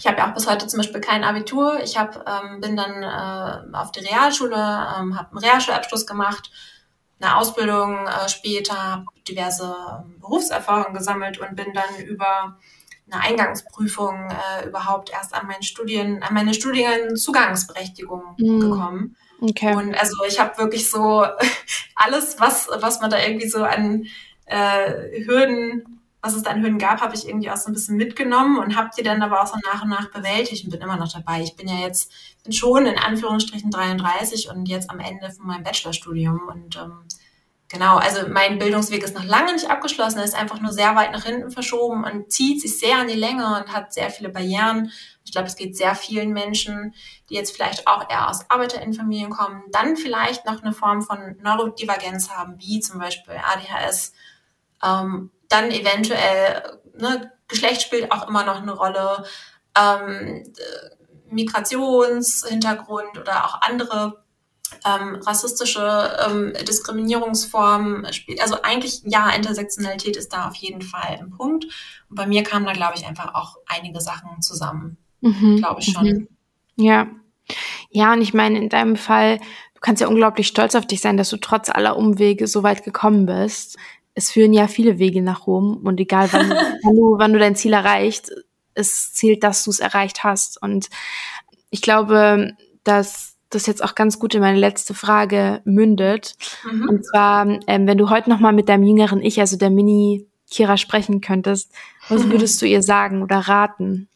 ich 0.03 0.07
habe 0.07 0.17
ja 0.17 0.29
auch 0.29 0.33
bis 0.33 0.47
heute 0.47 0.67
zum 0.67 0.79
Beispiel 0.79 0.99
kein 0.99 1.23
Abitur. 1.23 1.79
Ich 1.81 1.97
hab, 1.97 2.27
ähm, 2.27 2.59
bin 2.59 2.75
dann 2.75 3.03
äh, 3.03 3.77
auf 3.77 3.93
die 3.93 4.01
Realschule, 4.01 4.53
ähm, 4.53 5.17
habe 5.17 5.29
einen 5.31 5.37
Realschulabschluss 5.37 6.05
gemacht, 6.05 6.51
eine 7.21 7.37
Ausbildung 7.37 8.05
äh, 8.05 8.27
später, 8.27 8.75
habe 8.75 9.05
diverse 9.25 9.73
ähm, 10.03 10.19
Berufserfahrungen 10.19 10.93
gesammelt 10.93 11.37
und 11.37 11.55
bin 11.55 11.73
dann 11.73 12.05
über 12.05 12.57
eine 13.09 13.23
Eingangsprüfung 13.23 14.29
äh, 14.29 14.67
überhaupt 14.67 15.09
erst 15.09 15.33
an 15.33 15.47
meinen 15.47 15.63
Studien, 15.63 16.21
an 16.21 16.33
meine 16.33 16.53
Studienzugangsberechtigung 16.53 18.35
mhm. 18.37 18.59
gekommen. 18.59 19.15
Okay. 19.39 19.73
Und 19.73 19.95
also 19.95 20.21
ich 20.27 20.37
habe 20.37 20.57
wirklich 20.57 20.91
so 20.91 21.25
alles, 21.95 22.41
was, 22.41 22.67
was 22.75 22.99
man 22.99 23.09
da 23.09 23.19
irgendwie 23.19 23.47
so 23.47 23.63
an 23.63 24.05
äh, 24.47 25.23
Hürden, 25.23 26.02
was 26.23 26.35
es 26.35 26.43
da 26.43 26.51
an 26.51 26.63
Hürden 26.63 26.79
gab, 26.79 27.01
habe 27.01 27.15
ich 27.15 27.27
irgendwie 27.27 27.51
auch 27.51 27.57
so 27.57 27.69
ein 27.69 27.73
bisschen 27.73 27.97
mitgenommen 27.97 28.57
und 28.57 28.77
habe 28.77 28.89
die 28.97 29.03
dann 29.03 29.21
aber 29.21 29.41
auch 29.41 29.47
so 29.47 29.57
nach 29.71 29.83
und 29.83 29.89
nach 29.89 30.09
bewältigt 30.09 30.63
und 30.63 30.71
bin 30.71 30.81
immer 30.81 30.95
noch 30.95 31.11
dabei. 31.11 31.41
Ich 31.41 31.55
bin 31.55 31.67
ja 31.67 31.75
jetzt 31.75 32.11
bin 32.43 32.53
schon 32.53 32.85
in 32.85 32.97
Anführungsstrichen 32.97 33.69
33 33.69 34.49
und 34.49 34.67
jetzt 34.67 34.89
am 34.89 34.99
Ende 34.99 35.29
von 35.31 35.45
meinem 35.45 35.63
Bachelorstudium 35.63 36.47
und 36.47 36.77
ähm, 36.77 37.03
Genau, 37.73 37.97
also 37.97 38.27
mein 38.29 38.59
Bildungsweg 38.59 39.01
ist 39.01 39.15
noch 39.15 39.23
lange 39.23 39.51
nicht 39.51 39.67
abgeschlossen, 39.67 40.19
er 40.19 40.25
ist 40.25 40.35
einfach 40.35 40.61
nur 40.61 40.71
sehr 40.71 40.95
weit 40.95 41.11
nach 41.11 41.23
hinten 41.23 41.49
verschoben 41.49 42.03
und 42.03 42.31
zieht 42.31 42.61
sich 42.61 42.77
sehr 42.77 42.99
an 42.99 43.07
die 43.07 43.15
Länge 43.15 43.47
und 43.47 43.73
hat 43.73 43.91
sehr 43.91 44.11
viele 44.11 44.29
Barrieren. 44.29 44.91
Ich 45.25 45.31
glaube, 45.31 45.47
es 45.47 45.55
geht 45.55 45.75
sehr 45.75 45.95
vielen 45.95 46.33
Menschen, 46.33 46.93
die 47.31 47.33
jetzt 47.33 47.49
vielleicht 47.49 47.87
auch 47.87 48.07
eher 48.11 48.29
aus 48.29 48.47
Arbeiterinnenfamilien 48.47 49.31
kommen, 49.31 49.63
dann 49.71 49.97
vielleicht 49.97 50.45
noch 50.45 50.61
eine 50.61 50.71
Form 50.71 51.01
von 51.01 51.35
Neurodivergenz 51.41 52.29
haben, 52.29 52.59
wie 52.59 52.79
zum 52.79 52.99
Beispiel 52.99 53.33
ADHS, 53.33 54.13
ähm, 54.83 55.31
dann 55.53 55.71
eventuell, 55.71 56.79
ne, 56.97 57.31
Geschlecht 57.47 57.81
spielt 57.81 58.11
auch 58.11 58.27
immer 58.27 58.43
noch 58.43 58.61
eine 58.61 58.73
Rolle, 58.73 59.25
ähm, 59.77 60.43
Migrationshintergrund 61.29 63.17
oder 63.17 63.45
auch 63.45 63.61
andere 63.61 64.23
ähm, 64.85 65.15
rassistische 65.15 66.17
ähm, 66.25 66.53
Diskriminierungsformen 66.67 68.11
spielt. 68.13 68.41
Also 68.41 68.61
eigentlich, 68.63 69.01
ja, 69.05 69.29
Intersektionalität 69.29 70.15
ist 70.17 70.33
da 70.33 70.47
auf 70.47 70.55
jeden 70.55 70.81
Fall 70.81 71.17
ein 71.19 71.29
Punkt. 71.29 71.65
Und 72.09 72.15
bei 72.15 72.25
mir 72.25 72.43
kamen 72.43 72.65
da, 72.65 72.73
glaube 72.73 72.93
ich, 72.95 73.05
einfach 73.05 73.33
auch 73.35 73.57
einige 73.67 74.01
Sachen 74.01 74.41
zusammen. 74.41 74.97
Mhm. 75.21 75.57
Glaube 75.57 75.81
ich 75.81 75.91
schon. 75.91 76.05
Mhm. 76.05 76.27
Ja. 76.75 77.07
Ja, 77.89 78.13
und 78.13 78.21
ich 78.21 78.33
meine, 78.33 78.57
in 78.57 78.69
deinem 78.69 78.95
Fall, 78.95 79.37
du 79.37 79.81
kannst 79.81 80.01
ja 80.01 80.07
unglaublich 80.07 80.47
stolz 80.47 80.75
auf 80.75 80.87
dich 80.87 81.01
sein, 81.01 81.17
dass 81.17 81.29
du 81.29 81.37
trotz 81.37 81.69
aller 81.69 81.97
Umwege 81.97 82.47
so 82.47 82.63
weit 82.63 82.83
gekommen 82.83 83.25
bist. 83.25 83.77
Es 84.15 84.31
führen 84.31 84.53
ja 84.53 84.67
viele 84.67 84.99
Wege 84.99 85.21
nach 85.21 85.47
Rom 85.47 85.81
und 85.83 85.99
egal 85.99 86.31
wann, 86.31 86.49
wann, 86.83 86.95
du, 86.95 87.15
wann 87.17 87.33
du 87.33 87.39
dein 87.39 87.55
Ziel 87.55 87.73
erreicht, 87.73 88.31
es 88.75 89.13
zählt, 89.13 89.43
dass 89.43 89.63
du 89.63 89.71
es 89.71 89.79
erreicht 89.79 90.23
hast. 90.23 90.61
Und 90.61 90.89
ich 91.69 91.81
glaube, 91.81 92.53
dass 92.83 93.33
das 93.49 93.65
jetzt 93.65 93.83
auch 93.83 93.95
ganz 93.95 94.19
gut 94.19 94.35
in 94.35 94.41
meine 94.41 94.57
letzte 94.57 94.93
Frage 94.93 95.61
mündet. 95.63 96.35
Mhm. 96.69 96.89
Und 96.89 97.05
zwar, 97.05 97.47
ähm, 97.67 97.87
wenn 97.87 97.97
du 97.97 98.09
heute 98.09 98.29
noch 98.29 98.39
mal 98.39 98.53
mit 98.53 98.69
deinem 98.69 98.83
jüngeren 98.83 99.21
Ich, 99.21 99.39
also 99.39 99.57
der 99.57 99.69
Mini 99.69 100.27
Kira, 100.49 100.77
sprechen 100.77 101.21
könntest, 101.21 101.71
was 102.09 102.23
würdest 102.29 102.61
du 102.61 102.65
ihr 102.65 102.83
sagen 102.83 103.21
oder 103.21 103.37
raten? 103.37 104.07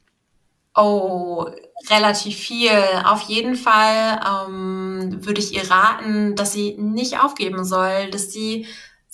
Oh, 0.75 1.45
relativ 1.89 2.35
viel. 2.35 2.69
Auf 3.03 3.21
jeden 3.21 3.55
Fall 3.55 4.19
ähm, 4.47 5.25
würde 5.25 5.41
ich 5.41 5.55
ihr 5.55 5.69
raten, 5.69 6.35
dass 6.35 6.53
sie 6.53 6.75
nicht 6.77 7.19
aufgeben 7.19 7.63
soll, 7.65 8.11
dass 8.11 8.31
sie 8.31 8.67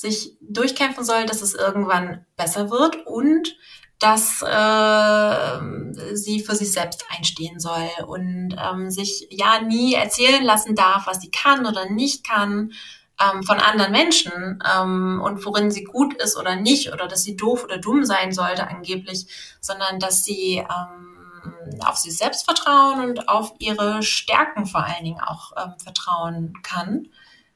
sich 0.04 0.38
durchkämpfen 0.42 1.04
soll, 1.04 1.26
dass 1.26 1.42
es 1.42 1.56
irgendwann 1.56 2.26
besser 2.36 2.70
wird 2.70 3.08
und 3.08 3.56
dass 4.00 4.42
äh, 4.42 6.16
sie 6.16 6.42
für 6.42 6.56
sich 6.56 6.74
selbst 6.74 7.06
einstehen 7.10 7.60
soll 7.60 7.90
und 8.06 8.56
ähm, 8.62 8.92
sich 8.92 9.28
ja 9.32 9.62
nie 9.62 9.94
erzählen 9.94 10.44
lassen 10.44 10.76
darf, 10.76 11.08
was 11.08 11.22
sie 11.22 11.32
kann 11.32 11.66
oder 11.66 11.90
nicht 11.90 12.28
kann 12.28 12.74
ähm, 13.22 13.44
von 13.44 13.60
anderen 13.60 13.94
Menschen 13.94 14.62
ähm, 14.76 15.22
und 15.24 15.46
worin 15.46 15.72
sie 15.72 15.86
gut 15.86 16.14
ist 16.22 16.38
oder 16.38 16.58
nicht 16.58 16.92
oder 16.92 17.08
dass 17.08 17.24
sie 17.24 17.38
doof 17.38 17.64
oder 17.64 17.78
dumm 17.78 18.04
sein 18.04 18.34
sollte 18.34 18.68
angeblich, 18.68 19.28
sondern 19.62 20.00
dass 20.00 20.26
sie 20.26 20.58
ähm, 20.58 21.80
auf 21.86 21.96
sich 21.96 22.18
selbst 22.18 22.44
vertrauen 22.44 23.06
und 23.06 23.30
auf 23.30 23.54
ihre 23.60 24.04
Stärken 24.04 24.66
vor 24.66 24.84
allen 24.84 25.06
Dingen 25.06 25.22
auch 25.22 25.54
ähm, 25.56 25.74
vertrauen 25.82 26.54
kann, 26.62 27.08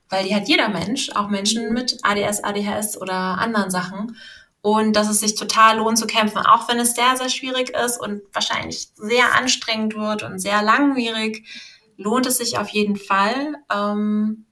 weil 0.09 0.25
die 0.25 0.35
hat 0.35 0.47
jeder 0.47 0.69
Mensch, 0.69 1.09
auch 1.15 1.29
Menschen 1.29 1.73
mit 1.73 1.97
ADS, 2.03 2.43
ADHS 2.43 2.99
oder 2.99 3.13
anderen 3.13 3.69
Sachen 3.71 4.17
und 4.61 4.95
dass 4.95 5.09
es 5.09 5.19
sich 5.19 5.35
total 5.35 5.77
lohnt 5.77 5.97
zu 5.97 6.07
kämpfen, 6.07 6.39
auch 6.39 6.67
wenn 6.67 6.79
es 6.79 6.95
sehr, 6.95 7.15
sehr 7.15 7.29
schwierig 7.29 7.69
ist 7.69 7.99
und 7.99 8.21
wahrscheinlich 8.33 8.89
sehr 8.95 9.33
anstrengend 9.35 9.95
wird 9.95 10.23
und 10.23 10.39
sehr 10.39 10.61
langwierig, 10.61 11.45
lohnt 11.95 12.25
es 12.25 12.37
sich 12.37 12.57
auf 12.57 12.69
jeden 12.69 12.95
Fall. 12.95 13.55
Ähm, 13.73 14.45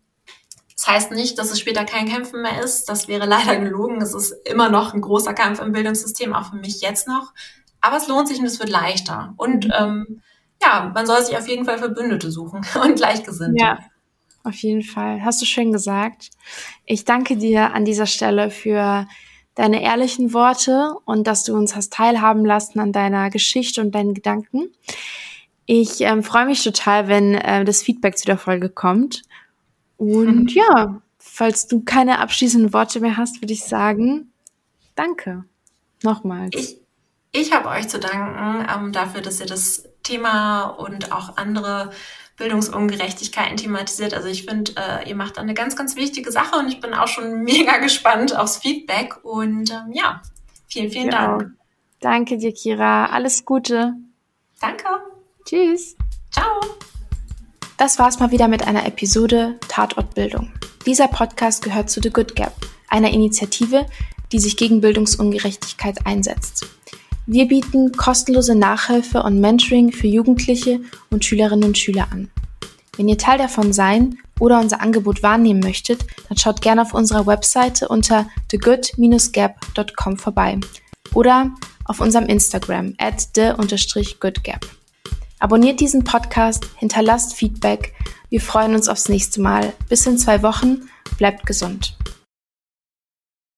das 0.76 0.88
heißt 0.88 1.12
nicht, 1.12 1.38
dass 1.40 1.52
es 1.52 1.60
später 1.60 1.86
kein 1.86 2.08
Kämpfen 2.08 2.42
mehr 2.42 2.64
ist. 2.64 2.88
Das 2.88 3.08
wäre 3.08 3.26
leider 3.28 3.58
gelogen. 3.58 4.02
Es 4.02 4.14
ist 4.14 4.32
immer 4.46 4.70
noch 4.70 4.94
ein 4.94 5.02
großer 5.02 5.34
Kampf 5.34 5.60
im 5.60 5.72
Bildungssystem, 5.72 6.34
auch 6.34 6.52
für 6.52 6.58
mich 6.58 6.82
jetzt 6.82 7.08
noch. 7.08 7.34
Aber 7.82 7.98
es 7.98 8.08
lohnt 8.08 8.28
sich 8.28 8.40
und 8.40 8.46
es 8.46 8.60
wird 8.60 8.70
leichter. 8.70 9.34
Und 9.38 9.66
mhm. 9.66 9.74
ähm, 9.78 10.22
ja, 10.62 10.92
man 10.94 11.06
soll 11.06 11.24
sich 11.24 11.38
auf 11.38 11.48
jeden 11.48 11.66
Fall 11.66 11.78
Verbündete 11.78 12.32
suchen 12.32 12.66
und 12.82 12.96
Gleichgesinnte. 12.96 13.62
Ja, 13.62 13.80
auf 14.46 14.56
jeden 14.56 14.84
Fall. 14.84 15.24
Hast 15.24 15.42
du 15.42 15.46
schön 15.46 15.72
gesagt. 15.72 16.30
Ich 16.86 17.06
danke 17.06 17.38
dir 17.38 17.74
an 17.74 17.86
dieser 17.86 18.06
Stelle 18.06 18.52
für 18.52 19.08
deine 19.56 19.82
ehrlichen 19.82 20.34
Worte 20.34 20.96
und 21.06 21.28
dass 21.28 21.44
du 21.44 21.56
uns 21.56 21.76
hast 21.76 21.94
teilhaben 21.94 22.46
lassen 22.46 22.80
an 22.80 22.92
deiner 22.92 23.30
Geschichte 23.30 23.82
und 23.82 23.96
deinen 23.96 24.14
Gedanken. 24.14 24.70
Ich 25.66 26.02
ähm, 26.02 26.24
freue 26.24 26.46
mich 26.46 26.64
total, 26.64 27.08
wenn 27.08 27.36
äh, 27.36 27.66
das 27.66 27.82
Feedback 27.82 28.18
zu 28.18 28.26
der 28.26 28.38
Folge 28.38 28.70
kommt. 28.70 29.24
Und 29.98 30.52
ja, 30.54 31.02
falls 31.18 31.68
du 31.68 31.82
keine 31.84 32.20
abschließenden 32.20 32.74
Worte 32.74 33.00
mehr 33.00 33.18
hast, 33.18 33.42
würde 33.42 33.54
ich 33.54 33.64
sagen, 33.64 34.32
danke. 34.96 35.46
Nochmals. 36.04 36.52
Ich, 36.54 36.78
ich 37.32 37.52
habe 37.52 37.70
euch 37.70 37.88
zu 37.88 38.00
danken 38.00 38.68
ähm, 38.70 38.92
dafür, 38.92 39.22
dass 39.22 39.40
ihr 39.40 39.48
das 39.48 39.90
Thema 40.04 40.66
und 40.66 41.12
auch 41.12 41.38
andere 41.38 41.92
Bildungsungerechtigkeiten 42.38 43.58
thematisiert. 43.58 44.14
Also 44.14 44.28
ich 44.28 44.46
finde, 44.46 44.74
äh, 44.76 45.10
ihr 45.10 45.16
macht 45.16 45.38
eine 45.38 45.54
ganz, 45.54 45.76
ganz 45.76 45.96
wichtige 45.96 46.32
Sache 46.32 46.58
und 46.58 46.68
ich 46.68 46.80
bin 46.80 46.94
auch 46.94 47.08
schon 47.08 47.44
mega 47.44 47.78
gespannt 47.78 48.36
aufs 48.36 48.58
Feedback. 48.58 49.24
Und 49.24 49.72
ähm, 49.72 49.92
ja, 49.94 50.22
vielen, 50.68 50.92
vielen 50.92 51.12
ja. 51.12 51.38
Dank. 51.38 51.52
Danke 52.02 52.38
dir, 52.38 52.54
Kira. 52.54 53.08
Alles 53.08 53.46
Gute. 53.46 53.94
Danke. 54.60 54.86
Tschüss. 55.46 55.96
Ciao. 56.32 56.62
Das 57.78 58.00
war's 58.00 58.20
mal 58.20 58.32
wieder 58.32 58.48
mit 58.48 58.68
einer 58.68 58.86
Episode 58.86 59.60
Tatortbildung. 59.68 60.52
Dieser 60.86 61.08
Podcast 61.08 61.64
gehört 61.64 61.90
zu 61.90 62.02
The 62.02 62.10
Good 62.10 62.36
Gap, 62.36 62.54
einer 62.90 63.12
Initiative, 63.12 63.86
die 64.32 64.40
sich 64.40 64.56
gegen 64.58 64.82
Bildungsungerechtigkeit 64.82 66.06
einsetzt. 66.06 66.66
Wir 67.28 67.48
bieten 67.48 67.92
kostenlose 67.92 68.54
Nachhilfe 68.54 69.24
und 69.24 69.40
Mentoring 69.40 69.92
für 69.92 70.08
Jugendliche 70.08 70.80
und 71.10 71.26
Schülerinnen 71.26 71.64
und 71.64 71.78
Schüler 71.78 72.08
an. 72.12 72.30
Wenn 72.98 73.08
ihr 73.08 73.18
Teil 73.18 73.38
davon 73.38 73.74
sein 73.74 74.20
oder 74.40 74.60
unser 74.60 74.82
Angebot 74.82 75.24
wahrnehmen 75.24 75.60
möchtet, 75.60 76.06
dann 76.30 76.38
schaut 76.38 76.62
gerne 76.62 76.84
auf 76.84 76.94
unserer 76.94 77.26
Webseite 77.26 77.88
unter 77.88 78.28
thegood-gap.com 78.50 80.18
vorbei 80.18 80.60
oder 81.14 81.52
auf 81.86 82.00
unserem 82.00 82.28
Instagram 82.28 82.94
at 83.00 83.30
the-goodgap. 83.36 84.66
Abonniert 85.40 85.80
diesen 85.80 86.04
Podcast, 86.04 86.66
hinterlasst 86.78 87.34
Feedback. 87.34 87.94
Wir 88.30 88.42
freuen 88.42 88.76
uns 88.76 88.88
aufs 88.88 89.10
nächste 89.10 89.42
Mal. 89.42 89.74
Bis 89.90 90.06
in 90.06 90.18
zwei 90.18 90.42
Wochen. 90.44 90.90
Bleibt 91.18 91.46
gesund. 91.46 91.98